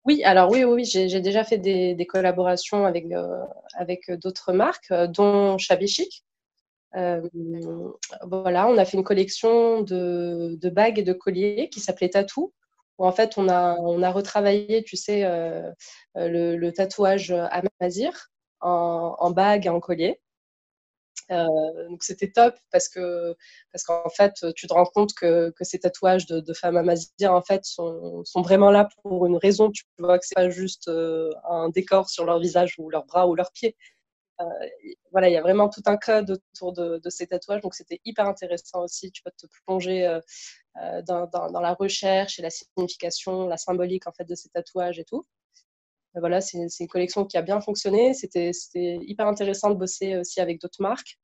Oui, 0.03 0.23
alors 0.23 0.49
oui, 0.49 0.63
oui, 0.63 0.83
j'ai 0.83 1.21
déjà 1.21 1.43
fait 1.43 1.59
des, 1.59 2.07
collaborations 2.07 2.85
avec, 2.85 3.05
euh, 3.11 3.43
avec 3.75 4.11
d'autres 4.11 4.51
marques, 4.51 4.89
euh, 4.91 5.07
dont 5.07 5.57
Shabby 5.59 5.87
Chic. 5.87 6.23
Euh, 6.95 7.21
voilà, 8.23 8.67
on 8.67 8.77
a 8.77 8.85
fait 8.85 8.97
une 8.97 9.03
collection 9.03 9.81
de, 9.81 10.57
bagues 10.69 10.99
et 10.99 11.03
de 11.03 11.13
colliers 11.13 11.69
qui 11.69 11.79
s'appelait 11.79 12.09
Tatou, 12.09 12.53
où 12.97 13.05
en 13.05 13.11
fait 13.11 13.37
on 13.37 13.49
a, 13.49 13.75
on 13.79 14.03
a 14.03 14.11
retravaillé, 14.11 14.83
tu 14.83 14.97
sais, 14.97 15.23
le, 16.15 16.69
tatouage 16.71 17.31
Amazir 17.31 18.29
en, 18.61 19.15
en 19.19 19.31
bague 19.31 19.65
et 19.65 19.69
en 19.69 19.79
collier. 19.79 20.19
Euh, 21.31 21.87
donc 21.89 22.03
c'était 22.03 22.29
top 22.29 22.55
parce 22.71 22.89
que 22.89 23.35
parce 23.71 23.83
qu'en 23.83 24.09
fait 24.09 24.33
tu 24.55 24.67
te 24.67 24.73
rends 24.73 24.85
compte 24.85 25.13
que, 25.13 25.51
que 25.51 25.63
ces 25.63 25.79
tatouages 25.79 26.25
de, 26.25 26.41
de 26.41 26.53
femmes 26.53 26.75
amazighiennes 26.75 27.31
en 27.31 27.41
fait 27.41 27.63
sont, 27.63 28.23
sont, 28.25 28.41
vraiment 28.41 28.71
là 28.71 28.89
pour 29.01 29.25
une 29.25 29.37
raison. 29.37 29.71
Tu 29.71 29.83
vois 29.97 30.19
que 30.19 30.25
c'est 30.25 30.35
pas 30.35 30.49
juste 30.49 30.87
euh, 30.89 31.29
un 31.49 31.69
décor 31.69 32.09
sur 32.09 32.25
leur 32.25 32.39
visage 32.39 32.75
ou 32.79 32.89
leurs 32.89 33.05
bras 33.05 33.27
ou 33.27 33.35
leurs 33.35 33.51
pieds. 33.51 33.77
Euh, 34.41 34.67
voilà, 35.11 35.29
il 35.29 35.33
y 35.33 35.37
a 35.37 35.41
vraiment 35.41 35.69
tout 35.69 35.81
un 35.85 35.97
code 35.97 36.41
autour 36.53 36.73
de, 36.73 36.99
ces 37.09 37.27
tatouages. 37.27 37.61
Donc 37.61 37.75
c'était 37.75 38.01
hyper 38.05 38.27
intéressant 38.27 38.83
aussi. 38.83 39.11
Tu 39.11 39.21
vas 39.25 39.31
te 39.31 39.47
plonger 39.65 40.19
dans, 41.05 41.27
dans, 41.27 41.51
dans, 41.51 41.61
la 41.61 41.73
recherche 41.73 42.39
et 42.39 42.41
la 42.41 42.49
signification, 42.49 43.47
la 43.47 43.57
symbolique 43.57 44.07
en 44.07 44.11
fait 44.11 44.25
de 44.25 44.35
ces 44.35 44.49
tatouages 44.49 44.99
et 44.99 45.05
tout 45.05 45.25
voilà, 46.19 46.41
c'est 46.41 46.67
une 46.79 46.87
collection 46.87 47.25
qui 47.25 47.37
a 47.37 47.41
bien 47.41 47.61
fonctionné. 47.61 48.13
C'était 48.13 48.51
hyper 49.01 49.27
intéressant 49.27 49.69
de 49.69 49.75
bosser 49.75 50.17
aussi 50.17 50.41
avec 50.41 50.59
d'autres 50.59 50.81
marques. 50.81 51.19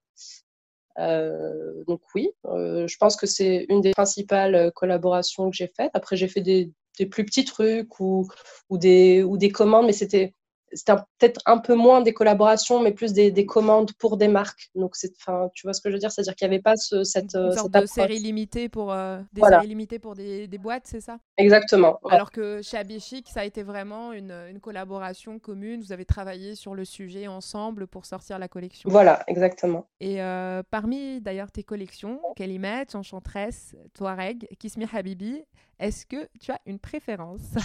Euh, 1.00 1.84
donc 1.88 2.02
oui, 2.16 2.32
euh, 2.46 2.88
je 2.88 2.98
pense 2.98 3.16
que 3.16 3.28
c'est 3.28 3.66
une 3.70 3.82
des 3.82 3.92
principales 3.92 4.72
collaborations 4.74 5.50
que 5.50 5.56
j'ai 5.56 5.72
faites. 5.76 5.92
Après, 5.94 6.16
j'ai 6.16 6.28
fait 6.28 6.42
des, 6.42 6.72
plus 7.12 7.26
petits 7.26 7.46
trucs 7.46 8.00
ou, 8.00 8.28
ou, 8.70 8.78
des, 8.78 9.24
ou 9.24 9.38
des 9.38 9.50
commandes, 9.50 9.86
mais 9.86 9.94
c'était 9.94 10.34
c'était 10.74 10.94
peut-être 11.18 11.42
un 11.46 11.58
peu 11.58 11.76
moins 11.76 12.02
des 12.02 12.14
collaborations, 12.14 12.82
mais 12.82 12.92
plus 12.92 13.14
des, 13.14 13.46
commandes 13.46 13.94
pour 13.94 14.18
des 14.18 14.28
marques. 14.28 14.70
Donc, 14.76 14.96
c'est, 14.96 15.14
enfin, 15.20 15.50
tu 15.54 15.66
vois 15.66 15.74
ce 15.74 15.82
que 15.82 15.90
je 15.90 15.94
veux 15.94 16.00
dire? 16.00 16.12
C'est-à-dire 16.12 16.36
qu'il 16.36 16.48
n'y 16.48 16.56
avait 16.56 16.62
pas 16.62 16.76
ce, 16.76 17.04
cette. 17.04 17.36
Une 17.36 17.54
sorte 17.54 17.72
de 17.72 17.86
série 17.86 18.20
limitée 18.20 18.70
pour, 18.70 18.92
euh, 18.92 19.20
des 19.34 19.42
séries 19.42 19.68
limitées 19.68 20.00
pour 20.00 20.16
des, 20.16 20.48
boîtes, 20.58 20.88
c'est 20.88 21.02
ça? 21.02 21.20
Exactement. 21.38 22.00
Alors 22.10 22.32
que 22.32 22.62
chez 22.62 22.78
Abichic, 22.78 23.30
ça 23.30 23.42
a 23.42 23.46
été 23.46 23.64
vraiment 23.64 24.12
une, 24.12 24.32
une, 24.50 24.60
collaboration 24.60 25.40
commune. 25.40 25.82
Vous 25.82 25.92
avez 25.92 26.06
travaillé 26.06 26.56
sur 26.56 26.74
le 26.74 26.84
sujet 26.84 27.28
ensemble 27.28 27.88
pour 27.88 28.06
sortir 28.06 28.40
la 28.40 28.48
collection. 28.48 28.90
Voilà, 28.90 29.24
exactement. 29.28 29.88
Et 30.00 30.22
euh, 30.22 30.64
parmi 30.70 31.22
d'ailleurs 31.22 31.52
tes 31.52 31.64
collections, 31.64 32.20
Kalimet, 32.36 32.96
Enchantress, 32.96 33.76
Touareg, 33.94 34.48
Kismi 34.60 34.86
Habibi, 34.92 35.44
est-ce 35.80 36.06
que 36.06 36.28
tu 36.40 36.52
as 36.52 36.60
une 36.66 36.80
préférence? 36.80 37.56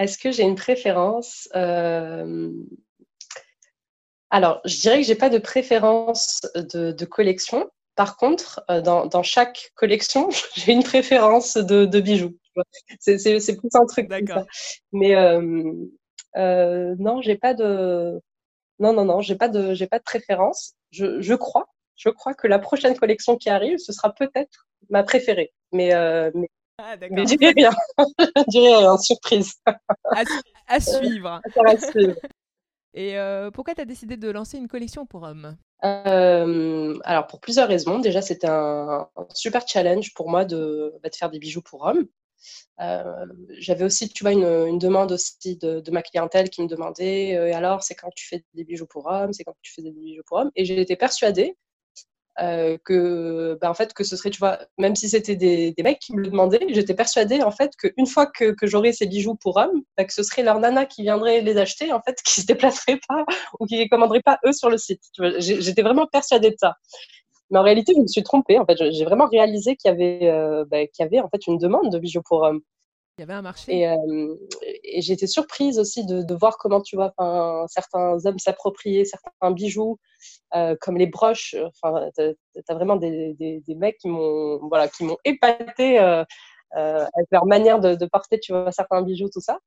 Est-ce 0.00 0.16
que 0.16 0.32
j'ai 0.32 0.44
une 0.44 0.54
préférence 0.54 1.46
euh, 1.54 2.50
Alors, 4.30 4.62
je 4.64 4.80
dirais 4.80 5.02
que 5.02 5.06
j'ai 5.06 5.14
pas 5.14 5.28
de 5.28 5.36
préférence 5.38 6.40
de, 6.54 7.04
collection. 7.04 7.70
Par 7.96 8.16
contre, 8.16 8.64
euh, 8.70 8.80
dans, 8.80 9.22
chaque 9.22 9.72
collection, 9.74 10.30
j'ai 10.56 10.72
une 10.72 10.82
préférence 10.82 11.58
de, 11.58 12.00
bijoux. 12.00 12.34
C'est 12.98 13.56
plus 13.58 13.68
un 13.74 13.84
truc 13.84 14.08
D'accord. 14.08 14.46
Mais 14.92 15.14
euh, 15.14 16.94
non, 16.98 17.20
j'ai 17.20 17.36
pas 17.36 17.52
de 17.52 18.20
non 18.78 18.94
non 18.94 19.04
non, 19.04 19.20
j'ai 19.20 19.36
pas 19.36 19.48
de 19.48 19.74
j'ai 19.74 19.86
pas 19.86 19.98
de 19.98 20.04
préférence. 20.04 20.74
Je, 20.90 21.34
crois, 21.34 21.66
je 21.96 22.08
crois 22.08 22.32
que 22.32 22.46
la 22.46 22.58
prochaine 22.58 22.96
collection 22.96 23.36
qui 23.36 23.50
arrive, 23.50 23.76
ce 23.76 23.92
sera 23.92 24.14
peut-être 24.14 24.66
ma 24.88 25.02
préférée. 25.02 25.52
Mais, 25.72 25.90
mais 26.34 26.48
ah, 26.82 26.96
Mais 27.10 27.26
je 27.26 27.36
dirais 27.36 27.52
rien. 27.56 27.70
je 27.98 28.42
dirais 28.48 28.76
rien, 28.76 28.96
surprise. 28.98 29.54
à, 30.66 30.80
suivre. 30.80 31.40
Et 32.94 33.18
euh, 33.18 33.50
pourquoi 33.50 33.74
tu 33.74 33.80
as 33.80 33.84
décidé 33.84 34.16
de 34.16 34.30
lancer 34.30 34.58
une 34.58 34.68
collection 34.68 35.06
pour 35.06 35.22
hommes? 35.22 35.56
Euh, 35.84 36.98
Alors, 37.04 37.26
pour 37.26 37.40
plusieurs 37.40 37.68
raisons. 37.68 37.98
Déjà, 38.00 38.20
c'était 38.22 38.48
un, 38.48 39.08
super 39.34 39.66
challenge 39.66 40.12
pour 40.14 40.28
moi 40.28 40.44
de, 40.44 40.92
bah, 41.02 41.08
de, 41.08 41.14
faire 41.14 41.30
des 41.30 41.38
bijoux 41.38 41.62
pour 41.62 41.84
hommes. 41.84 42.06
Euh, 42.80 43.26
j'avais 43.58 43.84
aussi, 43.84 44.08
tu 44.08 44.24
vois, 44.24 44.32
une, 44.32 44.78
demande 44.78 45.12
aussi 45.12 45.56
de, 45.56 45.80
de, 45.80 45.90
ma 45.90 46.02
clientèle 46.02 46.50
qui 46.50 46.62
me 46.62 46.68
demandait 46.68 47.36
alors, 47.52 47.82
c'est 47.82 47.94
quand 47.94 48.10
tu 48.16 48.26
fais 48.26 48.44
des 48.54 48.64
bijoux 48.64 48.86
pour 48.86 49.06
hommes? 49.06 49.32
C'est 49.32 49.44
quand 49.44 49.54
tu 49.62 49.72
fais 49.72 49.82
des 49.82 49.92
bijoux 49.92 50.22
pour 50.26 50.38
hommes? 50.38 50.50
Et 50.56 50.64
j'ai 50.64 50.80
été 50.80 50.96
persuadée 50.96 51.56
euh, 52.42 52.78
que, 52.84 53.58
bah, 53.60 53.70
en 53.70 53.74
fait, 53.74 53.92
que 53.92 54.04
ce 54.04 54.16
serait, 54.16 54.30
tu 54.30 54.38
vois, 54.38 54.58
même 54.78 54.96
si 54.96 55.08
c'était 55.08 55.36
des, 55.36 55.72
des, 55.72 55.82
mecs 55.82 55.98
qui 55.98 56.14
me 56.14 56.22
le 56.22 56.28
demandaient, 56.28 56.66
j'étais 56.70 56.94
persuadée, 56.94 57.42
en 57.42 57.50
fait, 57.50 57.72
qu'une 57.76 58.06
fois 58.06 58.26
que, 58.26 58.52
que 58.52 58.66
j'aurais 58.66 58.92
ces 58.92 59.06
bijoux 59.06 59.34
pour 59.34 59.56
hommes, 59.56 59.82
bah, 59.96 60.04
que 60.04 60.12
ce 60.12 60.22
serait 60.22 60.42
leur 60.42 60.58
nana 60.58 60.86
qui 60.86 61.02
viendrait 61.02 61.40
les 61.42 61.56
acheter, 61.58 61.92
en 61.92 62.00
fait, 62.00 62.20
qui 62.24 62.40
se 62.40 62.46
déplacerait 62.46 63.00
pas 63.08 63.24
ou 63.58 63.66
qui 63.66 63.76
les 63.76 63.88
commanderait 63.88 64.22
pas 64.22 64.38
eux 64.46 64.52
sur 64.52 64.70
le 64.70 64.78
site. 64.78 65.02
J'étais 65.38 65.82
vraiment 65.82 66.06
persuadée 66.06 66.50
de 66.50 66.56
ça. 66.58 66.76
Mais 67.50 67.58
en 67.58 67.62
réalité, 67.62 67.92
je 67.96 68.00
me 68.00 68.06
suis 68.06 68.22
trompée. 68.22 68.58
En 68.58 68.64
fait, 68.64 68.76
j'ai 68.92 69.04
vraiment 69.04 69.26
réalisé 69.26 69.76
qu'il 69.76 69.90
y 69.90 69.94
avait, 69.94 70.30
euh, 70.30 70.64
bah, 70.70 70.86
qu'il 70.86 71.04
y 71.04 71.06
avait 71.06 71.20
en 71.20 71.28
fait 71.28 71.46
une 71.46 71.58
demande 71.58 71.92
de 71.92 71.98
bijoux 71.98 72.22
pour 72.22 72.42
hommes. 72.42 72.60
Il 73.20 73.24
y 73.24 73.24
avait 73.24 73.34
un 73.34 73.42
marché? 73.42 73.80
Et, 73.80 73.86
euh, 73.86 74.34
et 74.82 75.12
été 75.12 75.26
surprise 75.26 75.78
aussi 75.78 76.06
de, 76.06 76.34
voir 76.34 76.56
comment, 76.56 76.80
tu 76.80 76.96
vois, 76.96 77.12
certains 77.68 78.16
hommes 78.24 78.38
s'appropriaient 78.38 79.04
certains 79.04 79.50
bijoux, 79.50 79.98
euh, 80.54 80.74
comme 80.80 80.96
les 80.96 81.06
broches. 81.06 81.54
Enfin, 81.66 82.08
tu 82.16 82.22
as, 82.22 82.74
vraiment 82.74 82.96
des, 82.96 83.34
des, 83.38 83.74
mecs 83.74 83.98
qui 83.98 84.08
m'ont 84.08 84.66
voilà, 84.68 84.88
qui 84.88 85.04
m'ont 85.04 85.18
épaté 85.26 86.00
euh, 86.00 86.24
avec 86.72 87.26
leur 87.30 87.44
manière 87.44 87.78
de, 87.78 88.06
porter, 88.06 88.40
tu 88.40 88.52
vois, 88.52 88.72
certains 88.72 89.02
bijoux, 89.02 89.28
tout 89.28 89.42
ça. 89.42 89.58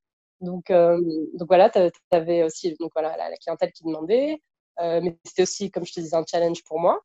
Donc, 0.41 0.71
donc 0.71 1.47
voilà, 1.47 1.69
tu 1.69 1.80
avais 2.09 2.41
aussi 2.41 2.75
donc, 2.80 2.89
voilà, 2.95 3.15
la, 3.17 3.30
la 3.30 3.38
clientèle 3.38 3.71
qui 3.71 3.84
demandait. 3.84 4.41
mais 4.80 5.15
c'était 5.25 5.43
aussi, 5.43 5.69
comme 5.69 5.86
je 5.86 5.93
te 5.93 5.99
disais, 5.99 6.15
un 6.15 6.25
challenge 6.25 6.63
pour 6.63 6.80
moi. 6.80 7.03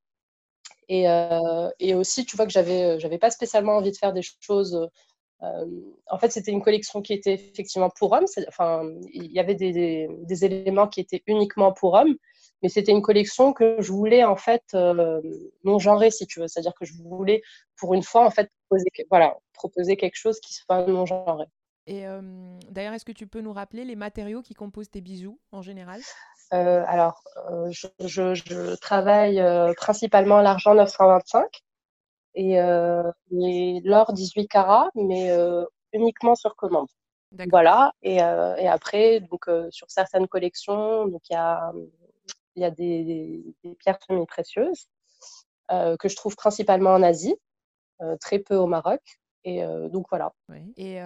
Et, 0.88 1.04
et 1.78 1.94
aussi, 1.94 2.24
tu 2.24 2.36
vois 2.36 2.46
que 2.46 2.52
j'avais, 2.52 2.98
j'avais 3.00 3.18
pas 3.18 3.30
spécialement 3.30 3.76
envie 3.76 3.92
de 3.92 3.98
faire 3.98 4.14
des 4.14 4.22
choses 4.22 4.88
en 5.40 6.18
fait, 6.18 6.30
c'était 6.30 6.50
une 6.50 6.62
collection 6.62 7.00
qui 7.00 7.12
était 7.12 7.34
effectivement 7.34 7.90
pour 7.90 8.12
hommes. 8.12 8.26
Enfin, 8.48 8.82
il 9.12 9.30
y 9.30 9.38
avait 9.38 9.54
des, 9.54 10.08
des, 10.08 10.44
éléments 10.44 10.88
qui 10.88 11.00
étaient 11.00 11.22
uniquement 11.26 11.72
pour 11.72 11.94
hommes, 11.94 12.16
mais 12.62 12.68
c'était 12.68 12.90
une 12.92 13.02
collection 13.02 13.52
que 13.52 13.76
je 13.80 13.92
voulais 13.92 14.24
en 14.24 14.36
fait 14.36 14.64
euh, 14.74 15.20
non 15.64 15.78
genrée, 15.78 16.10
si 16.10 16.26
tu 16.26 16.40
veux. 16.40 16.48
C'est-à-dire 16.48 16.74
que 16.74 16.84
je 16.84 16.94
voulais, 16.94 17.42
pour 17.76 17.94
une 17.94 18.02
fois, 18.02 18.26
en 18.26 18.30
fait, 18.30 18.50
proposer, 18.68 18.88
voilà, 19.10 19.36
proposer 19.52 19.96
quelque 19.96 20.16
chose 20.16 20.40
qui 20.40 20.54
soit 20.54 20.86
non 20.86 21.06
genré. 21.06 21.44
Et 21.86 22.04
d'ailleurs, 22.70 22.92
est-ce 22.92 23.06
que 23.06 23.12
tu 23.12 23.26
peux 23.26 23.40
nous 23.40 23.52
rappeler 23.52 23.84
les 23.84 23.96
matériaux 23.96 24.42
qui 24.42 24.52
composent 24.52 24.90
tes 24.90 25.00
bijoux 25.00 25.40
en 25.52 25.62
général? 25.62 26.02
Alors, 26.50 27.22
je, 27.70 28.74
travaille 28.76 29.42
principalement 29.76 30.42
l'argent 30.42 30.74
925 30.74 31.46
et, 32.38 33.80
l'or 33.84 34.12
18 34.12 34.48
carats, 34.48 34.90
mais 34.94 35.30
uniquement 35.92 36.34
sur 36.34 36.54
commande. 36.56 36.88
Voilà. 37.50 37.92
Et, 38.02 38.20
après, 38.20 39.20
donc 39.20 39.48
sur 39.70 39.90
certaines 39.90 40.28
collections, 40.28 41.06
donc 41.06 41.22
il 41.28 41.34
y 41.34 41.36
a, 41.36 41.72
y 42.56 42.64
a 42.64 42.70
des, 42.70 43.44
des 43.64 43.74
pierres 43.74 43.98
semi-précieuses 44.06 44.88
que 45.68 46.08
je 46.08 46.16
trouve 46.16 46.36
principalement 46.36 46.90
en 46.90 47.02
Asie, 47.02 47.36
très 48.20 48.38
peu 48.38 48.56
au 48.56 48.66
Maroc. 48.66 49.02
Et 49.44 49.62
donc 49.90 50.06
voilà. 50.10 50.32
Et 50.76 50.96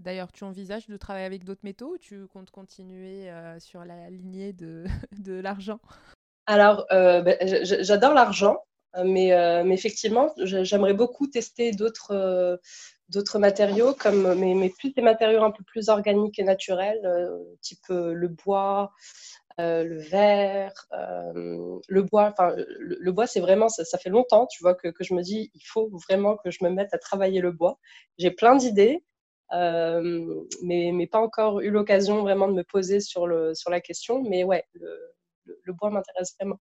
d'ailleurs, 0.00 0.32
tu 0.32 0.44
envisages 0.44 0.86
de 0.86 0.96
travailler 0.96 1.26
avec 1.26 1.44
d'autres 1.44 1.64
métaux 1.64 1.94
ou 1.94 1.98
tu 1.98 2.26
comptes 2.28 2.50
continuer 2.50 3.30
sur 3.58 3.84
la 3.84 4.10
lignée 4.10 4.52
de, 4.52 4.84
de 5.18 5.34
l'argent? 5.34 5.80
Alors, 6.46 6.86
ben, 6.90 7.36
j'adore 7.62 8.14
l'argent, 8.14 8.58
mais, 9.04 9.62
mais, 9.64 9.74
effectivement, 9.74 10.32
j'aimerais 10.38 10.94
beaucoup 10.94 11.26
tester 11.26 11.72
d'autres 11.72 12.60
d'autres 13.08 13.38
matériaux, 13.38 13.92
comme, 13.92 14.34
mais, 14.34 14.54
mais, 14.54 14.70
plus 14.70 14.90
des 14.94 15.02
matériaux 15.02 15.42
un 15.42 15.50
peu 15.50 15.62
plus 15.64 15.90
organiques 15.90 16.38
et 16.38 16.44
naturels, 16.44 17.00
type 17.60 17.84
le 17.88 18.28
bois, 18.28 18.92
euh, 19.60 19.84
le 19.84 19.98
verre, 19.98 20.72
euh, 20.92 21.78
le 21.86 22.02
bois. 22.02 22.30
Enfin, 22.32 22.54
le, 22.56 23.12
bois, 23.12 23.26
c'est 23.26 23.40
vraiment, 23.40 23.68
ça, 23.68 23.98
fait 23.98 24.08
longtemps, 24.08 24.46
tu 24.46 24.62
vois, 24.62 24.74
que, 24.74 24.88
que, 24.88 25.04
je 25.04 25.14
me 25.14 25.22
dis, 25.22 25.50
il 25.54 25.62
faut 25.66 25.90
vraiment 26.08 26.36
que 26.38 26.50
je 26.50 26.64
me 26.64 26.70
mette 26.70 26.94
à 26.94 26.98
travailler 26.98 27.40
le 27.40 27.52
bois. 27.52 27.78
J'ai 28.18 28.30
plein 28.30 28.56
d'idées, 28.56 29.04
euh, 29.52 30.44
mais, 30.62 30.90
mais, 30.94 31.06
pas 31.06 31.20
encore 31.20 31.60
eu 31.60 31.70
l'occasion 31.70 32.22
vraiment 32.22 32.48
de 32.48 32.54
me 32.54 32.64
poser 32.64 33.00
sur, 33.00 33.26
le, 33.26 33.54
sur 33.54 33.70
la 33.70 33.80
question. 33.80 34.22
Mais 34.22 34.44
ouais, 34.44 34.64
le, 34.74 35.14
le 35.44 35.72
bois 35.74 35.90
m'intéresse 35.90 36.34
vraiment. 36.40 36.58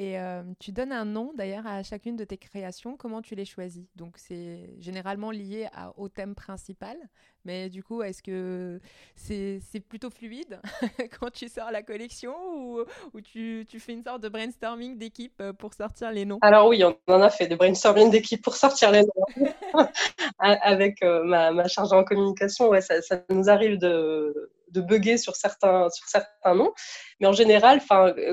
Et 0.00 0.16
tu 0.60 0.70
donnes 0.70 0.92
un 0.92 1.04
nom 1.04 1.32
d'ailleurs 1.34 1.66
à 1.66 1.82
chacune 1.82 2.14
de 2.14 2.22
tes 2.22 2.36
créations. 2.36 2.96
Comment 2.96 3.20
tu 3.20 3.34
les 3.34 3.44
choisis? 3.44 3.84
Donc 3.96 4.14
c'est 4.16 4.70
généralement 4.78 5.32
lié 5.32 5.66
au 5.96 6.08
thème 6.08 6.36
principal. 6.36 6.96
Mais 7.44 7.68
du 7.68 7.82
coup, 7.82 8.04
est-ce 8.04 8.22
que 8.22 8.78
c'est 9.16 9.80
plutôt 9.88 10.08
fluide 10.08 10.60
quand 11.18 11.32
tu 11.32 11.48
sors 11.48 11.72
la 11.72 11.82
collection 11.82 12.32
ou, 12.54 13.20
tu, 13.20 13.66
fais 13.80 13.92
une 13.92 14.04
sorte 14.04 14.22
de 14.22 14.28
brainstorming 14.28 14.98
d'équipe 14.98 15.42
pour 15.58 15.74
sortir 15.74 16.12
les 16.12 16.24
noms? 16.24 16.38
Alors 16.42 16.68
oui, 16.68 16.84
on 16.84 16.96
en 17.12 17.20
a 17.20 17.30
fait 17.30 17.48
des 17.48 17.56
brainstorming 17.56 18.12
d'équipe 18.12 18.40
pour 18.42 18.54
sortir 18.54 18.92
les 18.92 19.02
noms. 19.02 19.48
Avec 20.38 21.02
ma, 21.02 21.50
ma, 21.50 21.66
charge 21.66 21.92
en 21.92 22.04
communication, 22.04 22.68
ouais, 22.68 22.82
ça 22.82 23.00
nous 23.30 23.50
arrive 23.50 23.78
de 23.78 24.48
de 24.70 24.80
bugger 24.80 25.18
sur 25.18 25.36
certains, 25.36 25.88
sur 25.90 26.06
certains 26.06 26.54
noms. 26.54 26.72
Mais 27.20 27.26
en 27.26 27.32
général, 27.32 27.80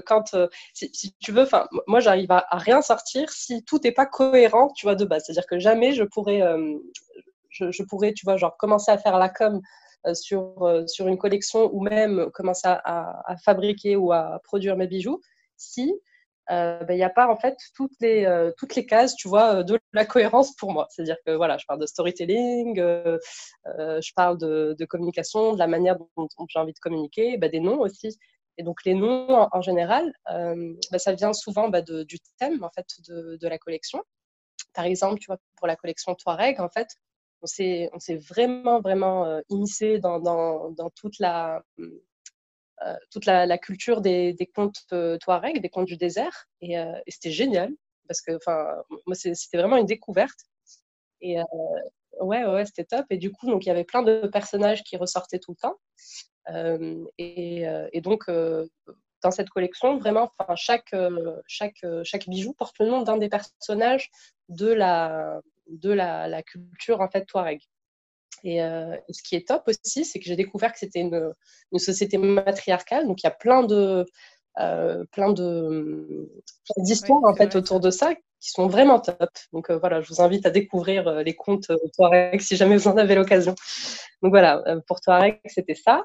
quand, 0.06 0.34
euh, 0.34 0.48
si, 0.74 1.16
tu 1.20 1.32
veux, 1.32 1.48
moi, 1.88 2.00
j'arrive 2.00 2.32
à, 2.32 2.46
rien 2.52 2.82
sortir 2.82 3.30
si 3.30 3.64
tout 3.64 3.80
n'est 3.84 3.92
pas 3.92 4.06
cohérent, 4.06 4.70
tu 4.76 4.86
vois, 4.86 4.96
de 4.96 5.06
base. 5.06 5.24
C'est-à-dire 5.26 5.48
que 5.48 5.60
jamais 5.60 5.94
je 5.94 6.04
pourrais, 6.04 6.42
euh, 6.42 6.78
je, 7.50 7.84
pourrais, 7.84 8.14
tu 8.14 8.26
vois, 8.26 8.38
genre 8.38 8.58
commencer 8.58 8.92
à 8.92 8.98
faire 8.98 9.18
la 9.18 9.30
com 9.30 9.62
euh, 10.06 10.14
sur, 10.14 10.84
sur 10.88 11.08
une 11.08 11.18
collection 11.18 11.70
ou 11.74 11.82
même 11.82 12.30
commencer 12.34 12.68
à, 12.68 13.36
fabriquer 13.44 13.96
ou 13.96 14.12
à 14.12 14.40
produire 14.44 14.76
mes 14.76 14.88
bijoux 14.88 15.20
si 15.58 15.94
euh, 16.52 16.84
ben, 16.84 16.94
il 16.94 16.98
n'y 16.98 17.04
a 17.04 17.10
pas 17.10 17.28
en 17.28 17.38
fait 17.38 17.58
toutes 17.76 17.96
les, 18.00 18.26
euh, 18.26 18.52
toutes 18.58 18.76
les 18.76 18.86
cases, 18.86 19.16
tu 19.16 19.28
vois, 19.28 19.64
de 19.64 19.80
la 19.94 20.06
cohérence 20.06 20.56
pour 20.56 20.72
moi. 20.72 20.88
C'est-à-dire 20.90 21.18
que 21.26 21.32
voilà, 21.32 21.58
je 21.58 21.66
parle 21.66 21.80
de 21.80 21.86
storytelling, 21.86 22.80
euh, 22.80 23.18
je 23.66 24.12
parle 24.16 24.38
de, 24.38 24.86
communication, 24.86 25.54
de 25.54 25.60
la 25.60 25.68
manière 25.68 25.98
dont, 25.98 26.28
j'ai 26.50 26.60
envie 26.60 26.74
de 26.74 26.80
communiquer, 26.80 27.38
ben, 27.38 27.50
des 27.50 27.60
noms 27.60 27.80
aussi. 27.80 28.18
Et 28.58 28.64
donc 28.64 28.86
les 28.86 28.94
noms 28.94 29.48
en, 29.52 29.62
général, 29.62 30.14
ben, 30.30 30.78
ça 30.98 31.14
vient 31.14 31.34
souvent 31.34 31.70
de, 31.70 32.04
du 32.04 32.18
thème 32.40 32.64
en 32.64 32.70
fait 32.70 32.88
de, 33.10 33.48
la 33.48 33.58
collection. 33.58 34.02
Par 34.74 34.86
exemple, 34.86 35.20
tu 35.20 35.28
vois, 35.28 35.38
pour 35.58 35.68
la 35.68 35.76
collection 35.76 36.16
Touareg, 36.16 36.62
en 36.62 36.70
fait, 36.70 36.88
on 37.42 37.48
s'est 37.48 38.18
vraiment, 38.30 38.82
vraiment 38.82 39.42
immiscé 39.50 40.00
dans, 40.00 40.20
dans, 40.20 40.72
dans, 40.72 40.90
toute 40.92 41.20
la, 41.20 41.62
euh, 41.80 42.04
toute 43.12 43.26
la, 43.26 43.58
culture 43.58 44.02
des, 44.02 44.36
contes 44.54 44.86
euh, 44.94 45.18
Touareg, 45.18 45.62
des 45.62 45.70
contes 45.70 45.88
du 45.88 45.98
désert. 45.98 46.48
Et, 46.62 46.78
euh, 46.78 46.94
c'était 47.08 47.32
génial 47.32 47.72
parce 48.08 48.22
que 48.22 48.34
moi, 49.06 49.16
c'était 49.16 49.58
vraiment 49.58 49.78
une 49.78 49.86
découverte. 49.86 50.40
Et 51.22 51.38
ouais, 52.22 52.46
ouais, 52.46 52.66
c'était 52.66 52.84
top. 52.84 53.06
Et 53.10 53.18
du 53.18 53.32
coup, 53.32 53.60
il 53.60 53.66
y 53.66 53.72
avait 53.72 53.84
plein 53.84 54.04
de 54.04 54.28
personnages 54.28 54.84
qui 54.84 54.96
ressortaient 54.96 55.40
tout 55.40 55.52
le 55.52 55.58
temps. 55.58 55.80
et, 57.18 58.02
donc, 58.02 58.30
dans 59.24 59.32
cette 59.32 59.50
collection, 59.50 59.98
vraiment, 59.98 60.30
chaque, 60.56 60.94
chaque, 61.48 61.84
chaque 62.04 62.30
bijou 62.30 62.54
porte 62.54 62.78
le 62.80 62.88
nom 62.88 63.02
d'un 63.02 63.18
des 63.18 63.30
personnages 63.30 64.12
de 64.50 64.72
la, 64.72 65.42
de 65.68 65.90
la 65.90 66.44
culture 66.44 67.02
en 67.02 67.10
fait 67.10 67.26
Touareg. 67.26 67.62
Euh, 68.46 68.98
et, 69.08 69.14
ce 69.14 69.24
qui 69.24 69.36
est 69.36 69.48
top 69.48 69.64
aussi, 69.68 70.06
c'est 70.06 70.20
que 70.20 70.26
j'ai 70.26 70.36
découvert 70.36 70.74
que 70.74 70.80
c'était 70.80 71.00
une, 71.02 71.34
une, 71.72 71.80
société 71.80 72.18
matriarcale. 72.18 73.08
Donc, 73.08 73.24
il 73.24 73.26
y 73.26 73.30
a 73.30 73.32
plein 73.32 73.64
de, 73.64 74.06
euh, 74.60 75.04
plein 75.12 75.32
de 75.32 76.30
d'histoires 76.78 77.24
en 77.24 77.36
fait 77.36 77.56
autour 77.56 77.80
de 77.80 77.92
ça 77.92 78.14
qui 78.16 78.52
sont 78.52 78.68
vraiment 78.68 79.00
top. 79.00 79.30
Donc 79.54 79.70
euh, 79.70 79.78
voilà, 79.78 80.02
je 80.02 80.10
vous 80.10 80.22
invite 80.22 80.46
à 80.46 80.50
découvrir 80.50 81.12
les 81.24 81.36
contes 81.36 81.72
Touareg 81.96 82.40
si 82.42 82.56
jamais 82.56 82.78
vous 82.78 82.88
en 82.88 82.98
avez 82.98 83.16
l'occasion. 83.16 83.56
Donc 84.22 84.32
voilà, 84.32 84.64
pour 84.88 85.02
Touareg, 85.02 85.40
c'était 85.46 85.76
ça. 85.76 86.04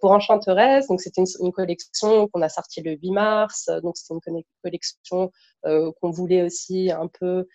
pour 0.00 0.12
Enchanteresse, 0.12 0.86
donc 0.86 1.00
c'était 1.00 1.22
une, 1.22 1.46
une, 1.46 1.52
collection 1.52 2.28
qu'on 2.28 2.42
a 2.42 2.48
sortie 2.48 2.82
le 2.82 2.92
8 2.92 3.10
mars. 3.10 3.70
Donc 3.82 3.96
c'était 3.96 4.30
une 4.30 4.42
collection 4.62 5.32
qu'on 5.64 6.10
voulait 6.10 6.42
aussi 6.44 6.90
un 6.92 7.08
peu 7.08 7.46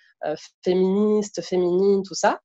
féministe, 0.63 1.41
féminine, 1.41 2.03
tout 2.03 2.15
ça. 2.15 2.41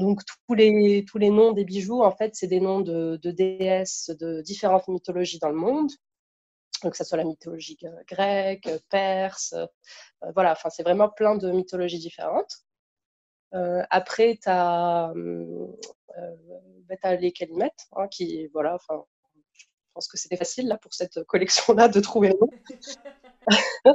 Donc 0.00 0.22
tous 0.24 0.54
les, 0.54 1.04
tous 1.06 1.18
les 1.18 1.30
noms 1.30 1.52
des 1.52 1.64
bijoux, 1.64 2.02
en 2.02 2.10
fait, 2.10 2.34
c'est 2.34 2.46
des 2.46 2.60
noms 2.60 2.80
de, 2.80 3.18
déesses 3.22 4.10
de 4.18 4.40
différentes 4.40 4.88
mythologies 4.88 5.38
dans 5.38 5.50
le 5.50 5.56
monde. 5.56 5.90
Que 6.82 6.96
ce 6.96 7.04
soit 7.04 7.18
la 7.18 7.24
mythologie 7.24 7.76
grecque, 8.08 8.70
perse, 8.88 9.52
euh, 9.52 9.66
voilà, 10.34 10.52
enfin 10.52 10.70
c'est 10.70 10.82
vraiment 10.82 11.10
plein 11.10 11.36
de 11.36 11.50
mythologies 11.50 11.98
différentes. 11.98 12.64
Euh, 13.52 13.82
après, 13.90 14.38
tu 14.42 14.48
as, 14.48 15.12
euh, 15.14 15.66
bah, 16.88 17.16
les 17.16 17.32
calimettes, 17.32 17.86
hein, 17.96 18.08
qui, 18.08 18.46
voilà, 18.54 18.76
enfin, 18.76 19.04
je 19.52 19.66
pense 19.92 20.08
que 20.08 20.16
c'était 20.16 20.38
facile 20.38 20.68
là 20.68 20.78
pour 20.78 20.94
cette 20.94 21.22
collection-là 21.24 21.88
de 21.88 22.00
trouver 22.00 22.28
le 22.28 22.38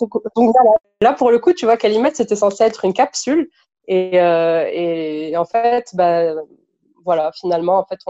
donc, 0.00 0.10
voilà. 0.34 0.70
Là, 1.00 1.12
pour 1.12 1.30
le 1.30 1.38
coup, 1.38 1.52
tu 1.52 1.64
vois, 1.64 1.76
Calimette, 1.76 2.16
c'était 2.16 2.36
censé 2.36 2.64
être 2.64 2.84
une 2.84 2.92
capsule 2.92 3.50
euh, 3.88 4.68
et, 4.72 5.36
en 5.36 5.44
fait, 5.44 5.90
bah, 5.94 6.34
voilà, 7.04 7.32
finalement, 7.32 7.78
en 7.78 7.84
fait, 7.84 8.00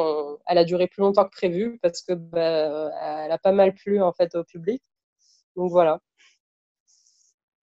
elle 0.47 0.59
a 0.59 0.64
duré 0.64 0.87
plus 0.87 1.03
longtemps 1.03 1.24
que 1.24 1.31
prévu 1.31 1.79
parce 1.83 2.03
que 2.03 2.14
bah, 2.14 2.91
elle 3.24 3.33
a 3.33 3.39
pas 3.39 3.53
mal 3.53 3.74
plu 3.74 4.03
en 4.03 4.12
fait 4.12 4.35
au 4.35 4.45
public. 4.45 4.83
Donc 5.57 5.70
voilà. 5.70 6.01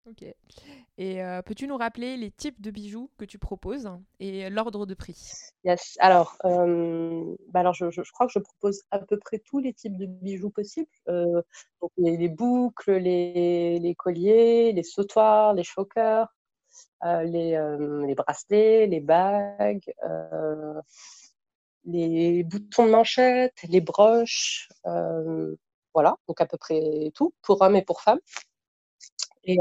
Ok. 0.06 0.26
Et 0.98 1.24
euh, 1.24 1.42
peux-tu 1.42 1.66
nous 1.66 1.78
rappeler 1.78 2.18
les 2.18 2.30
types 2.30 2.62
de 2.62 2.72
bijoux 2.72 3.10
que 3.18 3.24
tu 3.24 3.40
proposes 3.40 3.90
et 4.20 4.50
l'ordre 4.50 4.86
de 4.86 4.94
prix? 4.94 5.32
Yes. 5.64 5.98
Alors, 6.00 6.38
euh, 6.44 7.36
bah 7.48 7.62
alors 7.62 7.74
je, 7.74 7.86
crois 8.12 8.28
que 8.28 8.34
je 8.34 8.40
propose 8.40 8.84
à 8.92 9.00
peu 9.00 9.18
près 9.18 9.40
tous 9.40 9.60
les 9.60 9.74
types 9.74 9.98
de 9.98 10.06
bijoux 10.06 10.50
possibles. 10.50 10.90
donc 11.08 11.92
les, 11.98 12.28
boucles, 12.28 12.98
les, 12.98 13.80
les, 13.80 13.96
colliers, 13.96 14.74
les 14.74 14.84
sautoirs, 14.84 15.54
les 15.54 15.64
chokers, 15.64 16.28
les, 17.24 17.56
euh, 17.56 18.06
les, 18.06 18.16
bracelets, 18.16 18.88
les 18.88 19.00
bagues, 19.00 19.94
euh, 20.04 20.82
les 21.86 22.44
boutons 22.44 22.86
de 22.86 22.92
manchette, 22.92 23.54
les 23.68 23.82
broches, 23.82 24.70
voilà, 25.94 26.16
donc 26.28 26.42
à 26.42 26.46
peu 26.46 26.58
près 26.58 27.12
tout, 27.14 27.34
pour 27.42 27.62
hommes 27.62 27.76
et 27.76 27.84
pour 27.84 28.02
femmes. 28.02 28.20
Et, 29.44 29.58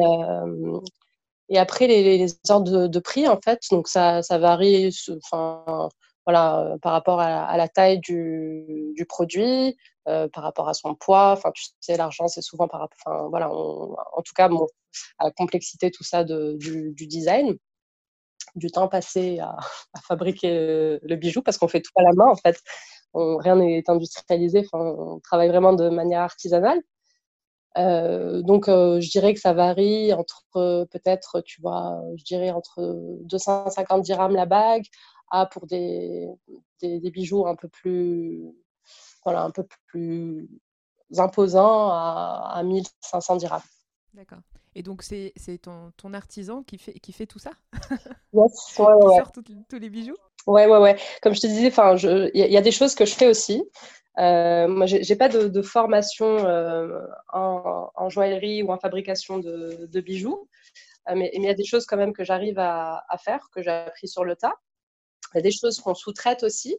après, 1.59 1.87
les, 1.87 2.19
les 2.19 2.27
de, 2.27 2.99
prix, 3.01 3.29
en 3.29 3.39
fait, 3.43 3.61
donc 3.71 3.89
ça, 3.89 4.21
varie 4.31 4.97
enfin, 5.25 5.89
voilà, 6.25 6.77
par 6.81 6.93
rapport 6.93 7.21
à, 7.21 7.57
la 7.57 7.69
taille 7.69 7.99
du 8.01 9.05
produit, 9.09 9.77
par 10.05 10.43
rapport 10.43 10.69
à 10.69 10.75
son 10.75 10.95
poids. 10.95 11.33
Enfin, 11.33 11.51
tu 11.55 11.65
sais, 11.81 11.97
l'argent, 11.97 12.29
c'est 12.29 12.43
souvent 12.43 12.69
par 12.69 12.81
rapport. 12.81 12.99
Enfin, 13.05 13.29
voilà, 13.29 13.51
en 13.53 14.23
tout 14.25 14.33
cas, 14.35 14.49
à 15.19 15.25
la 15.25 15.31
complexité, 15.31 15.91
tout 15.91 16.05
ça 16.05 16.25
de, 16.25 16.57
du, 16.59 17.07
design, 17.07 17.57
du 18.55 18.71
temps 18.71 18.89
passé 18.89 19.39
à, 19.41 19.57
fabriquer 20.09 20.51
euh, 20.51 20.99
le 21.03 21.17
bijou, 21.17 21.43
parce 21.43 21.59
qu'on 21.59 21.69
fait 21.69 21.81
tout 21.81 21.93
à 21.97 22.03
la 22.03 22.13
main, 22.15 22.27
en 22.27 22.37
fait. 22.37 22.61
rien 23.15 23.57
n'est 23.57 23.85
industrialisé, 23.89 24.67
enfin, 24.73 24.85
on 24.85 25.21
travaille 25.21 25.49
vraiment 25.49 25.73
de 25.75 25.89
manière 25.89 26.23
artisanale. 26.23 26.81
donc, 27.77 28.67
je 28.67 29.11
dirais 29.11 29.35
que 29.35 29.41
ça 29.41 29.53
varie 29.53 30.13
entre 30.13 30.87
peut-être, 30.91 31.41
tu 31.43 31.61
vois, 31.63 32.01
je 32.17 32.25
dirais 32.25 32.51
entre 32.51 32.83
250 33.25 34.03
dirhams 34.03 34.35
la 34.35 34.47
bague 34.47 34.85
à 35.33 35.47
pour 35.47 35.67
des, 35.67 36.29
des, 36.83 37.11
bijoux 37.11 37.47
un 37.47 37.57
peu 37.57 37.69
plus, 37.69 38.55
voilà, 39.25 39.43
un 39.43 39.51
peu 39.51 39.65
plus 39.87 40.49
imposants 41.17 41.89
à, 41.91 42.53
à 42.55 42.63
1500 42.63 43.37
dirhams. 43.37 43.61
D'accord. 44.15 44.41
Et 44.75 44.83
donc, 44.83 45.03
c'est 45.03 45.33
ton, 45.61 45.93
ton, 45.97 46.15
artisan 46.15 46.63
qui 46.63 46.79
fait, 46.79 46.95
qui 46.95 47.13
fait 47.13 47.27
tout 47.27 47.39
ça? 47.39 47.53
Yes, 48.33 48.79
ouais, 48.79 48.85
ouais. 48.95 49.11
Qui 49.11 49.19
sort 49.19 49.33
tous 49.33 49.79
les 49.79 49.91
bijoux? 49.91 50.17
Ouais, 50.47 50.67
ouais, 50.67 50.79
ouais. 50.79 50.97
Comme 51.21 51.35
je 51.35 51.41
te 51.41 51.47
disais, 51.47 51.73
il 52.35 52.53
y, 52.53 52.57
a 52.57 52.61
des 52.61 52.71
choses 52.73 52.95
que 52.95 53.05
je 53.05 53.15
fais 53.15 53.29
aussi. 53.29 53.63
Euh, 54.19 54.69
moi, 54.69 54.87
j'ai 54.87 55.17
pas 55.17 55.29
de, 55.29 55.63
formation 55.63 56.27
euh, 56.27 57.01
en, 57.33 58.09
joaillerie 58.09 58.63
ou 58.63 58.71
en 58.71 58.79
fabrication 58.79 59.39
de, 59.39 60.01
bijoux, 60.01 60.49
euh, 61.09 61.15
mais 61.17 61.31
il 61.35 61.43
y 61.43 61.49
a 61.49 61.55
des 61.55 61.65
choses 61.65 61.87
quand 61.87 61.97
même 61.97 62.13
que 62.13 62.25
j'arrive 62.25 62.59
à, 62.59 63.05
faire, 63.23 63.49
que 63.55 63.63
j'ai 63.63 63.71
appris 63.71 64.09
sur 64.09 64.25
le 64.25 64.37
tas. 64.37 64.55
Il 65.35 65.39
y 65.39 65.41
a 65.41 65.43
des 65.43 65.53
choses 65.53 65.81
qu'on 65.81 65.95
sous-traite 65.95 66.43
aussi, 66.43 66.77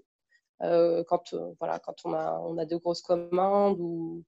quand, 0.60 1.36
voilà, 1.60 1.80
quand 1.80 1.96
on 2.06 2.14
a, 2.14 2.40
on 2.40 2.58
a 2.58 2.66
de 2.66 2.76
grosses 2.78 3.02
commandes 3.02 3.80
ou, 3.80 4.24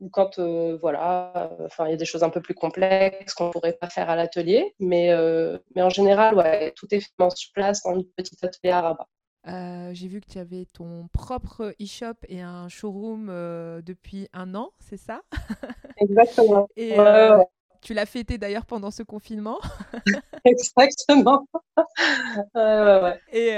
ou 0.00 0.10
quand 0.10 0.38
voilà, 0.80 1.50
enfin 1.64 1.86
il 1.86 1.90
y 1.90 1.94
a 1.94 1.96
des 1.96 2.04
choses 2.04 2.22
un 2.22 2.30
peu 2.30 2.40
plus 2.40 2.54
complexes 2.54 3.34
qu'on 3.34 3.50
pourrait 3.50 3.78
pas 3.80 3.88
faire 3.88 4.10
à 4.10 4.16
l'atelier, 4.16 4.74
mais, 4.78 5.10
mais 5.74 5.82
en 5.82 5.90
général, 5.90 6.36
ouais, 6.36 6.72
tout 6.76 6.86
est 6.90 7.00
fait 7.00 7.30
sur 7.34 7.52
place 7.52 7.82
dans 7.82 7.94
une 7.94 8.04
petite 8.04 8.42
atelier 8.44 8.70
à 8.70 8.82
Rabat. 8.82 9.08
Euh, 9.46 9.90
j'ai 9.94 10.08
vu 10.08 10.20
que 10.20 10.26
tu 10.26 10.38
avais 10.38 10.66
ton 10.66 11.08
propre 11.12 11.74
e-shop 11.80 12.16
et 12.28 12.42
un 12.42 12.68
showroom 12.68 13.28
euh, 13.30 13.80
depuis 13.82 14.28
un 14.32 14.54
an, 14.54 14.72
c'est 14.78 14.98
ça? 14.98 15.22
Exactement. 15.96 16.68
et 16.76 16.98
euh, 16.98 17.38
tu 17.80 17.94
l'as 17.94 18.06
fêté 18.06 18.38
d'ailleurs 18.38 18.66
pendant 18.66 18.90
ce 18.90 19.02
confinement. 19.02 19.58
Exactement. 20.44 21.46
et, 23.32 23.48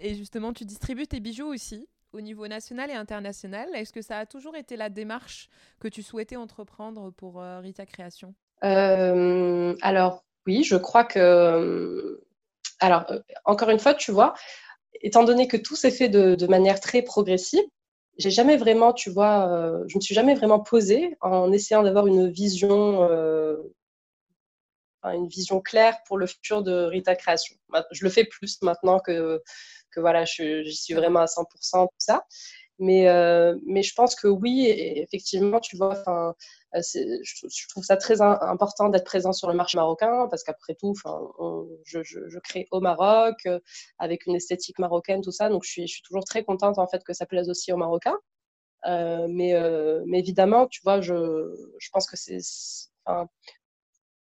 et, 0.00 0.14
justement, 0.14 0.52
tu 0.52 0.64
distribues 0.64 1.06
tes 1.06 1.20
bijoux 1.20 1.46
aussi 1.46 1.88
au 2.12 2.20
niveau 2.20 2.48
national 2.48 2.90
et 2.90 2.94
international. 2.94 3.68
Est-ce 3.74 3.92
que 3.92 4.02
ça 4.02 4.18
a 4.18 4.26
toujours 4.26 4.56
été 4.56 4.76
la 4.76 4.88
démarche 4.88 5.48
que 5.78 5.88
tu 5.88 6.02
souhaitais 6.02 6.36
entreprendre 6.36 7.10
pour 7.10 7.40
Rita 7.40 7.86
Création? 7.86 8.34
Alors, 8.62 10.24
oui, 10.46 10.64
je 10.64 10.76
crois 10.76 11.04
que. 11.04 12.22
Alors, 12.80 13.04
encore 13.44 13.70
une 13.70 13.78
fois, 13.78 13.94
tu 13.94 14.10
vois, 14.10 14.34
étant 15.02 15.24
donné 15.24 15.48
que 15.48 15.56
tout 15.56 15.76
s'est 15.76 15.90
fait 15.90 16.08
de, 16.08 16.46
manière 16.46 16.80
très 16.80 17.02
progressive, 17.02 17.64
j'ai 18.20 18.30
jamais 18.30 18.56
vraiment, 18.56 18.92
tu 18.92 19.10
vois, 19.10 19.48
euh, 19.50 19.84
je 19.88 19.96
me 19.96 20.00
suis 20.00 20.14
jamais 20.14 20.34
vraiment 20.34 20.60
posée 20.60 21.16
en 21.20 21.52
essayant 21.52 21.82
d'avoir 21.82 22.06
une 22.06 22.30
vision, 22.30 23.08
euh, 23.10 23.56
une 25.04 25.28
vision 25.28 25.60
claire 25.60 25.98
pour 26.06 26.18
le 26.18 26.26
futur 26.26 26.62
de 26.62 26.72
Rita 26.84 27.16
Création. 27.16 27.56
Je 27.90 28.04
le 28.04 28.10
fais 28.10 28.24
plus 28.24 28.60
maintenant 28.62 29.00
que, 29.00 29.40
que 29.90 30.00
voilà, 30.00 30.24
j'y 30.24 30.74
suis 30.76 30.94
vraiment 30.94 31.20
à 31.20 31.26
100% 31.26 31.86
tout 31.86 31.94
ça. 31.98 32.24
Mais, 32.78 33.08
euh, 33.08 33.56
mais 33.66 33.82
je 33.82 33.94
pense 33.94 34.14
que 34.14 34.26
oui, 34.26 34.66
effectivement, 34.68 35.60
tu 35.60 35.76
vois, 35.76 36.02
euh, 36.08 36.32
je, 36.74 37.68
trouve 37.68 37.84
ça 37.84 37.96
très 37.96 38.20
important 38.20 38.88
d'être 38.88 39.04
présent 39.04 39.32
sur 39.32 39.48
le 39.48 39.54
marché 39.54 39.76
marocain 39.76 40.28
parce 40.30 40.44
qu'après 40.44 40.74
tout, 40.74 40.94
je, 41.84 42.02
je, 42.02 42.38
crée 42.38 42.68
au 42.70 42.80
Maroc 42.80 43.36
euh, 43.46 43.58
avec 43.98 44.26
une 44.26 44.36
esthétique 44.36 44.78
marocaine, 44.78 45.20
tout 45.20 45.32
ça. 45.32 45.48
Donc, 45.48 45.64
je 45.64 45.70
suis, 45.70 46.02
toujours 46.04 46.24
très 46.24 46.44
contente 46.44 46.78
en 46.78 46.86
fait 46.86 47.02
que 47.04 47.12
ça 47.12 47.26
plaise 47.26 47.50
aussi 47.50 47.72
aux 47.72 47.76
Marocains. 47.76 48.18
mais, 48.84 49.54
mais 50.06 50.18
évidemment, 50.18 50.66
tu 50.66 50.80
vois, 50.82 51.00
je, 51.00 51.12
pense 51.92 52.06
que 52.08 52.16
c'est 52.16 52.38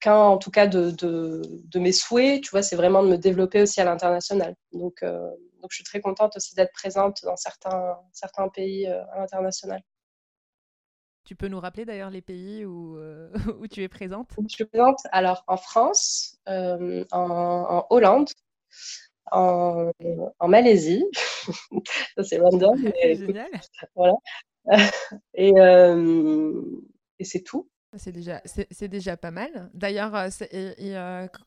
qu'un 0.01 0.17
en 0.17 0.39
tout 0.39 0.51
cas 0.51 0.67
de, 0.67 1.43
mes 1.77 1.93
souhaits, 1.93 2.43
tu 2.43 2.51
vois, 2.51 2.63
c'est 2.63 2.77
vraiment 2.77 3.03
de 3.03 3.09
me 3.09 3.19
développer 3.19 3.63
aussi 3.63 3.81
à 3.81 3.85
l'international. 3.85 4.55
Donc, 4.73 5.03
je 5.71 5.77
suis 5.77 5.85
très 5.85 6.01
contente 6.01 6.37
aussi 6.37 6.55
d'être 6.55 6.73
présente 6.73 7.23
dans 7.25 7.37
certains, 7.37 8.49
pays 8.55 8.87
euh, 8.87 9.05
à 9.13 9.21
l'international. 9.21 9.83
Tu 11.25 11.35
peux 11.35 11.49
nous 11.49 11.61
rappeler 11.61 11.85
d'ailleurs 11.85 12.11
les 12.11 12.21
pays 12.21 12.65
où, 12.65 12.99
euh, 12.99 13.31
où 13.61 13.67
tu 13.67 13.83
es 13.83 13.89
présente? 13.89 14.31
Je 14.49 14.55
suis 14.55 14.65
présente? 14.65 15.01
Alors 15.11 15.45
en 15.47 15.57
France, 15.57 16.39
euh, 16.49 17.05
en, 17.13 17.87
Hollande, 17.91 18.29
en, 19.33 19.91
en 20.39 20.49
Malaisie, 20.49 21.05
c'est 22.23 22.39
London. 22.39 22.75
Génial. 23.03 23.51
Voilà. 23.95 24.15
Et, 25.35 25.53
et 27.19 27.25
c'est 27.25 27.43
tout. 27.43 27.69
C'est 27.97 28.13
déjà, 28.13 28.43
c'est 28.45 28.89
déjà 28.89 29.17
pas 29.17 29.31
mal. 29.31 29.71
D'ailleurs, 29.73 30.29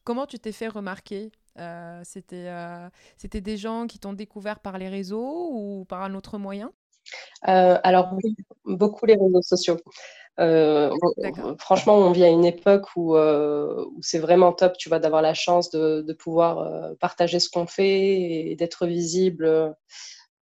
comment 0.03 0.25
tu 0.25 0.39
t'es 0.39 0.51
fait 0.51 0.69
remarquer? 0.69 1.31
Euh, 1.59 2.01
c'était, 2.03 2.47
euh, 2.47 2.89
c'était 3.17 3.41
des 3.41 3.57
gens 3.57 3.87
qui 3.87 3.99
t'ont 3.99 4.13
découvert 4.13 4.59
par 4.59 4.77
les 4.77 4.89
réseaux 4.89 5.49
ou 5.51 5.85
par 5.85 6.03
un 6.03 6.13
autre 6.13 6.37
moyen? 6.37 6.71
Euh, 7.47 7.77
Alors, 7.83 8.17
beaucoup 8.65 9.05
les 9.05 9.15
réseaux 9.15 9.41
sociaux. 9.41 9.77
franchement, 11.59 11.95
on 11.95 12.11
vit 12.11 12.23
à 12.23 12.29
une 12.29 12.45
époque 12.45 12.87
où, 12.95 13.17
où, 13.17 14.01
c'est 14.01 14.19
vraiment 14.19 14.53
top, 14.53 14.77
tu 14.77 14.89
vois, 14.89 14.99
d'avoir 14.99 15.21
la 15.21 15.33
chance 15.33 15.69
de, 15.71 16.01
de 16.01 16.13
pouvoir 16.13 16.95
partager 16.99 17.39
ce 17.39 17.49
qu'on 17.49 17.67
fait 17.67 18.49
et 18.49 18.55
d'être 18.55 18.85
visible, 18.85 19.75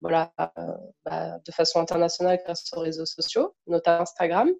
voilà, 0.02 0.32
bah, 1.04 1.38
de 1.44 1.52
façon 1.52 1.80
internationale 1.80 2.40
grâce 2.44 2.70
aux 2.74 2.80
réseaux 2.80 3.06
sociaux, 3.06 3.54
notamment 3.66 4.02
Instagram. 4.02 4.50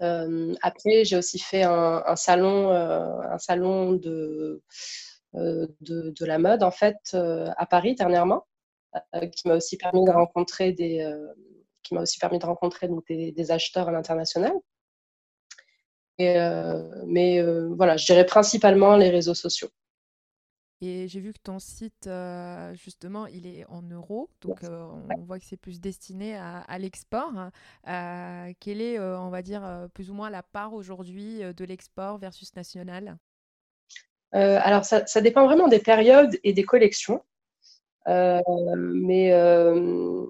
après, 0.00 1.04
j'ai 1.04 1.16
aussi 1.16 1.38
fait 1.38 1.64
un, 1.64 2.02
un 2.06 2.16
salon, 2.16 2.70
un 2.70 3.38
salon 3.38 3.92
de 3.92 4.62
euh, 5.36 5.66
de, 5.80 6.24
la 6.24 6.38
mode 6.38 6.62
en 6.62 6.70
fait 6.70 6.96
euh, 7.14 7.50
à 7.56 7.66
Paris 7.66 7.96
dernièrement, 7.96 8.36
euh, 8.36 8.53
qui 9.32 9.48
m'a 9.48 9.56
aussi 9.56 9.76
permis 9.76 10.04
de 10.04 10.10
rencontrer 10.10 10.72
des 10.72 11.06
qui 11.82 11.94
m'a 11.94 12.00
aussi 12.00 12.18
permis 12.18 12.38
de 12.38 12.46
rencontrer 12.46 12.88
donc, 12.88 13.06
des, 13.06 13.50
acheteurs 13.50 13.88
à 13.88 13.92
l'international. 13.92 14.52
mais 16.18 17.42
voilà, 17.76 17.96
je 17.96 18.06
dirais 18.06 18.26
principalement 18.26 18.96
les 18.96 19.10
réseaux 19.10 19.34
sociaux. 19.34 19.68
Et 20.80 21.08
j'ai 21.08 21.20
vu 21.20 21.32
que 21.32 21.38
ton 21.42 21.58
site, 21.58 22.08
justement, 22.74 23.26
il 23.26 23.46
est 23.46 23.64
en 23.66 23.82
euros, 23.82 24.28
donc 24.40 24.60
on 24.62 25.22
voit 25.22 25.38
que 25.38 25.44
c'est 25.44 25.56
plus 25.58 25.80
destiné 25.80 26.36
à, 26.36 26.78
l'export. 26.78 27.32
quelle 27.84 28.80
est, 28.80 28.98
on 28.98 29.30
va 29.30 29.42
dire, 29.42 29.88
plus 29.92 30.10
ou 30.10 30.14
moins 30.14 30.30
la 30.30 30.42
part 30.42 30.72
aujourd'hui 30.72 31.40
de 31.40 31.64
l'export 31.64 32.18
versus 32.18 32.54
national? 32.56 33.18
Euh, 34.34 34.58
alors, 34.62 34.84
ça, 34.84 35.20
dépend 35.20 35.44
vraiment 35.44 35.68
des 35.68 35.78
périodes 35.78 36.38
et 36.42 36.52
des 36.52 36.64
collections. 36.64 37.22
Euh, 38.08 38.40
mais 38.76 39.32
euh, 39.32 40.26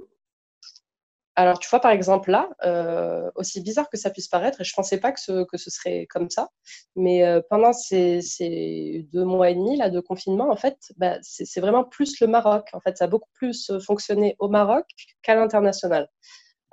alors, 1.36 1.58
tu 1.58 1.68
vois, 1.68 1.80
par 1.80 1.90
exemple, 1.90 2.30
là, 2.30 2.48
aussi 3.34 3.60
bizarre 3.60 3.90
que 3.90 3.96
ça 3.96 4.10
puisse 4.10 4.28
paraître, 4.28 4.60
et 4.60 4.64
je 4.64 4.72
ne 4.72 4.76
pensais 4.76 4.98
pas 5.00 5.10
que 5.12 5.20
ce, 5.20 5.44
que 5.44 5.56
ce 5.56 5.70
serait 5.70 6.06
comme 6.06 6.30
ça, 6.30 6.50
mais 6.96 7.24
pendant 7.50 7.72
ces, 7.72 9.06
deux 9.12 9.24
mois 9.24 9.50
et 9.50 9.54
demi 9.54 9.76
là, 9.76 9.90
de 9.90 10.00
confinement, 10.00 10.50
en 10.50 10.56
fait, 10.56 10.78
bah, 10.96 11.18
c'est 11.22 11.60
vraiment 11.60 11.84
plus 11.84 12.20
le 12.20 12.28
Maroc. 12.28 12.68
En 12.72 12.80
fait, 12.80 12.96
ça 12.98 13.06
a 13.06 13.08
beaucoup 13.08 13.30
plus 13.34 13.72
fonctionné 13.84 14.36
au 14.38 14.48
Maroc 14.48 14.86
qu'à 15.22 15.34
l'international. 15.34 16.08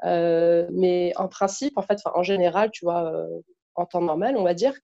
mais 0.04 1.14
en 1.16 1.28
principe, 1.28 1.78
en 1.78 1.82
fait, 1.82 2.00
en 2.06 2.24
général, 2.24 2.70
tu 2.72 2.86
vois, 2.86 3.12
en 3.76 3.86
temps 3.88 4.02
normal, 4.02 4.38
on 4.38 4.44
va 4.44 4.54
dire, 4.54 4.76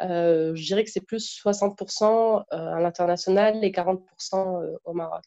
euh, 0.00 0.54
je 0.54 0.64
dirais 0.64 0.84
que 0.84 0.90
c'est 0.90 1.00
plus 1.00 1.40
60% 1.44 2.44
euh, 2.52 2.74
à 2.74 2.80
l'international 2.80 3.64
et 3.64 3.70
40% 3.70 4.62
euh, 4.62 4.76
au 4.84 4.92
Maroc. 4.92 5.24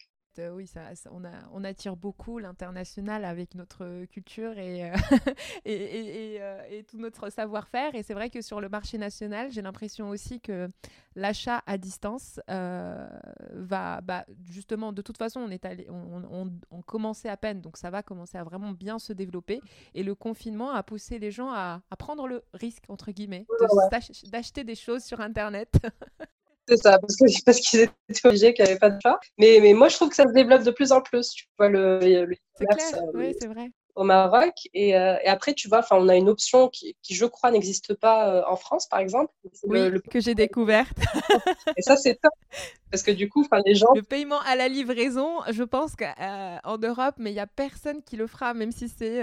Oui, 0.54 0.68
ça, 0.68 0.82
on, 1.12 1.24
a, 1.26 1.30
on, 1.54 1.64
attire 1.64 1.96
beaucoup 1.96 2.40
l'international 2.40 3.26
avec 3.26 3.56
notre 3.56 4.06
culture 4.06 4.58
et, 4.58 4.92
et, 5.66 6.36
et, 6.36 6.84
tout 6.84 6.98
notre 6.98 7.30
savoir-faire. 7.30 7.96
Et 7.96 8.04
c'est 8.04 8.14
vrai 8.14 8.30
que 8.30 8.42
sur 8.42 8.62
le 8.62 8.70
marché 8.70 8.98
national, 8.98 9.52
j'ai 9.52 9.62
l'impression 9.62 10.10
aussi 10.10 10.40
que 10.40 10.70
l'achat 11.16 11.62
à 11.66 11.78
distance 11.78 12.40
va, 12.48 14.02
bah, 14.02 14.26
justement, 14.50 14.94
de 14.94 15.02
toute 15.02 15.18
façon, 15.18 15.42
on, 15.42 15.50
est 15.50 15.66
allé, 15.66 15.88
on, 15.90 16.52
on, 16.72 16.82
commençait 16.82 17.30
à 17.30 17.38
peine, 17.38 17.62
donc 17.62 17.78
ça 17.78 17.90
va 17.90 18.04
commencer 18.04 18.38
à 18.38 18.44
vraiment 18.44 18.72
bien 18.72 19.00
se 19.00 19.14
développer. 19.14 19.62
Et 19.94 20.04
le 20.04 20.16
confinement 20.16 20.72
a 20.72 20.84
poussé 20.84 21.20
les 21.20 21.32
gens 21.32 21.52
à, 21.52 21.82
à 21.90 21.96
prendre 21.96 22.28
le 22.28 22.44
risque, 22.54 22.84
entre 22.90 23.12
guillemets, 23.12 23.46
d'acheter 24.32 24.64
des 24.64 24.76
choses 24.76 25.04
sur 25.04 25.22
Internet. 25.22 25.74
C'est 26.72 26.78
ça, 26.78 27.00
parce 27.00 27.18
qu'ils 27.18 27.28
parce 27.46 27.60
qu'ils 27.60 27.82
étaient 27.82 28.28
obligés, 28.28 28.54
qu'il 28.54 28.64
n'y 28.64 28.72
avait 28.72 28.80
pas 28.80 28.90
de 28.90 29.00
choix. 29.02 29.20
Mais, 29.38 29.60
mais 29.62 29.74
moi, 29.74 29.90
je 29.90 29.98
trouve 29.98 30.10
que 30.10 30.16
ça 30.16 30.24
se 30.24 30.32
développe 30.32 30.64
de 30.64 30.72
plus 30.72 30.94
en 30.94 31.02
plus. 31.02 31.32
Tu 31.32 31.46
vois, 31.58 31.68
le, 31.68 32.30
c'est 32.56 32.66
clair, 32.66 33.04
euh, 33.04 33.12
oui, 33.14 33.36
c'est 33.38 33.48
vrai. 33.48 33.72
au 33.96 34.06
Maroc. 34.06 34.54
Et, 34.74 34.96
après, 34.96 35.54
tu 35.54 35.68
vois, 35.68 35.82
on 35.92 36.08
a 36.08 36.16
une 36.16 36.30
option 36.30 36.70
qui, 36.70 36.96
je 37.10 37.26
crois, 37.26 37.52
n'existe 37.52 37.94
pas 37.94 38.50
en 38.50 38.56
France, 38.56 38.88
par 38.88 39.00
exemple. 39.00 39.34
Oui, 39.64 39.90
le, 39.90 40.00
que 40.00 40.22
j'ai 40.22 40.34
découverte. 40.34 40.98
et 41.78 41.82
ça, 41.82 41.98
c'est 41.98 42.16
top. 42.16 42.32
Parce 42.90 43.04
que 43.04 43.12
du 43.12 43.28
coup, 43.28 43.46
les 43.66 43.76
gens. 43.76 43.92
Le 43.94 44.02
paiement 44.02 44.40
à 44.42 44.56
la 44.56 44.70
livraison, 44.70 45.40
je 45.50 45.64
pense 45.64 45.96
qu'en 45.98 46.78
Europe, 46.78 47.16
mais 47.18 47.32
il 47.32 47.34
n'y 47.34 47.40
a 47.42 47.48
personne 47.48 48.02
qui 48.02 48.16
le 48.16 48.28
fera, 48.28 48.54
même 48.54 48.72
si 48.72 48.88
c'est 48.88 49.22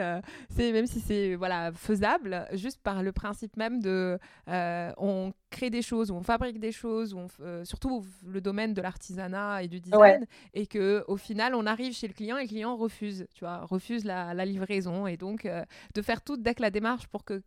même 0.59 0.87
si 0.87 1.01
c'est 1.01 1.35
voilà, 1.35 1.73
faisable, 1.73 2.47
juste 2.53 2.81
par 2.83 3.03
le 3.03 3.13
principe 3.13 3.57
même 3.57 3.81
de. 3.81 4.19
on 4.47 5.33
crée 5.51 5.71
des 5.71 5.83
choses, 5.83 6.11
où 6.11 6.15
on 6.15 6.23
fabrique 6.23 6.59
des 6.61 6.73
choses, 6.73 7.15
où 7.15 7.19
on, 7.19 7.65
surtout 7.65 8.05
le 8.27 8.41
domaine 8.41 8.75
de 8.75 8.83
l'artisanat 8.83 9.63
et 9.63 9.69
du 9.69 9.81
design, 9.81 10.27
et 10.55 10.67
que 10.67 11.05
au 11.09 11.17
final, 11.17 11.55
on 11.55 11.67
arrive 11.67 11.95
chez 11.95 12.09
le 12.09 12.15
client 12.15 12.37
et 12.37 12.43
le 12.43 12.49
client 12.49 12.77
refuse, 12.77 13.27
tu 13.35 13.45
vois, 13.45 13.59
refuse 13.65 14.05
la, 14.05 14.35
la 14.35 14.45
livraison. 14.45 15.07
Et 15.07 15.17
donc, 15.17 15.49
de 15.95 16.03
faire 16.03 16.23
toute 16.23 16.41
la 16.59 16.71
démarche 16.71 17.07
pour 17.07 17.25
que 17.25 17.43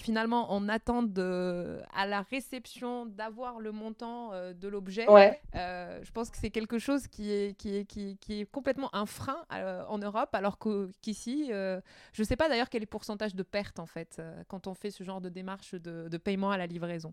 finalement, 0.00 0.46
on 0.50 0.68
attende 0.68 1.12
de, 1.12 1.80
à 1.94 2.06
la 2.06 2.22
réception 2.22 3.06
d'avoir 3.06 3.60
le 3.60 3.72
montant 3.72 4.30
de 4.52 4.68
l'objet. 4.68 5.06
Euh, 5.54 6.00
je 6.02 6.10
pense 6.12 6.30
que 6.30 6.36
c'est 6.36 6.50
quelque 6.50 6.78
chose 6.78 7.06
qui 7.06 7.32
est, 7.32 7.56
qui 7.56 7.76
est, 7.76 7.84
qui, 7.84 8.16
qui 8.18 8.40
est 8.40 8.44
complètement 8.46 8.94
un 8.94 9.06
frein 9.06 9.44
euh, 9.52 9.84
en 9.88 9.98
Europe, 9.98 10.34
alors 10.34 10.58
qu'ici, 11.02 11.48
euh, 11.50 11.80
je 12.12 12.22
ne 12.22 12.26
sais 12.26 12.36
pas 12.36 12.48
d'ailleurs 12.48 12.68
quel 12.68 12.82
est 12.82 12.84
le 12.84 12.90
pourcentage 12.90 13.34
de 13.34 13.42
perte 13.42 13.78
en 13.78 13.86
fait 13.86 14.20
quand 14.48 14.66
on 14.66 14.74
fait 14.74 14.90
ce 14.90 15.04
genre 15.04 15.20
de 15.20 15.28
démarche 15.28 15.74
de, 15.74 16.08
de 16.08 16.16
paiement 16.16 16.50
à 16.50 16.58
la 16.58 16.66
livraison. 16.66 17.09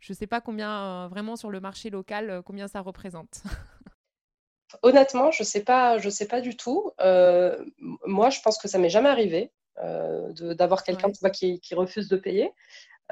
Je 0.00 0.12
ne 0.12 0.16
sais 0.16 0.26
pas 0.26 0.40
combien, 0.40 1.08
vraiment 1.08 1.36
sur 1.36 1.50
le 1.50 1.60
marché 1.60 1.90
local, 1.90 2.42
combien 2.44 2.68
ça 2.68 2.80
représente. 2.80 3.42
Honnêtement, 4.82 5.30
je 5.30 5.42
ne 5.42 5.46
sais, 5.46 5.62
pas, 5.62 5.98
je 5.98 6.10
sais 6.10 6.26
pas 6.26 6.40
du 6.40 6.56
tout. 6.56 6.90
moi, 7.00 8.30
je 8.30 8.40
pense 8.40 8.58
que 8.58 8.68
ça 8.68 8.78
m'est 8.78 8.90
jamais 8.90 9.08
arrivé 9.08 9.52
d'avoir 9.78 10.84
quelqu'un 10.84 11.10
qui, 11.30 11.60
qui, 11.60 11.74
refuse 11.74 12.08
de 12.08 12.16
payer. 12.16 12.52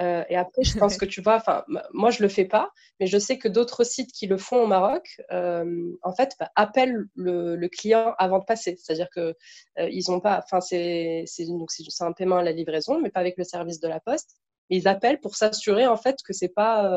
Euh, 0.01 0.25
et 0.29 0.37
après, 0.37 0.65
je 0.65 0.77
pense 0.79 0.97
que 0.99 1.05
tu 1.05 1.21
vois, 1.21 1.37
enfin, 1.37 1.65
moi 1.93 2.11
je 2.11 2.23
le 2.23 2.29
fais 2.29 2.45
pas, 2.45 2.71
mais 3.01 3.07
je 3.07 3.19
sais 3.19 3.39
que 3.39 3.49
d'autres 3.49 3.85
sites 3.85 4.13
qui 4.13 4.27
le 4.27 4.37
font 4.37 4.63
au 4.63 4.67
Maroc, 4.67 5.21
euh, 5.31 5.93
en 6.03 6.13
fait, 6.13 6.35
bah, 6.39 6.51
appellent 6.57 7.05
le, 7.15 7.69
client 7.69 8.15
avant 8.19 8.39
de 8.39 8.45
passer. 8.45 8.77
C'est-à-dire 8.79 9.09
que 9.15 9.35
euh, 9.79 9.89
ils 9.91 10.11
ont 10.11 10.21
pas, 10.21 10.43
enfin, 10.45 10.61
c'est 10.61 11.25
donc 11.49 11.71
c'est 11.71 12.05
un 12.05 12.13
paiement 12.13 12.37
à 12.37 12.43
la 12.43 12.53
livraison, 12.53 13.01
mais 13.01 13.11
pas 13.11 13.21
avec 13.21 13.37
le 13.37 13.45
service 13.45 13.81
de 13.81 13.89
la 13.89 14.01
poste. 14.01 14.37
Ils 14.71 14.89
appellent 14.89 15.21
pour 15.21 15.37
s'assurer 15.37 15.87
en 15.87 15.97
fait 15.97 16.17
que 16.25 16.33
c'est 16.33 16.49
pas, 16.49 16.89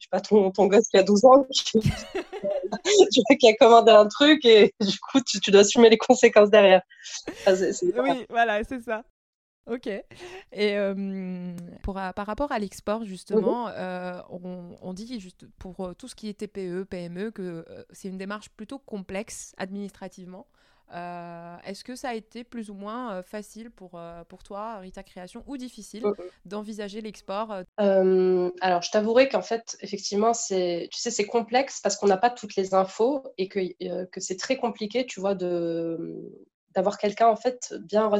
je 0.00 0.04
sais 0.04 0.08
pas, 0.10 0.20
ton, 0.20 0.50
ton 0.50 0.66
gosse 0.66 0.88
qui 0.88 0.96
a 0.96 1.02
12 1.02 1.24
ans 1.24 1.46
qui, 1.50 1.80
qui, 3.38 3.48
a 3.48 3.54
commandé 3.54 3.92
un 3.92 4.06
truc 4.06 4.44
et 4.44 4.74
du 4.80 4.98
coup 4.98 5.20
tu, 5.20 5.40
tu 5.40 5.50
dois 5.50 5.60
assumer 5.60 5.90
les 5.90 5.98
conséquences 5.98 6.50
derrière. 6.50 6.82
oui, 7.46 8.26
voilà, 8.28 8.64
c'est 8.64 8.80
ça. 8.80 9.04
Ok. 9.66 9.88
Et 10.52 10.76
pour, 11.82 11.94
par 11.94 12.26
rapport 12.26 12.52
à 12.52 12.58
l'export, 12.58 13.00
mmh 13.00 13.04
justement, 13.04 13.70
on, 14.82 14.92
dit 14.92 15.20
juste 15.20 15.46
pour 15.58 15.94
tout 15.96 16.08
ce 16.08 16.14
qui 16.14 16.28
est 16.28 16.34
TPE, 16.34 16.84
PME, 16.84 17.30
que 17.30 17.64
c'est 17.90 18.08
une 18.08 18.18
démarche 18.18 18.50
plutôt 18.50 18.78
complexe 18.78 19.54
administrativement. 19.56 20.46
Est-ce 20.92 21.82
que 21.82 21.96
ça 21.96 22.10
a 22.10 22.14
été 22.14 22.44
plus 22.44 22.70
ou 22.70 22.74
moins 22.74 23.22
facile 23.22 23.70
pour, 23.70 24.00
pour 24.28 24.42
toi, 24.42 24.78
Rita 24.78 25.02
Création, 25.02 25.42
ou 25.46 25.56
difficile 25.56 26.04
mmh 26.04 26.14
d'envisager 26.44 27.00
l'export 27.00 27.62
Alors, 27.76 28.82
je 28.82 28.90
t'avouerai 28.90 29.28
qu'en 29.28 29.42
fait, 29.42 29.76
effectivement, 29.80 30.34
c'est, 30.34 30.88
tu 30.92 31.00
sais, 31.00 31.10
c'est 31.10 31.24
complexe 31.24 31.80
parce 31.80 31.96
qu'on 31.96 32.06
n'a 32.06 32.16
pas 32.16 32.30
toutes 32.30 32.56
les 32.56 32.74
infos 32.74 33.24
et 33.38 33.48
que, 33.48 34.04
que 34.04 34.20
c'est 34.20 34.36
très 34.36 34.56
compliqué, 34.56 35.06
tu 35.06 35.20
vois, 35.20 35.34
de, 35.34 36.30
d'avoir 36.74 36.98
quelqu'un 36.98 37.28
en 37.28 37.36
fait 37.36 37.74
bien, 37.80 38.10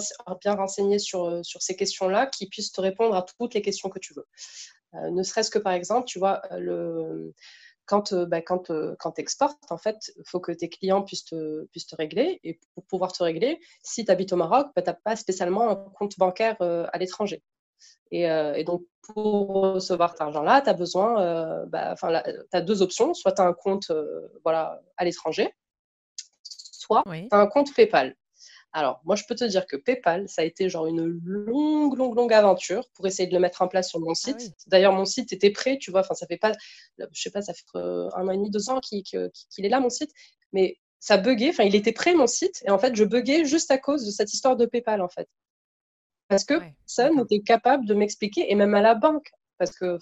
bien 0.40 0.54
renseigné 0.54 0.98
sur, 0.98 1.24
euh, 1.24 1.42
sur 1.42 1.60
ces 1.62 1.76
questions-là 1.76 2.26
qui 2.26 2.48
puisse 2.48 2.72
te 2.72 2.80
répondre 2.80 3.14
à 3.14 3.22
toutes 3.38 3.54
les 3.54 3.62
questions 3.62 3.90
que 3.90 3.98
tu 3.98 4.14
veux. 4.14 4.26
Euh, 4.94 5.10
ne 5.10 5.22
serait-ce 5.22 5.50
que 5.50 5.58
par 5.58 5.72
exemple, 5.72 6.06
tu 6.06 6.18
vois, 6.18 6.42
euh, 6.52 6.58
le, 6.58 7.34
quand, 7.86 8.14
bah, 8.14 8.40
quand, 8.40 8.70
quand 8.98 9.12
tu 9.12 9.20
exportes, 9.20 9.70
en 9.70 9.78
fait, 9.78 9.96
il 10.16 10.22
faut 10.26 10.40
que 10.40 10.52
tes 10.52 10.68
clients 10.68 11.02
puissent 11.02 11.24
te, 11.24 11.64
puissent 11.66 11.86
te 11.86 11.96
régler. 11.96 12.40
Et 12.44 12.58
pour 12.74 12.84
pouvoir 12.86 13.12
te 13.12 13.22
régler, 13.22 13.60
si 13.82 14.04
tu 14.04 14.10
habites 14.10 14.32
au 14.32 14.36
Maroc, 14.36 14.68
bah, 14.74 14.82
tu 14.82 14.90
n'as 14.90 14.94
pas 14.94 15.16
spécialement 15.16 15.70
un 15.70 15.76
compte 15.76 16.18
bancaire 16.18 16.56
à 16.60 16.98
l'étranger. 16.98 17.42
Et, 18.10 18.22
et, 18.22 18.64
donc, 18.64 18.82
pour 19.02 19.74
recevoir 19.74 20.12
cet 20.12 20.20
argent-là, 20.22 20.62
tu 20.62 20.70
as 20.70 20.74
besoin, 20.74 21.66
bah, 21.66 21.94
tu 21.98 22.56
as 22.56 22.60
deux 22.60 22.82
options. 22.82 23.12
Soit 23.14 23.32
tu 23.32 23.42
as 23.42 23.46
un 23.46 23.52
compte 23.52 23.92
voilà, 24.42 24.80
à 24.96 25.04
l'étranger, 25.04 25.52
soit 26.42 27.02
tu 27.04 27.28
as 27.30 27.38
un 27.38 27.46
compte 27.46 27.74
PayPal. 27.74 28.16
Alors, 28.76 29.00
moi, 29.04 29.14
je 29.14 29.22
peux 29.28 29.36
te 29.36 29.44
dire 29.44 29.68
que 29.68 29.76
PayPal, 29.76 30.28
ça 30.28 30.42
a 30.42 30.44
été 30.44 30.68
genre 30.68 30.86
une 30.86 31.20
longue, 31.24 31.96
longue, 31.96 32.16
longue 32.16 32.32
aventure 32.32 32.84
pour 32.94 33.06
essayer 33.06 33.28
de 33.28 33.32
le 33.32 33.38
mettre 33.38 33.62
en 33.62 33.68
place 33.68 33.88
sur 33.88 34.00
mon 34.00 34.10
ah 34.10 34.14
site. 34.16 34.52
D'ailleurs, 34.66 34.92
mon 34.92 35.04
site 35.04 35.32
était 35.32 35.50
prêt, 35.50 35.78
tu 35.80 35.92
vois. 35.92 36.00
Enfin, 36.00 36.14
ça 36.14 36.26
fait 36.26 36.38
pas, 36.38 36.50
je 36.98 37.22
sais 37.22 37.30
pas, 37.30 37.40
ça 37.40 37.54
fait 37.54 37.62
euh, 37.76 38.10
un 38.16 38.26
an 38.26 38.32
et 38.32 38.36
demi, 38.36 38.50
deux 38.50 38.70
ans 38.70 38.80
qu'il 38.80 39.04
est 39.12 39.68
là, 39.68 39.78
mon 39.78 39.90
site. 39.90 40.10
Mais 40.52 40.76
ça 40.98 41.18
buguait. 41.18 41.50
Enfin, 41.50 41.62
il 41.62 41.76
était 41.76 41.92
prêt, 41.92 42.14
mon 42.14 42.26
site. 42.26 42.64
Et 42.66 42.70
en 42.70 42.78
fait, 42.80 42.96
je 42.96 43.04
buguais 43.04 43.44
juste 43.44 43.70
à 43.70 43.78
cause 43.78 44.04
de 44.04 44.10
cette 44.10 44.34
histoire 44.34 44.56
de 44.56 44.66
PayPal, 44.66 45.00
en 45.02 45.08
fait. 45.08 45.28
Parce 46.26 46.44
que 46.44 46.54
ça 46.84 47.10
n'était 47.10 47.42
capable 47.42 47.86
de 47.86 47.94
m'expliquer, 47.94 48.50
et 48.50 48.56
même 48.56 48.74
à 48.74 48.82
la 48.82 48.96
banque. 48.96 49.30
Parce 49.56 49.70
que 49.70 49.98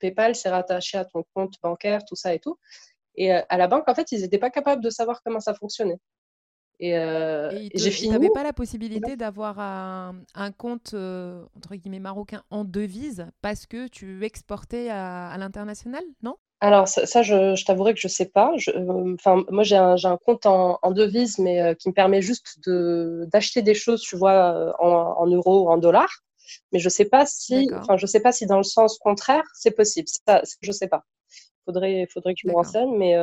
PayPal, 0.00 0.34
c'est 0.34 0.50
rattaché 0.50 0.98
à 0.98 1.04
ton 1.04 1.22
compte 1.32 1.54
bancaire, 1.62 2.04
tout 2.04 2.16
ça 2.16 2.34
et 2.34 2.40
tout. 2.40 2.58
Et 3.14 3.32
euh, 3.32 3.40
à 3.48 3.56
la 3.56 3.68
banque, 3.68 3.88
en 3.88 3.94
fait, 3.94 4.10
ils 4.10 4.22
n'étaient 4.22 4.38
pas 4.38 4.50
capables 4.50 4.82
de 4.82 4.90
savoir 4.90 5.22
comment 5.22 5.38
ça 5.38 5.54
fonctionnait. 5.54 6.00
Et, 6.78 6.96
euh, 6.96 7.50
j'ai 7.74 7.90
fini. 7.90 8.08
Tu 8.08 8.12
n'avais 8.12 8.30
pas 8.30 8.42
la 8.42 8.52
possibilité 8.52 9.16
d'avoir 9.16 9.58
un, 9.58 10.52
compte 10.56 10.92
euh, 10.94 11.42
entre 11.56 11.74
guillemets 11.74 12.00
marocain 12.00 12.42
en 12.50 12.64
devise 12.64 13.26
parce 13.40 13.66
que 13.66 13.88
tu 13.88 14.24
exportais 14.24 14.88
à, 14.90 15.34
l'international, 15.38 16.02
non? 16.22 16.36
Alors 16.60 16.88
ça, 16.88 17.22
je, 17.22 17.62
t'avouerai 17.64 17.92
que 17.92 18.00
je 18.00 18.06
ne 18.06 18.10
sais 18.10 18.26
pas. 18.26 18.52
Euh, 18.68 19.14
enfin, 19.14 19.44
moi 19.50 19.62
j'ai 19.62 19.76
un, 19.76 19.96
un, 20.02 20.16
compte 20.16 20.46
en, 20.46 20.78
en 20.80 20.90
devise, 20.90 21.38
mais 21.38 21.74
qui 21.76 21.88
me 21.88 21.94
permet 21.94 22.22
juste 22.22 22.58
de, 22.66 23.28
d'acheter 23.30 23.62
des 23.62 23.74
choses, 23.74 24.00
tu 24.00 24.16
vois, 24.16 24.74
en, 24.78 25.16
en 25.18 25.26
euros 25.26 25.64
ou 25.64 25.68
en 25.68 25.76
dollars. 25.76 26.22
Mais 26.72 26.78
je 26.78 26.88
sais 26.88 27.04
pas 27.04 27.26
si, 27.26 27.68
enfin, 27.74 27.96
je 27.96 28.06
sais 28.06 28.20
pas 28.20 28.32
si 28.32 28.46
dans 28.46 28.56
le 28.56 28.62
sens 28.62 28.98
contraire, 28.98 29.44
c'est 29.54 29.72
possible. 29.72 30.08
Ça, 30.26 30.42
je 30.60 30.72
sais 30.72 30.88
pas. 30.88 31.04
Faudrait, 31.66 32.06
faudrait 32.10 32.34
que 32.34 32.40
je 32.42 32.48
me 32.48 32.54
renseigne, 32.54 32.96
mais 32.96 33.16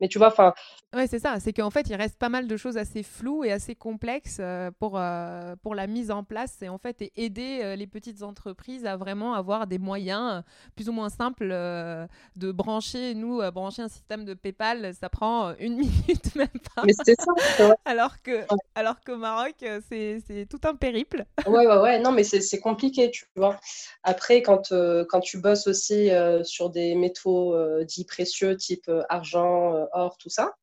mais 0.00 0.08
tu 0.08 0.18
vois, 0.18 0.28
enfin. 0.28 0.54
Ouais, 0.94 1.06
c'est 1.06 1.18
ça. 1.18 1.38
C'est 1.38 1.52
qu'en 1.52 1.68
fait, 1.70 1.90
il 1.90 1.96
reste 1.96 2.18
pas 2.18 2.30
mal 2.30 2.46
de 2.46 2.56
choses 2.56 2.78
assez 2.78 3.02
floues 3.02 3.44
et 3.44 3.52
assez 3.52 3.74
complexes 3.74 4.38
euh, 4.40 4.70
pour, 4.78 4.94
euh, 4.96 5.54
pour 5.62 5.74
la 5.74 5.86
mise 5.86 6.10
en 6.10 6.24
place 6.24 6.62
et 6.62 6.70
en 6.70 6.78
fait 6.78 7.10
aider 7.14 7.60
euh, 7.62 7.76
les 7.76 7.86
petites 7.86 8.22
entreprises 8.22 8.86
à 8.86 8.96
vraiment 8.96 9.34
avoir 9.34 9.66
des 9.66 9.78
moyens 9.78 10.42
plus 10.76 10.88
ou 10.88 10.92
moins 10.92 11.10
simples 11.10 11.48
de 11.48 12.52
brancher. 12.52 13.14
Nous, 13.14 13.42
brancher 13.50 13.82
un 13.82 13.88
système 13.88 14.24
de 14.24 14.32
PayPal, 14.32 14.94
ça 14.94 15.10
prend 15.10 15.54
une 15.58 15.76
minute 15.76 16.34
même 16.36 16.48
pas. 16.74 16.82
Mais 16.86 16.94
c'est 17.04 17.20
ça. 17.20 17.74
alors 17.84 18.22
que, 18.22 18.46
alors 18.74 19.00
qu'au 19.04 19.16
Maroc, 19.16 19.56
c'est 19.88 20.46
tout 20.48 20.60
un 20.64 20.74
périple. 20.74 21.24
Ouais, 21.48 21.66
ouais, 21.66 21.78
ouais. 21.78 21.98
Non, 21.98 22.12
mais 22.12 22.24
c'est 22.24 22.60
compliqué, 22.60 23.10
tu 23.10 23.24
vois. 23.34 23.58
Après, 24.02 24.42
quand, 24.42 24.72
quand 25.08 25.20
tu 25.20 25.38
bosses 25.38 25.66
aussi 25.66 26.10
sur 26.42 26.68
des 26.70 26.94
métaux 26.94 27.56
dits 27.84 28.04
précieux, 28.04 28.56
type 28.56 28.90
argent 29.08 29.87
or, 29.92 30.16
tout 30.18 30.30
ça. 30.30 30.54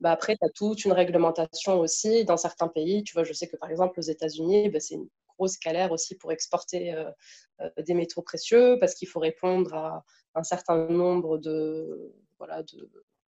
Bah 0.00 0.12
après, 0.12 0.36
tu 0.36 0.44
as 0.44 0.50
toute 0.50 0.84
une 0.84 0.92
réglementation 0.92 1.80
aussi 1.80 2.24
dans 2.24 2.36
certains 2.36 2.68
pays. 2.68 3.02
Tu 3.02 3.14
vois, 3.14 3.24
je 3.24 3.32
sais 3.32 3.48
que 3.48 3.56
par 3.56 3.70
exemple, 3.70 3.98
aux 3.98 4.02
États-Unis, 4.02 4.68
bah, 4.68 4.80
c'est 4.80 4.94
une 4.94 5.08
grosse 5.36 5.58
galère 5.58 5.92
aussi 5.92 6.16
pour 6.16 6.32
exporter 6.32 6.94
euh, 6.94 7.10
euh, 7.60 7.70
des 7.78 7.94
métaux 7.94 8.22
précieux 8.22 8.76
parce 8.80 8.94
qu'il 8.94 9.08
faut 9.08 9.20
répondre 9.20 9.74
à 9.74 10.04
un 10.34 10.42
certain 10.42 10.86
nombre 10.86 11.38
de, 11.38 12.12
voilà, 12.38 12.62
de, 12.62 12.90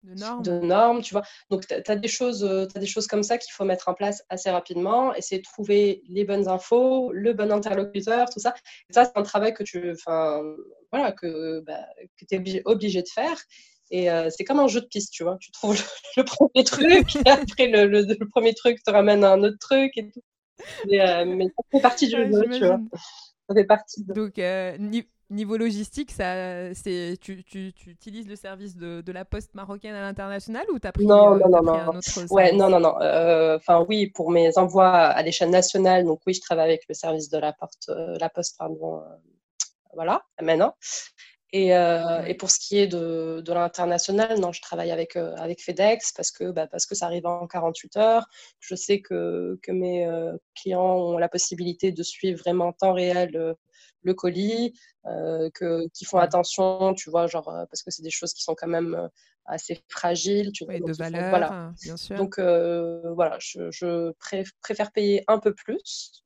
de 0.02 0.60
normes. 0.60 1.02
tu 1.02 1.14
vois. 1.14 1.22
Donc, 1.50 1.66
tu 1.66 1.74
as, 1.74 1.96
des 1.96 2.08
choses, 2.08 2.44
as 2.44 2.78
des 2.78 2.86
choses 2.86 3.06
comme 3.06 3.22
ça 3.22 3.38
qu'il 3.38 3.52
faut 3.52 3.64
mettre 3.64 3.88
en 3.88 3.94
place 3.94 4.22
assez 4.28 4.50
rapidement, 4.50 5.14
essayer 5.14 5.40
de 5.40 5.46
trouver 5.46 6.02
les 6.08 6.24
bonnes 6.24 6.48
infos, 6.48 7.10
le 7.12 7.32
bon 7.32 7.50
interlocuteur, 7.52 8.28
tout 8.28 8.40
ça. 8.40 8.54
ça, 8.90 9.06
c'est 9.06 9.16
un 9.16 9.22
travail 9.22 9.54
que 9.54 9.62
tu 9.62 9.94
voilà, 10.06 11.12
que, 11.12 11.60
bah, 11.60 11.86
que 12.18 12.24
tu 12.24 12.34
es 12.34 12.62
obligé 12.64 13.02
de 13.02 13.08
faire. 13.08 13.38
Et 13.90 14.10
euh, 14.10 14.30
c'est 14.30 14.44
comme 14.44 14.60
un 14.60 14.68
jeu 14.68 14.80
de 14.80 14.86
piste, 14.86 15.12
tu 15.12 15.24
vois. 15.24 15.36
Tu 15.40 15.50
trouves 15.50 15.80
le, 16.16 16.22
premier 16.24 16.64
truc, 16.64 17.16
et 17.26 17.30
après 17.30 17.66
le, 17.66 17.86
le, 17.86 18.28
premier 18.28 18.54
truc 18.54 18.82
te 18.82 18.90
ramène 18.90 19.24
à 19.24 19.32
un 19.32 19.42
autre 19.42 19.58
truc 19.58 19.92
et 19.96 20.10
tout. 20.10 20.22
Mais, 20.88 21.00
euh, 21.00 21.24
mais 21.24 21.46
ça 21.46 21.62
fait 21.72 21.80
partie 21.80 22.08
du 22.08 22.16
jeu, 22.16 22.48
tu 22.52 22.66
vois. 22.66 22.80
Ça 23.48 23.54
fait 23.54 23.64
partie. 23.64 24.04
Donc, 24.04 24.38
euh, 24.38 24.76
niveau 25.30 25.56
logistique, 25.56 26.12
ça, 26.12 26.72
c'est, 26.74 27.16
tu, 27.20 27.42
tu, 27.42 27.72
tu, 27.72 27.90
utilises 27.90 28.28
le 28.28 28.36
service 28.36 28.76
de, 28.76 29.00
de 29.00 29.12
la 29.12 29.24
poste 29.24 29.54
marocaine 29.54 29.94
à 29.94 30.02
l'international 30.02 30.66
ou 30.72 30.78
tu 30.78 30.86
as 30.86 30.92
pris, 30.92 31.06
non, 31.06 31.36
non, 31.36 31.48
non, 31.48 31.62
non. 31.62 31.72
un 31.72 31.88
autre 31.88 32.32
ouais, 32.32 32.52
non, 32.52 32.68
non, 32.68 32.78
non. 32.78 32.94
Enfin, 33.56 33.84
oui, 33.88 34.08
pour 34.08 34.30
mes 34.30 34.56
envois 34.56 34.90
à 34.90 35.22
l'échelle 35.22 35.50
nationale, 35.50 36.04
donc 36.04 36.20
oui, 36.26 36.34
je 36.34 36.40
travaille 36.40 36.68
avec 36.68 36.84
le 36.88 36.94
service 36.94 37.28
de 37.28 37.38
la, 37.38 37.52
porte, 37.52 37.88
la 37.88 38.28
poste, 38.28 38.56
pardon, 38.56 39.02
voilà, 39.94 40.22
maintenant. 40.40 40.76
Et, 41.52 41.74
euh, 41.74 42.24
et, 42.26 42.34
pour 42.34 42.50
ce 42.50 42.60
qui 42.60 42.78
est 42.78 42.86
de, 42.86 43.42
de 43.44 43.52
l'international, 43.52 44.38
non, 44.38 44.52
je 44.52 44.62
travaille 44.62 44.92
avec, 44.92 45.16
euh, 45.16 45.34
avec 45.36 45.60
FedEx 45.60 46.12
parce 46.12 46.30
que, 46.30 46.52
bah, 46.52 46.68
parce 46.68 46.86
que 46.86 46.94
ça 46.94 47.06
arrive 47.06 47.26
en 47.26 47.46
48 47.48 47.96
heures. 47.96 48.26
Je 48.60 48.76
sais 48.76 49.00
que, 49.00 49.58
que 49.62 49.72
mes 49.72 50.06
euh, 50.06 50.36
clients 50.54 50.96
ont 50.96 51.18
la 51.18 51.28
possibilité 51.28 51.90
de 51.90 52.02
suivre 52.04 52.38
vraiment 52.38 52.68
en 52.68 52.72
temps 52.72 52.92
réel 52.92 53.56
le 54.02 54.14
colis, 54.14 54.78
que, 55.04 55.88
qui 55.88 56.04
font 56.04 56.18
attention, 56.18 56.94
tu 56.94 57.10
vois, 57.10 57.26
genre, 57.26 57.44
parce 57.44 57.82
que 57.82 57.90
c'est 57.90 58.02
des 58.02 58.10
choses 58.10 58.32
qui 58.32 58.42
sont 58.42 58.54
quand 58.54 58.68
même 58.68 59.08
assez 59.46 59.82
fragiles. 59.88 60.52
Tu 60.52 60.64
vois, 60.64 60.78
de 60.78 60.92
valeur, 60.92 61.30
voilà. 61.30 61.52
Hein, 61.52 61.74
bien 61.82 61.96
sûr. 61.96 62.16
Donc, 62.16 62.38
voilà, 62.38 63.36
je, 63.40 63.70
je 63.70 64.12
préfère 64.62 64.92
payer 64.92 65.24
un 65.28 65.38
peu 65.38 65.54
plus 65.54 66.24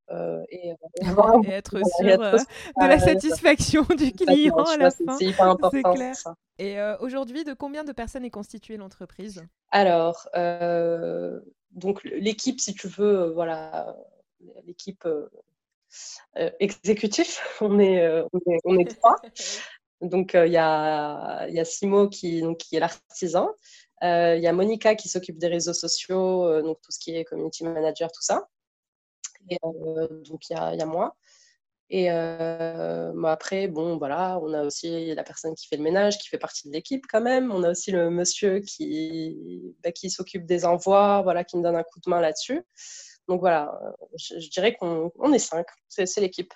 et, 0.50 0.70
et, 0.70 0.74
être 1.50 1.80
sûr 1.98 2.18
de 2.18 2.86
la 2.86 2.98
satisfaction 2.98 3.82
du 3.96 4.12
client 4.16 4.56
à 4.56 4.76
la 4.76 4.90
fin. 4.90 5.16
C'est 5.18 5.26
hyper 5.26 5.48
important. 5.48 5.94
Clair. 5.94 6.14
Et 6.58 6.78
aujourd'hui, 7.00 7.44
de 7.44 7.52
combien 7.52 7.84
de 7.84 7.92
personnes 7.92 8.24
est 8.24 8.30
constituée 8.30 8.76
l'entreprise? 8.76 9.42
Alors, 9.70 10.28
donc 11.74 12.02
l'équipe, 12.04 12.60
si 12.60 12.74
tu 12.74 12.88
veux, 12.88 13.30
voilà, 13.32 13.94
l'équipe 14.64 15.04
euh, 15.06 15.28
exécutif. 16.60 17.40
On 17.60 17.78
est, 17.78 18.02
euh, 18.02 18.24
on 18.32 18.38
est, 18.52 18.58
on 18.64 18.78
est 18.78 18.96
trois. 18.96 19.16
Donc, 20.00 20.34
euh, 20.34 20.46
il 20.46 20.52
y, 20.52 20.58
a, 20.58 21.48
y 21.48 21.60
a 21.60 21.64
Simo 21.64 22.08
qui, 22.08 22.42
donc, 22.42 22.58
qui 22.58 22.76
est 22.76 22.80
l'artisan. 22.80 23.48
Il 24.02 24.40
y 24.40 24.46
a 24.46 24.52
Monica 24.52 24.96
qui 24.96 25.08
s'occupe 25.08 25.38
des 25.38 25.46
réseaux 25.46 25.72
sociaux, 25.72 26.60
donc 26.60 26.78
tout 26.82 26.92
ce 26.92 26.98
qui 26.98 27.16
est 27.16 27.24
community 27.24 27.64
manager, 27.64 28.12
tout 28.12 28.20
ça. 28.20 28.48
Et, 29.48 29.56
donc, 29.62 30.50
il 30.50 30.52
y 30.52 30.56
a, 30.56 30.74
y 30.74 30.82
a, 30.82 30.84
moi. 30.84 31.16
Et 31.88 32.10
après, 32.10 33.66
bon, 33.68 33.96
voilà, 33.96 34.38
on 34.42 34.52
a 34.52 34.62
aussi 34.64 35.14
la 35.14 35.22
personne 35.22 35.54
qui 35.54 35.68
fait 35.68 35.78
le 35.78 35.82
ménage, 35.82 36.18
qui 36.18 36.28
fait 36.28 36.38
partie 36.38 36.68
de 36.68 36.74
l'équipe 36.74 37.04
quand 37.08 37.22
même. 37.22 37.50
On 37.50 37.62
a 37.62 37.70
aussi 37.70 37.90
le 37.90 38.10
monsieur 38.10 38.60
qui, 38.60 39.74
bah, 39.82 39.90
qui 39.90 40.10
s'occupe 40.10 40.44
des 40.44 40.66
envois, 40.66 41.22
voilà, 41.22 41.42
qui 41.44 41.56
me 41.56 41.62
donne 41.62 41.76
un 41.76 41.82
coup 41.82 42.00
de 42.04 42.10
main 42.10 42.20
là-dessus. 42.20 42.62
Donc 43.28 43.40
voilà, 43.40 43.78
euh, 43.82 44.06
je, 44.16 44.48
dirais 44.50 44.74
qu'on 44.74 45.32
est 45.32 45.38
cinq, 45.38 45.66
c'est 45.88 46.20
l'équipe. 46.20 46.52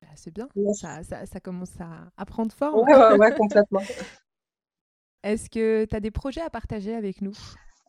Bah, 0.00 0.08
c'est 0.16 0.32
bien, 0.32 0.48
ça, 0.74 1.02
ça, 1.02 1.40
commence 1.40 1.74
à, 2.16 2.24
prendre 2.24 2.52
forme. 2.52 2.88
Ouais, 2.88 3.16
ouais, 3.16 3.34
complètement. 3.34 3.82
Est-ce 5.24 5.50
que 5.50 5.84
tu 5.84 5.96
as 5.96 6.00
des 6.00 6.12
projets 6.12 6.40
à 6.40 6.50
partager 6.50 6.94
avec 6.94 7.20
nous? 7.20 7.36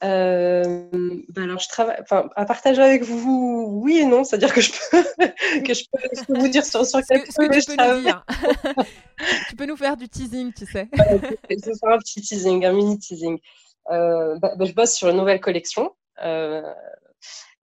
Euh, 0.01 0.89
bah 1.27 1.43
alors 1.43 1.59
je 1.59 1.67
travaille, 1.67 1.97
enfin, 2.01 2.29
à 2.37 2.45
partager 2.45 2.81
avec 2.81 3.03
vous, 3.03 3.81
oui 3.83 3.97
et 3.97 4.05
non, 4.05 4.23
c'est-à-dire 4.23 4.53
que 4.53 4.61
je 4.61 4.71
peux, 4.71 5.03
que 5.65 5.73
je 5.73 5.83
peux, 5.91 6.39
vous 6.39 6.47
dire 6.47 6.63
sur, 6.63 6.85
sur 6.85 7.01
quel 7.05 7.19
ce 7.29 7.35
que, 7.35 7.59
tu 7.59 7.75
peux 7.75 7.95
nous 7.95 8.01
dire. 8.01 8.25
tu 9.49 9.55
peux 9.57 9.65
nous 9.65 9.75
faire 9.75 9.97
du 9.97 10.07
teasing, 10.07 10.53
tu 10.53 10.65
sais. 10.65 10.87
je 10.93 11.55
vais 11.55 11.77
faire 11.77 11.89
un 11.89 11.97
petit 11.97 12.21
teasing, 12.21 12.65
un 12.65 12.71
mini 12.71 12.97
teasing. 12.97 13.39
Euh, 13.91 14.37
bah, 14.39 14.53
je 14.61 14.71
bosse 14.71 14.93
sur 14.93 15.09
une 15.09 15.17
nouvelle 15.17 15.41
collection. 15.41 15.93
Euh, 16.23 16.61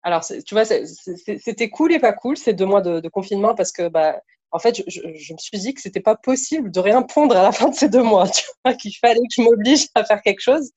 alors, 0.04 0.26
tu 0.26 0.54
vois, 0.54 0.66
c'était 0.66 1.70
cool 1.70 1.94
et 1.94 2.00
pas 2.00 2.12
cool 2.14 2.36
ces 2.36 2.54
deux 2.54 2.66
mois 2.66 2.82
de, 2.82 3.08
confinement 3.08 3.56
parce 3.56 3.72
que, 3.72 3.88
bah, 3.88 4.22
en 4.52 4.60
fait, 4.60 4.84
je, 4.88 5.02
me 5.34 5.38
suis 5.38 5.58
dit 5.58 5.74
que 5.74 5.82
c'était 5.82 6.02
pas 6.02 6.16
possible 6.16 6.72
de 6.72 6.80
rien 6.80 7.02
pondre 7.02 7.38
à 7.38 7.44
la 7.44 7.52
fin 7.52 7.70
de 7.70 7.76
ces 7.76 7.90
deux 7.90 8.04
mois, 8.04 8.28
tu 8.30 8.46
vois, 8.64 8.76
qu'il 8.76 8.96
fallait 8.98 9.20
que 9.20 9.34
je 9.36 9.42
m'oblige 9.42 9.88
à 9.96 10.04
faire 10.04 10.22
quelque 10.22 10.42
chose. 10.42 10.72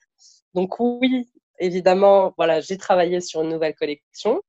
Donc 0.54 0.78
oui, 0.78 1.28
évidemment, 1.58 2.32
voilà, 2.36 2.60
j'ai 2.60 2.78
travaillé 2.78 3.20
sur 3.20 3.42
une 3.42 3.50
nouvelle 3.50 3.74
collection. 3.74 4.40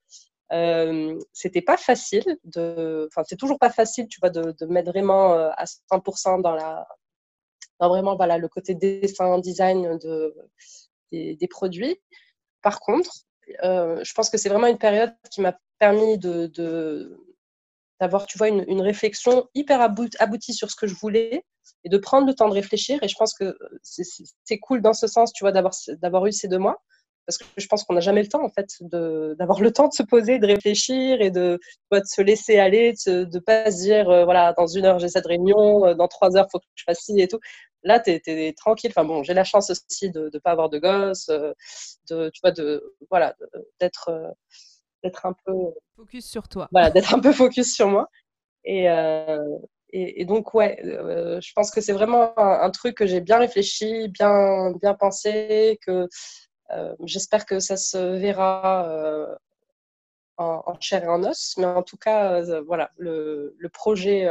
Euh, 0.53 1.19
c'était 1.33 1.61
pas 1.61 1.75
facile 1.75 2.37
de, 2.45 3.09
enfin, 3.11 3.23
c'est 3.27 3.35
toujours 3.35 3.59
pas 3.59 3.71
facile, 3.71 4.07
tu 4.07 4.19
vois, 4.21 4.29
de, 4.29 4.65
mettre 4.67 4.91
vraiment 4.91 5.33
euh, 5.33 5.49
à 5.57 5.65
100% 5.65 6.41
dans 6.41 6.53
la, 6.53 6.87
dans 7.79 7.89
vraiment, 7.89 8.15
voilà, 8.15 8.37
le 8.37 8.47
côté 8.47 8.75
dessin, 8.75 9.39
design 9.39 9.97
de, 9.97 10.35
des, 11.11 11.35
des 11.35 11.47
produits. 11.47 11.99
Par 12.61 12.79
contre, 12.79 13.11
euh, 13.63 14.03
je 14.03 14.13
pense 14.13 14.29
que 14.29 14.37
c'est 14.37 14.49
vraiment 14.49 14.67
une 14.67 14.77
période 14.77 15.13
qui 15.31 15.41
m'a 15.41 15.57
permis 15.79 16.17
de, 16.17 16.47
d'avoir, 17.99 18.25
tu 18.25 18.37
vois, 18.37 18.49
une, 18.49 18.81
réflexion 18.81 19.47
hyper 19.55 19.81
aboutie 19.81 20.53
sur 20.53 20.69
ce 20.69 20.75
que 20.75 20.87
je 20.87 20.95
voulais 20.95 21.43
et 21.83 21.89
de 21.89 21.97
prendre 21.97 22.27
le 22.27 22.33
temps 22.33 22.49
de 22.49 22.53
réfléchir. 22.53 23.01
Et 23.03 23.07
je 23.07 23.15
pense 23.17 23.33
que 23.33 23.57
c'est, 23.81 24.59
cool 24.59 24.81
dans 24.81 24.93
ce 24.93 25.07
sens, 25.07 25.33
tu 25.33 25.43
vois, 25.43 25.51
d'avoir, 25.51 26.25
eu 26.25 26.31
ces 26.31 26.47
deux 26.47 26.59
mois. 26.59 26.81
Parce 27.25 27.37
que 27.37 27.45
je 27.57 27.67
pense 27.67 27.83
qu'on 27.83 27.93
n'a 27.93 27.99
jamais 27.99 28.21
le 28.21 28.29
temps, 28.29 28.43
en 28.43 28.49
fait, 28.49 28.67
d'avoir 28.81 29.59
le 29.59 29.71
temps 29.73 29.89
de 29.89 29.93
se 29.93 30.03
poser, 30.03 30.39
de 30.39 30.47
réfléchir 30.47 31.19
et 31.21 31.29
de, 31.29 31.59
se 32.05 32.21
laisser 32.21 32.57
aller, 32.57 32.93
de 33.05 33.27
ne 33.31 33.39
pas 33.39 33.69
se 33.69 33.81
dire, 33.81 34.09
euh, 34.09 34.23
voilà, 34.23 34.53
dans 34.53 34.67
une 34.67 34.85
heure, 34.85 34.99
j'ai 34.99 35.09
cette 35.09 35.25
réunion, 35.25 35.85
euh, 35.85 35.93
dans 35.93 36.07
trois 36.07 36.37
heures, 36.37 36.45
il 36.47 36.51
faut 36.51 36.59
que 36.59 36.65
je 36.75 36.83
fasse 36.85 36.99
ci 36.99 37.19
et 37.19 37.27
tout. 37.27 37.39
Là, 37.83 37.99
tu 37.99 38.11
es, 38.11 38.53
tranquille. 38.53 38.91
Enfin 38.91 39.05
bon, 39.05 39.23
j'ai 39.23 39.33
la 39.33 39.43
chance 39.43 39.69
aussi 39.69 40.11
de 40.11 40.29
ne 40.33 40.39
pas 40.39 40.51
avoir 40.51 40.69
de 40.69 40.79
gosse, 40.79 41.29
euh, 41.29 41.53
de, 42.09 42.29
tu 42.33 42.41
vois, 42.41 42.51
de, 42.51 42.95
voilà, 43.09 43.35
d'être, 43.79 44.09
euh, 44.09 44.29
d'être 45.03 45.25
un 45.25 45.33
peu. 45.45 45.53
Focus 45.95 46.25
sur 46.25 46.47
toi. 46.47 46.67
Voilà, 46.71 46.89
d'être 46.89 47.13
un 47.13 47.19
peu 47.19 47.31
focus 47.31 47.73
sur 47.73 47.87
moi. 47.87 48.09
Et, 48.63 48.89
euh, 48.89 49.37
et, 49.91 50.25
donc, 50.25 50.53
ouais, 50.53 50.77
je 50.83 51.53
pense 51.55 51.71
que 51.71 51.79
c'est 51.79 51.93
vraiment 51.93 52.37
un, 52.37 52.69
truc 52.71 52.97
que 52.97 53.07
j'ai 53.07 53.21
bien 53.21 53.37
réfléchi, 53.39 54.09
bien, 54.09 54.73
bien 54.81 54.93
pensé, 54.93 55.79
que 55.85 56.09
j'espère 57.05 57.45
que 57.45 57.59
ça 57.59 57.77
se 57.77 57.97
verra 57.97 59.29
en, 60.35 60.79
chair 60.81 61.05
et 61.05 61.07
en 61.07 61.23
os. 61.23 61.55
Mais 61.57 61.65
en 61.65 61.83
tout 61.83 61.95
cas, 61.95 62.41
voilà, 62.63 62.91
le, 62.97 63.55
le 63.57 63.69
projet 63.69 64.27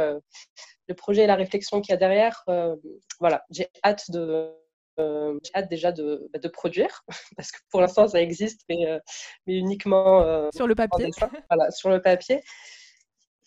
le 0.87 0.95
projet 0.95 1.23
et 1.23 1.27
la 1.27 1.35
réflexion 1.35 1.81
qu'il 1.81 1.91
y 1.91 1.95
a 1.95 1.97
derrière, 1.97 2.43
euh, 2.49 2.75
voilà, 3.19 3.43
j'ai 3.49 3.67
hâte 3.83 4.09
de, 4.11 4.51
euh, 4.99 5.37
hâte 5.53 5.69
déjà 5.69 5.91
de, 5.91 6.29
bah, 6.33 6.39
de, 6.39 6.47
produire, 6.47 7.03
parce 7.37 7.51
que 7.51 7.59
pour 7.69 7.81
l'instant 7.81 8.07
ça 8.07 8.21
existe, 8.21 8.61
mais, 8.69 8.87
euh, 8.87 8.99
mais 9.45 9.57
uniquement 9.57 10.49
sur 10.53 10.67
le 10.67 10.75
papier. 10.75 11.09
voilà, 11.49 11.71
sur 11.71 11.89
le 11.89 12.01
papier. 12.01 12.41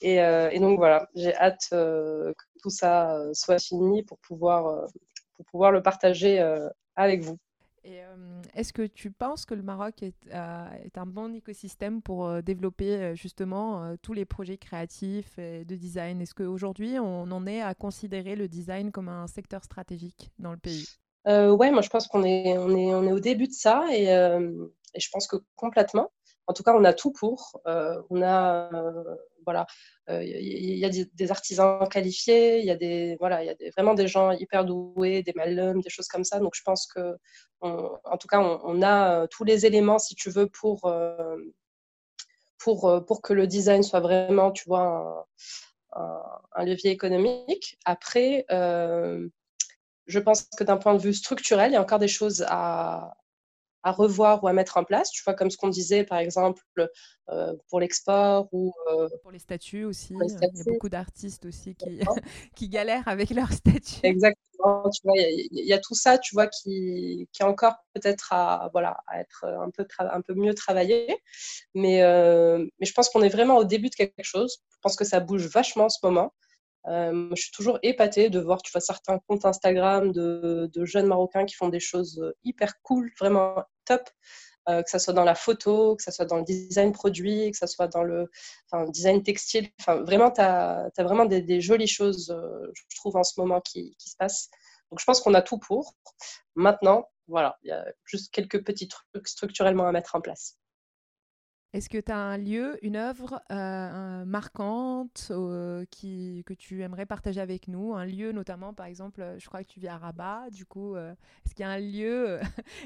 Et, 0.03 0.15
et 0.15 0.59
donc 0.61 0.79
voilà, 0.79 1.09
j'ai 1.15 1.35
hâte 1.35 1.67
que 1.71 2.33
tout 2.63 2.71
ça 2.71 3.23
soit 3.35 3.59
fini 3.59 4.03
pour 4.03 4.19
pouvoir, 4.21 4.87
pour 5.35 5.45
pouvoir 5.45 5.73
le 5.73 5.83
partager 5.83 6.41
avec 6.97 7.21
vous. 7.21 7.37
Et 7.83 8.01
est-ce 8.55 8.73
que 8.73 8.87
tu 8.87 9.11
penses 9.11 9.47
que 9.47 9.55
le 9.55 9.63
Maroc 9.63 10.03
est, 10.03 10.15
est 10.29 10.99
un 10.99 11.07
bon 11.07 11.35
écosystème 11.35 12.03
pour 12.03 12.43
développer 12.43 13.15
justement 13.17 13.97
tous 14.03 14.13
les 14.13 14.27
projets 14.27 14.59
créatifs 14.59 15.39
et 15.39 15.65
de 15.65 15.77
design? 15.77 16.21
Est-ce 16.21 16.35
qu'aujourd'hui, 16.35 16.99
on 16.99 17.31
en 17.31 17.47
est 17.47 17.63
à 17.63 17.75
considérer 17.75 18.37
le 18.37 18.49
design 18.49 18.93
comme 18.93 19.09
un 19.09 19.27
secteur 19.27 19.65
stratégique 19.65 20.31
dans 20.39 20.53
le 20.53 20.59
pays? 20.59 20.87
Euh, 21.27 21.53
Ouais, 21.53 21.71
moi 21.71 21.83
je 21.83 21.89
pense 21.89 22.07
qu'on 22.07 22.23
est, 22.23 22.57
on 22.59 22.71
est, 22.77 22.95
on 22.95 23.05
est 23.05 23.13
au 23.13 23.21
début 23.21 23.47
de 23.49 23.53
ça 23.53 23.87
et, 23.91 24.05
et, 24.05 25.01
je 25.01 25.09
pense 25.11 25.27
que 25.27 25.37
complètement. 25.57 26.13
En 26.47 26.53
tout 26.53 26.63
cas, 26.63 26.75
on 26.75 26.85
a 26.85 26.93
tout 26.93 27.13
pour. 27.13 27.61
on 27.65 28.23
a 28.23 28.69
voilà, 29.45 29.67
il 30.09 30.79
y, 30.79 30.85
a 30.85 30.89
des, 30.89 31.31
artisans 31.31 31.89
qualifiés, 31.89 32.59
il 32.61 32.65
y 32.67 32.71
a 32.71 32.77
des 32.77 33.17
voilà, 33.21 33.43
il 33.43 33.47
y 33.47 33.51
a 33.51 33.71
vraiment 33.77 33.95
des 33.95 34.09
gens 34.09 34.33
hyper 34.33 34.65
doués, 34.65 35.23
des 35.23 35.33
malums, 35.35 35.81
des 35.81 35.91
choses 35.91 36.09
comme 36.09 36.25
ça. 36.25 36.41
Donc 36.41 36.55
je 36.55 36.63
pense 36.63 36.87
que, 36.87 37.17
en 37.61 38.17
tout 38.19 38.29
cas, 38.29 38.41
on, 38.41 38.83
a 38.83 39.29
tous 39.29 39.45
les 39.45 39.67
éléments, 39.67 39.99
si 39.99 40.15
tu 40.15 40.31
veux, 40.31 40.49
pour 40.49 40.93
pour 42.59 43.05
pour 43.07 43.23
que 43.23 43.33
le 43.33 43.47
design 43.47 43.83
soit 43.83 44.01
vraiment, 44.01 44.51
tu 44.51 44.65
vois, 44.67 45.29
un, 45.93 46.65
levier 46.65 46.91
économique. 46.91 47.79
Après, 47.85 48.45
je 50.07 50.19
pense 50.19 50.45
que 50.57 50.65
d'un 50.65 50.77
point 50.77 50.95
de 50.95 51.01
vue 51.01 51.15
structurel, 51.15 51.71
il 51.71 51.75
y 51.75 51.77
a 51.77 51.83
encore 51.83 51.99
des 51.99 52.09
choses 52.09 52.45
à, 52.49 53.15
à 53.83 53.93
revoir 53.93 54.43
ou 54.45 54.49
à 54.49 54.53
mettre 54.53 54.77
en 54.77 54.85
place. 54.85 55.11
Tu 55.11 55.23
vois, 55.23 55.35
comme 55.35 55.51
ce 55.51 55.57
qu'on 55.57 55.69
disait, 55.69 56.05
par 56.05 56.19
exemple, 56.19 56.63
euh, 57.29 57.55
pour 57.69 57.81
l'export 57.81 58.49
ou... 58.53 58.73
Euh, 58.91 59.09
pour 59.23 59.31
les 59.31 59.39
statuts 59.39 59.85
aussi. 59.85 60.15
Il 60.15 60.31
y 60.31 60.45
a 60.45 60.73
beaucoup 60.73 60.89
d'artistes 60.89 61.47
aussi 61.47 61.75
qui, 61.75 62.01
qui 62.57 62.69
galèrent 62.69 63.07
avec 63.09 63.31
leurs 63.31 63.53
statuts. 63.53 64.01
Exactement. 64.03 64.91
Tu 64.91 65.01
vois, 65.05 65.15
il 65.17 65.49
y, 65.53 65.73
a 65.73 65.79
tout 65.79 65.95
ça, 65.95 66.19
tu 66.19 66.35
vois, 66.35 66.47
qui, 66.47 67.29
qui 67.33 67.43
est 67.43 67.47
encore 67.47 67.75
peut-être 67.95 68.33
à, 68.33 68.69
voilà, 68.73 68.99
à 69.07 69.21
être 69.21 69.45
un 69.45 69.71
peu, 69.71 69.87
un 69.99 70.21
peu 70.21 70.35
mieux 70.35 70.55
travaillé. 70.55 71.07
Mais, 71.75 72.03
euh, 72.03 72.59
mais 72.79 72.87
je 72.87 72.93
pense 72.93 73.09
qu'on 73.09 73.23
est 73.23 73.31
vraiment 73.31 73.57
au 73.57 73.65
début 73.65 73.89
de 73.89 73.95
quelque 73.95 74.23
chose. 74.23 74.59
Je 74.71 74.79
pense 74.83 74.97
que 74.97 75.05
ça 75.05 75.21
bouge 75.21 75.47
vachement 75.47 75.85
en 75.85 75.89
ce 75.89 75.99
moment. 76.03 76.35
Euh, 76.87 77.29
je 77.37 77.43
suis 77.43 77.53
toujours 77.53 77.79
épatée 77.83 78.31
de 78.31 78.41
voir 78.41 78.61
certains 78.81 79.19
comptes 79.19 79.45
Instagram 79.45 80.13
de, 80.13 80.71
jeunes 80.85 81.07
Marocains 81.07 81.45
qui 81.45 81.55
font 81.55 81.69
des 81.69 81.81
choses 81.81 82.21
euh, 82.23 82.33
hyper 82.43 82.81
cool, 82.83 83.11
vraiment 83.19 83.63
top, 83.85 84.09
euh, 84.69 84.83
que 84.83 84.91
ce 84.91 84.99
soit 84.99 85.13
dans 85.13 85.25
la 85.25 85.35
photo, 85.35 85.97
que 85.97 86.03
ce 86.03 86.11
soit 86.11 86.25
dans 86.25 86.37
le 86.37 86.45
design 86.45 86.93
produit, 86.93 87.51
que 87.51 87.59
ce 87.59 87.67
soit 87.67 87.89
dans 87.89 88.03
le 88.03 88.31
design 88.89 89.23
textile. 89.23 89.69
Vraiment, 89.87 90.31
tu 90.31 90.41
as, 90.41 90.91
vraiment 90.99 91.27
des, 91.27 91.61
jolies 91.61 91.89
choses, 91.89 92.35
je 92.75 92.97
trouve, 92.97 93.17
en 93.17 93.25
ce 93.25 93.39
moment 93.39 93.61
qui, 93.61 93.97
qui 93.99 94.11
se 94.11 94.17
passent. 94.17 94.49
Donc, 94.91 95.01
je 95.01 95.05
pense 95.05 95.21
qu'on 95.21 95.35
a 95.35 95.43
tout 95.43 95.59
pour. 95.59 95.95
Maintenant, 96.55 97.09
voilà, 97.29 97.59
il 97.63 97.69
y 97.69 97.73
a 97.73 97.85
juste 98.05 98.33
quelques 98.33 98.65
petits 98.65 98.89
trucs 98.89 99.29
structurellement 99.29 99.87
à 99.87 99.93
mettre 99.93 100.15
en 100.17 100.21
place. 100.21 100.60
Est-ce 101.73 101.89
que 101.89 101.99
tu 101.99 102.11
as 102.11 102.17
un 102.17 102.37
lieu, 102.37 102.79
une 102.83 102.97
œuvre 102.97 103.41
euh, 103.53 104.25
marquante 104.25 105.29
euh, 105.31 105.85
que 105.93 106.53
tu 106.55 106.83
aimerais 106.83 107.07
partager 107.07 107.41
avec 107.41 107.69
nous? 107.69 107.95
Un 107.95 108.07
lieu 108.07 108.33
notamment, 108.33 108.75
par 108.75 108.87
exemple, 108.87 109.25
je 109.39 109.47
crois 109.47 109.63
que 109.63 109.69
tu 109.69 109.79
vis 109.79 109.87
à 109.87 109.97
Rabat, 109.97 110.51
du 110.51 110.65
coup, 110.65 110.97
euh, 110.97 111.13
est-ce 111.47 111.55
qu'il 111.55 111.65
y 111.65 111.69
a 111.69 111.71
un 111.71 111.79
lieu 111.79 112.41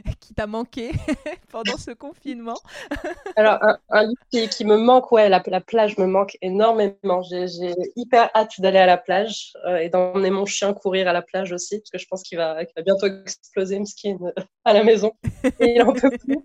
qui 0.20 0.34
t'a 0.34 0.46
manqué 0.46 0.92
pendant 1.50 1.78
ce 1.78 1.92
confinement? 1.92 2.58
Alors, 3.36 3.58
un, 3.88 4.02
lieu 4.02 4.48
qui, 4.50 4.66
me 4.66 4.76
manque, 4.76 5.10
ouais, 5.12 5.30
la, 5.30 5.42
la, 5.46 5.60
plage 5.62 5.96
me 5.96 6.06
manque 6.06 6.36
énormément. 6.42 7.22
J'ai 7.22 7.72
hyper 7.96 8.28
hâte 8.34 8.60
d'aller 8.60 8.80
à 8.80 8.86
la 8.86 8.98
plage 8.98 9.54
et 9.80 9.88
d'emmener 9.88 10.28
mon 10.28 10.44
chien 10.44 10.74
courir 10.74 11.08
à 11.08 11.14
la 11.14 11.22
plage 11.22 11.52
aussi, 11.52 11.78
parce 11.78 11.90
que 11.90 11.98
je 11.98 12.06
pense 12.06 12.22
qu'il 12.22 12.36
va, 12.36 12.62
va, 12.76 12.82
bientôt 12.82 13.06
exploser, 13.06 13.82
skin 13.86 14.18
à 14.66 14.74
la 14.74 14.84
maison. 14.84 15.12
Et 15.58 15.74
il 15.74 15.82
en 15.82 15.94
peut 15.94 16.10
plus. 16.10 16.38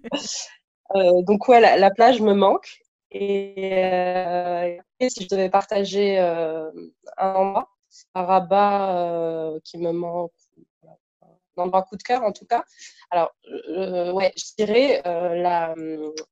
Euh, 0.96 1.22
donc 1.24 1.48
ouais, 1.48 1.60
la, 1.60 1.92
plage 1.92 2.22
me 2.22 2.34
manque. 2.34 2.82
Euh, 3.16 4.78
et, 5.00 5.10
si 5.10 5.24
je 5.24 5.28
devais 5.30 5.50
partager 5.50 6.20
euh, 6.20 6.72
un 7.18 7.34
endroit, 7.34 7.70
un 8.16 8.24
rabat 8.24 9.54
qui 9.64 9.78
me 9.78 9.92
manque, 9.92 10.32
un 11.58 11.64
endroit 11.64 11.84
coup 11.84 11.98
de 11.98 12.04
cœur 12.04 12.24
en 12.24 12.32
tout 12.32 12.46
cas. 12.46 12.64
Alors 13.12 13.34
ouais, 14.14 14.34
je 14.38 14.56
dirais 14.58 15.02
la, 15.06 15.76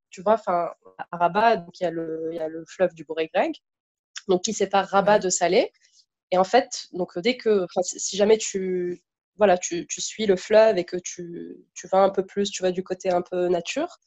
tu 0.09 0.21
vois, 0.21 0.33
enfin 0.33 0.71
à 1.11 1.17
Rabat, 1.17 1.57
donc 1.57 1.79
il 1.79 1.83
y 1.83 1.85
a 1.87 1.91
le, 1.91 2.31
y 2.33 2.39
a 2.39 2.47
le 2.47 2.63
fleuve 2.65 2.93
du 2.93 3.03
Bourg-et-Greg, 3.03 3.55
donc 4.27 4.43
qui 4.43 4.53
sépare 4.53 4.87
Rabat 4.87 5.19
de 5.19 5.29
Salé. 5.29 5.71
Et 6.31 6.37
en 6.37 6.43
fait, 6.43 6.87
donc 6.93 7.17
dès 7.19 7.37
que, 7.37 7.65
si 7.81 8.17
jamais 8.17 8.37
tu, 8.37 9.03
voilà, 9.37 9.57
tu, 9.57 9.87
tu, 9.87 10.01
suis 10.01 10.25
le 10.25 10.35
fleuve 10.35 10.77
et 10.77 10.85
que 10.85 10.97
tu, 10.97 11.57
tu 11.73 11.87
vas 11.87 11.99
un 11.99 12.09
peu 12.09 12.25
plus, 12.25 12.49
tu 12.51 12.63
vas 12.63 12.71
du 12.71 12.83
côté 12.83 13.11
un 13.11 13.21
peu 13.21 13.47
nature, 13.47 13.99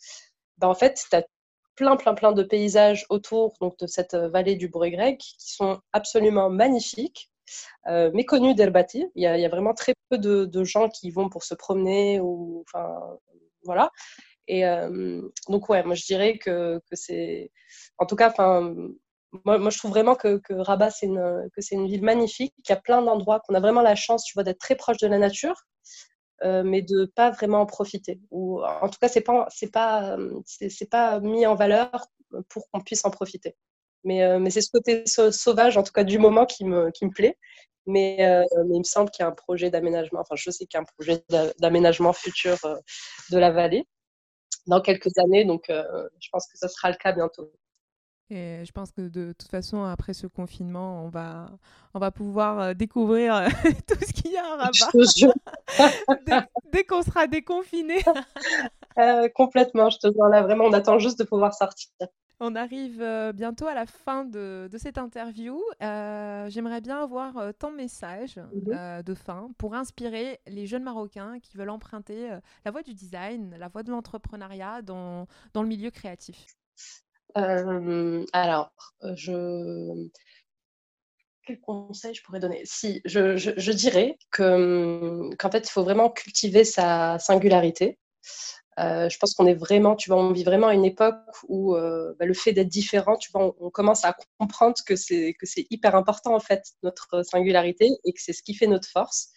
bah, 0.61 0.69
en 0.69 0.75
fait, 0.75 1.05
tu 1.11 1.17
as 1.17 1.25
plein, 1.77 1.97
plein, 1.97 2.15
plein 2.15 2.33
de 2.33 2.43
paysages 2.43 3.07
autour 3.09 3.55
donc, 3.61 3.79
de 3.79 3.87
cette 3.87 4.15
euh, 4.15 4.29
vallée 4.29 4.57
du 4.57 4.69
Bourg-Grec 4.69 5.19
qui 5.19 5.55
sont 5.55 5.81
absolument 5.93 6.51
magnifiques, 6.51 7.31
euh, 7.89 8.11
méconnus 8.13 8.55
d'Elbati. 8.55 9.07
Il, 9.15 9.23
y 9.23 9.27
a 9.27 9.49
vraiment 9.49 9.75
très 9.75 9.95
peu 10.11 10.19
de, 10.19 10.65
gens 10.65 10.89
qui 10.89 11.11
vont 11.11 11.29
pour 11.31 11.43
se 11.45 11.55
promener 11.55 12.21
ou, 12.21 12.65
enfin, 12.69 12.95
voilà. 13.65 13.91
Et 14.47 14.67
euh, 14.67 15.23
donc, 15.49 15.69
ouais, 15.69 15.83
moi, 15.85 15.95
je 15.95 16.05
dirais 16.05 16.39
que, 16.39 16.79
que 16.91 16.97
c'est... 16.97 17.51
En 17.99 18.07
tout 18.07 18.17
cas, 18.17 18.31
enfin, 18.31 18.75
moi, 19.45 19.71
je 19.71 19.79
trouve 19.79 19.93
vraiment 19.93 20.17
que, 20.17 20.39
que 20.39 20.55
Rabat, 20.55 20.91
c'est 20.91 21.07
une, 21.07 21.49
une 21.73 21.87
ville 21.87 22.03
magnifique, 22.03 22.55
qu'il 22.65 22.75
y 22.75 22.79
a 22.79 22.81
plein 22.81 23.01
d'endroits, 23.01 23.41
qu'on 23.41 23.55
a 23.55 23.61
vraiment 23.61 23.83
la 23.83 23.95
chance, 23.95 24.25
tu 24.25 24.35
vois, 24.35 24.43
d'être 24.43 24.59
très 24.59 24.75
proche 24.77 24.99
de 24.99 25.07
la 25.07 25.19
nature. 25.19 25.55
Euh, 26.43 26.63
mais 26.65 26.81
de 26.81 27.05
pas 27.05 27.31
vraiment 27.31 27.61
en 27.61 27.67
profiter. 27.67 28.19
Ou 28.31 28.63
en 28.63 28.89
tout 28.89 28.99
cas, 28.99 29.09
c'est 29.09 29.21
pas 29.21 29.47
c'est 29.51 29.71
pas 29.71 30.17
c'est 30.47 30.89
pas 30.89 31.21
mis 31.21 31.47
en 31.47 31.55
valeur 31.55 31.91
pour 32.49 32.69
qu'on 32.71 32.81
puisse 32.81 33.05
en 33.05 33.11
profiter. 33.11 33.57
Mais, 34.05 34.25
euh, 34.25 34.39
mais 34.39 34.49
c'est 34.51 34.63
ce 34.63 34.71
côté 34.71 35.05
sauvage, 35.07 35.77
en 35.77 35.83
tout 35.83 35.93
cas 35.93 36.05
du 36.05 36.19
moment, 36.19 36.47
qui 36.47 36.65
me, 36.65 36.91
qui 36.93 37.05
me 37.05 37.11
plaît. 37.11 37.37
Mais, 37.87 38.25
euh, 38.25 38.45
mais 38.69 38.77
il 38.77 38.79
me 38.79 38.85
semble 38.85 39.11
qu'il 39.11 39.23
y 39.23 39.27
a 39.27 39.29
un 39.29 39.35
projet 39.35 39.71
d'aménagement, 39.71 40.21
enfin 40.21 40.37
je 40.37 40.51
sais 40.51 40.65
qu'il 40.67 40.77
y 40.77 40.79
a 40.79 40.83
un 40.83 40.85
projet 40.85 41.25
d'aménagement 41.59 42.13
futur 42.13 42.57
de 43.31 43.39
la 43.39 43.51
vallée 43.51 43.87
dans 44.67 44.81
quelques 44.81 45.17
années, 45.19 45.45
donc 45.45 45.65
je 45.69 46.29
pense 46.31 46.47
que 46.47 46.59
ce 46.59 46.69
sera 46.69 46.91
le 46.91 46.97
cas 46.97 47.13
bientôt. 47.13 47.51
Et 48.31 48.65
je 48.65 48.71
pense 48.71 48.93
que 48.93 49.09
de 49.09 49.35
toute 49.37 49.51
façon, 49.51 49.83
après 49.83 50.15
ce 50.15 50.27
confinement, 50.27 51.05
on 51.05 51.09
va, 51.09 51.51
on 51.95 51.99
va 51.99 52.11
pouvoir 52.11 52.75
découvrir 52.75 53.49
tout 53.89 53.99
ce 54.07 54.13
qu'il 54.13 54.33
y 54.33 54.37
a 54.37 54.45
à 54.45 54.57
Rabat. 54.57 55.33
dès, 56.73 56.85
qu'on 56.85 57.03
sera 57.03 57.27
déconfiné. 57.27 57.99
Euh, 58.99 59.29
complètement, 59.29 59.89
je 59.89 59.99
te 59.99 60.13
jure 60.13 60.27
là, 60.27 60.43
vraiment, 60.43 60.65
on 60.65 60.73
attend 60.73 60.99
juste 60.99 61.19
de 61.21 61.25
pouvoir 61.25 61.55
sortir. 61.55 61.89
On 62.41 62.57
arrive 62.57 63.03
bientôt 63.35 63.67
à 63.67 63.73
la 63.73 63.87
fin 63.87 64.25
de, 64.25 64.69
de 64.71 64.79
cette 64.79 64.99
interview. 64.99 65.59
J'aimerais 65.81 66.81
bien 66.81 67.01
avoir 67.01 67.55
ton 67.59 67.71
message 67.71 68.41
mhm. 68.53 69.03
de 69.03 69.15
fin 69.15 69.49
pour 69.59 69.75
inspirer 69.75 70.41
les 70.49 70.67
jeunes 70.67 70.83
Marocains 70.83 71.39
qui 71.41 71.57
veulent 71.57 71.71
emprunter 71.71 72.31
la 72.65 72.71
voie 72.73 72.83
du 72.83 72.95
design, 72.95 73.55
la 73.59 73.69
voie 73.69 73.85
de 73.85 73.93
l'entrepreneuriat 73.93 74.83
dans, 74.83 75.29
dans 75.55 75.63
le 75.63 75.69
milieu 75.69 75.91
créatif. 75.91 76.45
Euh, 77.37 78.25
alors, 78.33 78.73
je... 79.15 80.09
Quel 81.51 81.61
conseil 81.63 82.15
je 82.15 82.23
pourrais 82.23 82.39
donner? 82.39 82.63
Si, 82.65 83.01
je, 83.05 83.73
dirais 83.73 84.17
que, 84.31 85.35
qu'en 85.37 85.51
fait, 85.51 85.67
il 85.67 85.71
faut 85.71 85.83
vraiment 85.83 86.09
cultiver 86.09 86.63
sa 86.63 87.19
singularité. 87.19 87.99
Euh, 88.79 89.09
je 89.09 89.19
pense 89.19 89.35
qu'on 89.35 89.49
est 89.49 89.55
vraiment, 89.55 89.97
tu 89.97 90.11
vois, 90.11 90.23
on 90.23 90.31
vit 90.31 90.45
vraiment 90.45 90.71
une 90.71 90.85
époque 90.85 91.17
où 91.49 91.75
euh, 91.75 92.15
bah, 92.21 92.25
le 92.25 92.35
fait 92.35 92.53
d'être 92.53 92.69
différent, 92.69 93.17
tu 93.17 93.33
vois, 93.33 93.53
on, 93.59 93.71
commence 93.71 94.05
à 94.05 94.15
comprendre 94.39 94.77
que 94.87 94.95
c'est 94.95 95.35
que 95.41 95.45
c'est 95.45 95.67
hyper 95.71 95.97
important 95.97 96.37
en 96.37 96.41
fait 96.41 96.63
notre 96.85 97.25
singularité 97.25 97.91
et 98.05 98.13
que 98.13 98.23
c'est 98.23 98.33
ce 98.33 98.45
qui 98.45 98.55
fait 98.55 98.69
notre 98.69 98.89
force. 98.89 99.31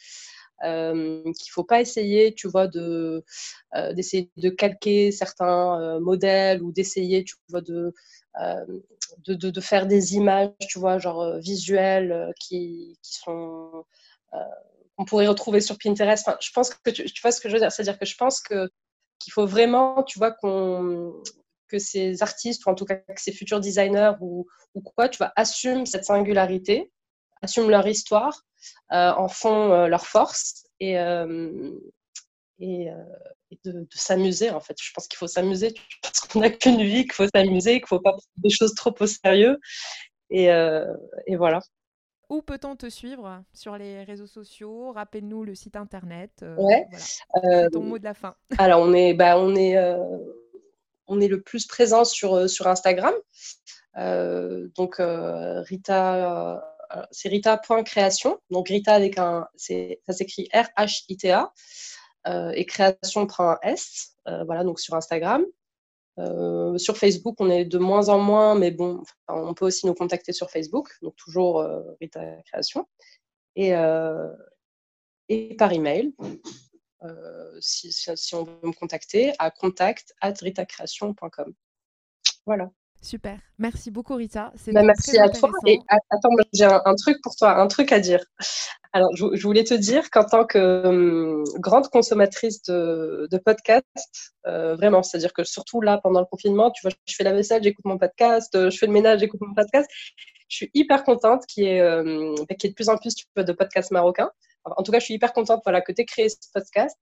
Euh, 0.63 1.23
qu'il 1.23 1.51
faut 1.51 1.63
pas 1.63 1.81
essayer, 1.81 2.35
tu 2.35 2.47
vois, 2.47 2.67
de 2.67 3.25
euh, 3.75 3.93
d'essayer 3.93 4.31
de 4.37 4.49
calquer 4.49 5.11
certains 5.11 5.99
modèles 5.99 6.61
ou 6.61 6.71
d'essayer, 6.71 7.23
tu 7.23 7.35
vois, 7.49 7.61
de, 7.61 7.91
de, 8.37 9.33
de, 9.35 9.61
faire 9.61 9.85
des 9.85 10.15
images, 10.15 10.49
tu 10.67 10.79
vois, 10.79 10.97
genre 10.97 11.37
visuelles 11.37 12.33
qui, 12.39 12.97
qui 13.01 13.15
sont 13.15 13.85
qu'on 14.95 15.05
pourrait 15.05 15.27
retrouver 15.27 15.61
sur 15.61 15.77
Pinterest. 15.77 16.27
Enfin, 16.27 16.37
je 16.41 16.51
pense 16.51 16.69
que 16.73 16.89
tu, 16.89 17.03
vois 17.21 17.31
ce 17.31 17.41
que 17.41 17.49
je 17.49 17.53
veux 17.53 17.59
dire, 17.59 17.71
c'est-à-dire 17.71 17.97
que 17.97 18.05
je 18.05 18.15
pense 18.15 18.41
que 18.41 18.69
qu'il 19.19 19.31
faut 19.33 19.45
vraiment, 19.45 20.03
tu 20.03 20.19
vois, 20.19 20.31
qu'on 20.31 21.13
que 21.67 21.79
ces 21.79 22.21
artistes 22.21 22.65
ou 22.65 22.69
en 22.69 22.75
tout 22.75 22.85
cas 22.85 22.95
que 22.95 23.21
ces 23.21 23.31
futurs 23.31 23.59
designers 23.59 24.13
ou, 24.21 24.45
ou 24.75 24.81
quoi, 24.81 25.09
tu 25.09 25.17
vois, 25.17 25.31
assument 25.35 25.85
cette 25.85 26.05
singularité, 26.05 26.91
assument 27.41 27.69
leur 27.69 27.87
histoire 27.87 28.43
euh, 28.91 29.11
en 29.11 29.27
font 29.27 29.71
euh, 29.71 29.87
leur 29.87 30.05
force 30.05 30.65
et, 30.79 30.99
euh, 30.99 31.71
et, 32.63 32.89
de, 33.65 33.87
s'amuser 33.93 34.49
en 34.49 34.59
fait. 34.59 34.75
Je 34.81 34.91
pense 34.93 35.07
qu'il 35.07 35.17
faut 35.17 35.27
s'amuser 35.27 35.73
parce 36.01 36.21
qu'on 36.21 36.39
n'a 36.39 36.49
qu'une 36.49 36.81
vie, 36.81 37.03
qu'il 37.03 37.13
faut 37.13 37.27
s'amuser, 37.33 37.73
qu'il 37.73 37.83
ne 37.83 37.87
faut 37.87 37.99
pas 37.99 38.11
prendre 38.11 38.23
des 38.37 38.49
choses 38.49 38.73
trop 38.73 38.93
au 38.99 39.07
sérieux. 39.07 39.59
Et, 40.29 40.45
et 40.45 41.35
voilà. 41.35 41.59
Où 42.29 42.41
peut-on 42.41 42.75
te 42.75 42.89
suivre 42.89 43.43
sur 43.53 43.77
les 43.77 44.03
réseaux 44.03 44.27
sociaux? 44.27 44.91
Rappelle-nous 44.93 45.43
le 45.43 45.53
site 45.53 45.75
internet. 45.75 46.43
ouais. 46.57 46.87
ton 47.71 47.83
mot 47.83 47.99
de 47.99 48.03
la 48.03 48.13
fin. 48.13 48.35
Alors 48.57 48.81
on 48.81 48.93
est, 48.93 49.13
bah, 49.13 49.37
on 49.37 49.55
est, 49.55 49.77
on 51.07 51.21
est 51.21 51.27
le 51.27 51.41
plus 51.41 51.67
présent 51.67 52.05
sur 52.05 52.49
sur 52.49 52.67
Instagram. 52.67 53.13
donc 54.75 54.95
Rita 54.97 56.63
c'est 57.11 57.29
rita.création. 57.29 58.39
Donc 58.49 58.69
Rita 58.69 58.93
avec 58.93 59.17
un, 59.17 59.47
ça 59.55 60.13
s'écrit 60.13 60.49
R-H-I-T-A. 60.53 61.53
Euh, 62.27 62.51
et 62.55 62.65
création 62.65 63.27
S. 63.61 64.15
Euh, 64.27 64.43
voilà, 64.45 64.63
donc 64.63 64.79
sur 64.79 64.95
Instagram. 64.95 65.45
Euh, 66.19 66.77
sur 66.77 66.97
Facebook, 66.97 67.35
on 67.39 67.49
est 67.49 67.65
de 67.65 67.77
moins 67.79 68.09
en 68.09 68.19
moins, 68.19 68.55
mais 68.55 68.71
bon, 68.71 69.03
on 69.27 69.53
peut 69.53 69.65
aussi 69.65 69.87
nous 69.87 69.95
contacter 69.95 70.31
sur 70.31 70.49
Facebook, 70.49 70.91
donc 71.01 71.15
toujours 71.15 71.65
Rita 71.99 72.23
Création. 72.43 72.87
Et, 73.55 73.71
et 75.29 75.55
par 75.55 75.71
email, 75.71 76.13
si, 77.59 77.91
si, 77.91 78.35
on 78.35 78.43
veut 78.43 78.59
me 78.63 78.73
contacter, 78.73 79.33
à 79.39 79.49
contact 79.49 80.13
at 80.21 80.33
ritacreation.com. 80.33 81.53
Voilà. 82.45 82.69
Super. 83.03 83.37
Merci 83.57 83.91
beaucoup, 83.91 84.15
Rita. 84.15 84.53
Bah, 84.67 84.81
merci 84.81 85.19
à 85.19 85.27
toi. 85.27 85.51
Et 85.67 85.77
attends, 86.09 86.29
j'ai 86.53 86.63
un, 86.63 86.95
truc 86.95 87.17
pour 87.21 87.35
toi, 87.35 87.59
un 87.59 87.67
truc 87.67 87.91
à 87.91 87.99
dire. 87.99 88.23
Alors, 88.93 89.09
je, 89.13 89.43
voulais 89.43 89.65
te 89.65 89.73
dire 89.73 90.09
qu'en 90.09 90.23
tant 90.23 90.45
que 90.45 90.87
hum, 90.87 91.43
grande 91.59 91.89
consommatrice 91.89 92.63
de, 92.63 93.37
podcasts, 93.43 94.33
euh, 94.47 94.75
vraiment, 94.75 95.03
c'est-à-dire 95.03 95.33
que 95.33 95.43
surtout 95.43 95.81
là, 95.81 95.99
pendant 96.01 96.21
le 96.21 96.25
confinement, 96.25 96.71
tu 96.71 96.81
vois, 96.81 96.91
je 97.05 97.13
fais 97.13 97.25
la 97.25 97.33
vaisselle, 97.33 97.61
j'écoute 97.61 97.83
mon 97.83 97.97
podcast, 97.97 98.55
euh, 98.55 98.69
je 98.69 98.77
fais 98.77 98.87
le 98.87 98.93
ménage, 98.93 99.19
j'écoute 99.19 99.41
mon 99.41 99.53
podcast. 99.53 99.89
Je 100.47 100.55
suis 100.55 100.71
hyper 100.73 101.03
contente 101.03 101.45
qu'il 101.45 101.65
y, 101.65 101.67
ait, 101.67 101.81
euh, 101.81 102.33
qu'il 102.57 102.63
y 102.63 102.67
ait 102.67 102.69
de 102.69 102.75
plus 102.75 102.87
en 102.87 102.97
plus 102.97 103.15
de 103.35 103.51
podcasts 103.51 103.91
marocains. 103.91 104.31
en 104.63 104.81
tout 104.81 104.93
cas, 104.93 104.99
je 104.99 105.05
suis 105.05 105.15
hyper 105.15 105.33
contente 105.33 105.59
voilà, 105.65 105.81
que 105.81 105.91
tu 105.91 106.01
aies 106.01 106.05
créé 106.05 106.29
ce 106.29 106.37
podcast, 106.53 106.97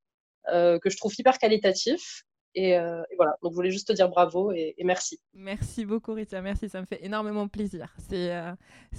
que 0.47 0.89
je 0.89 0.97
trouve 0.97 1.13
hyper 1.15 1.37
qualitatif 1.37 2.23
euh, 2.57 3.03
et, 3.09 3.15
voilà, 3.15 3.37
donc 3.41 3.51
je 3.51 3.55
voulais 3.55 3.71
juste 3.71 3.87
te 3.87 3.93
dire 3.93 4.09
bravo 4.09 4.51
et, 4.51 4.75
merci. 4.83 5.19
Merci 5.33 5.85
beaucoup 5.85 6.13
Rita, 6.13 6.41
merci, 6.41 6.69
ça 6.69 6.81
me 6.81 6.85
fait 6.85 7.03
énormément 7.03 7.47
plaisir. 7.47 7.93
C'est 8.09 8.33
euh, 8.35 8.53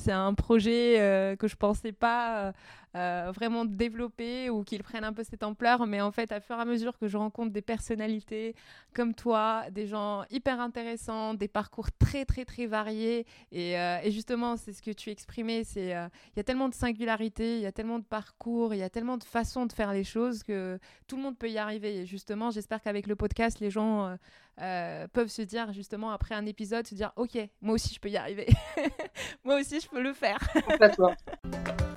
un 0.09 0.35
projet 0.35 1.01
euh, 1.01 1.37
que 1.37 1.49
je 1.49 1.57
pensais 1.57 1.93
pas 1.93 2.49
euh, 2.49 2.53
vraiment 2.95 3.65
développés 3.65 4.51
ou 4.51 4.65
qu'ils 4.65 4.83
prennent 4.83 5.05
un 5.05 5.13
peu 5.13 5.25
cette 5.25 5.43
ampleur. 5.43 5.87
Mais 5.87 6.01
en 6.01 6.11
fait, 6.11 6.33
à 6.33 6.41
fur 6.41 6.57
et 6.57 6.61
à 6.61 6.65
mesure 6.65 6.99
que 6.99 7.09
je 7.09 7.17
rencontre 7.17 7.53
des 7.53 7.63
personnalités 7.63 8.55
comme 8.95 9.15
toi, 9.15 9.65
des 9.71 9.87
gens 9.87 10.25
hyper 10.31 10.61
intéressants, 10.61 11.35
des 11.35 11.49
parcours 11.49 11.91
très, 11.93 12.25
très, 12.25 12.45
très 12.45 12.67
variés. 12.67 13.27
Et, 13.51 13.79
euh, 13.79 13.99
et 14.03 14.11
justement, 14.11 14.57
c'est 14.57 14.73
ce 14.73 14.83
que 14.83 14.91
tu 14.91 15.11
exprimais. 15.11 15.65
C'est 15.65 15.91
il 15.91 16.37
y 16.37 16.41
a 16.41 16.45
tellement 16.45 16.69
de 16.69 16.75
singularités, 16.75 17.57
il 17.57 17.63
y 17.63 17.67
a 17.67 17.73
tellement 17.73 17.99
de 17.99 18.05
parcours, 18.05 18.75
il 18.75 18.79
y 18.79 18.83
a 18.83 18.91
tellement 18.91 19.17
de 19.17 19.25
façons 19.25 19.67
de 19.67 19.73
faire 19.73 19.93
les 19.93 20.05
choses 20.05 20.43
que 20.43 20.79
tout 21.07 21.17
le 21.17 21.23
monde 21.23 21.39
peut 21.39 21.51
y 21.51 21.59
arriver. 21.59 22.01
Et 22.01 22.07
justement, 22.07 22.51
j'espère 22.51 22.83
qu'avec 22.83 23.07
le 23.07 23.17
podcast, 23.17 23.61
les 23.61 23.71
gens 23.71 24.17
peuvent 24.57 25.29
se 25.29 25.43
dire 25.43 25.73
justement 25.73 26.11
après 26.11 26.35
un 26.35 26.47
épisode, 26.47 26.87
se 26.87 26.95
dire 26.95 27.13
ok, 27.17 27.39
moi 27.61 27.75
aussi 27.75 27.95
je 27.95 28.01
peux 28.01 28.11
y 28.11 28.17
arriver. 28.17 28.47
moi 29.45 29.61
aussi 29.61 29.81
je 29.81 29.89
peux 29.89 30.03
le 30.03 30.13
faire. 30.13 30.39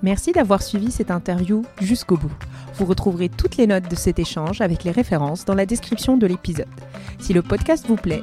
Merci 0.02 0.32
d'avoir 0.32 0.62
suivi 0.62 0.90
cette 0.90 1.10
interview 1.10 1.64
jusqu'au 1.80 2.16
bout. 2.16 2.32
Vous 2.74 2.84
retrouverez 2.84 3.28
toutes 3.28 3.56
les 3.56 3.66
notes 3.66 3.88
de 3.90 3.96
cet 3.96 4.18
échange 4.18 4.60
avec 4.60 4.84
les 4.84 4.90
références 4.90 5.44
dans 5.44 5.54
la 5.54 5.66
description 5.66 6.16
de 6.16 6.26
l'épisode. 6.26 6.68
Si 7.18 7.32
le 7.32 7.42
podcast 7.42 7.86
vous 7.86 7.96
plaît, 7.96 8.22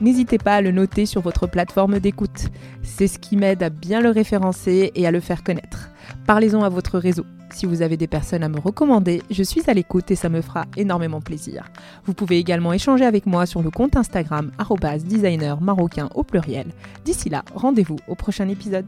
n'hésitez 0.00 0.38
pas 0.38 0.56
à 0.56 0.60
le 0.60 0.72
noter 0.72 1.06
sur 1.06 1.20
votre 1.20 1.46
plateforme 1.46 2.00
d'écoute. 2.00 2.48
C'est 2.82 3.06
ce 3.06 3.18
qui 3.18 3.36
m'aide 3.36 3.62
à 3.62 3.70
bien 3.70 4.00
le 4.00 4.10
référencer 4.10 4.90
et 4.94 5.06
à 5.06 5.10
le 5.10 5.20
faire 5.20 5.44
connaître. 5.44 5.90
Parlez-en 6.26 6.62
à 6.62 6.68
votre 6.68 6.98
réseau. 6.98 7.24
Si 7.52 7.66
vous 7.66 7.82
avez 7.82 7.96
des 7.96 8.06
personnes 8.06 8.42
à 8.42 8.48
me 8.48 8.58
recommander, 8.58 9.22
je 9.30 9.42
suis 9.42 9.62
à 9.68 9.74
l'écoute 9.74 10.10
et 10.10 10.16
ça 10.16 10.28
me 10.28 10.40
fera 10.40 10.64
énormément 10.76 11.20
plaisir. 11.20 11.70
Vous 12.04 12.14
pouvez 12.14 12.38
également 12.38 12.72
échanger 12.72 13.04
avec 13.04 13.26
moi 13.26 13.46
sur 13.46 13.62
le 13.62 13.70
compte 13.70 13.96
Instagram 13.96 14.50
designer 15.04 15.60
marocain 15.60 16.08
au 16.14 16.24
pluriel. 16.24 16.66
D'ici 17.04 17.28
là, 17.28 17.44
rendez-vous 17.54 17.98
au 18.08 18.14
prochain 18.14 18.48
épisode. 18.48 18.86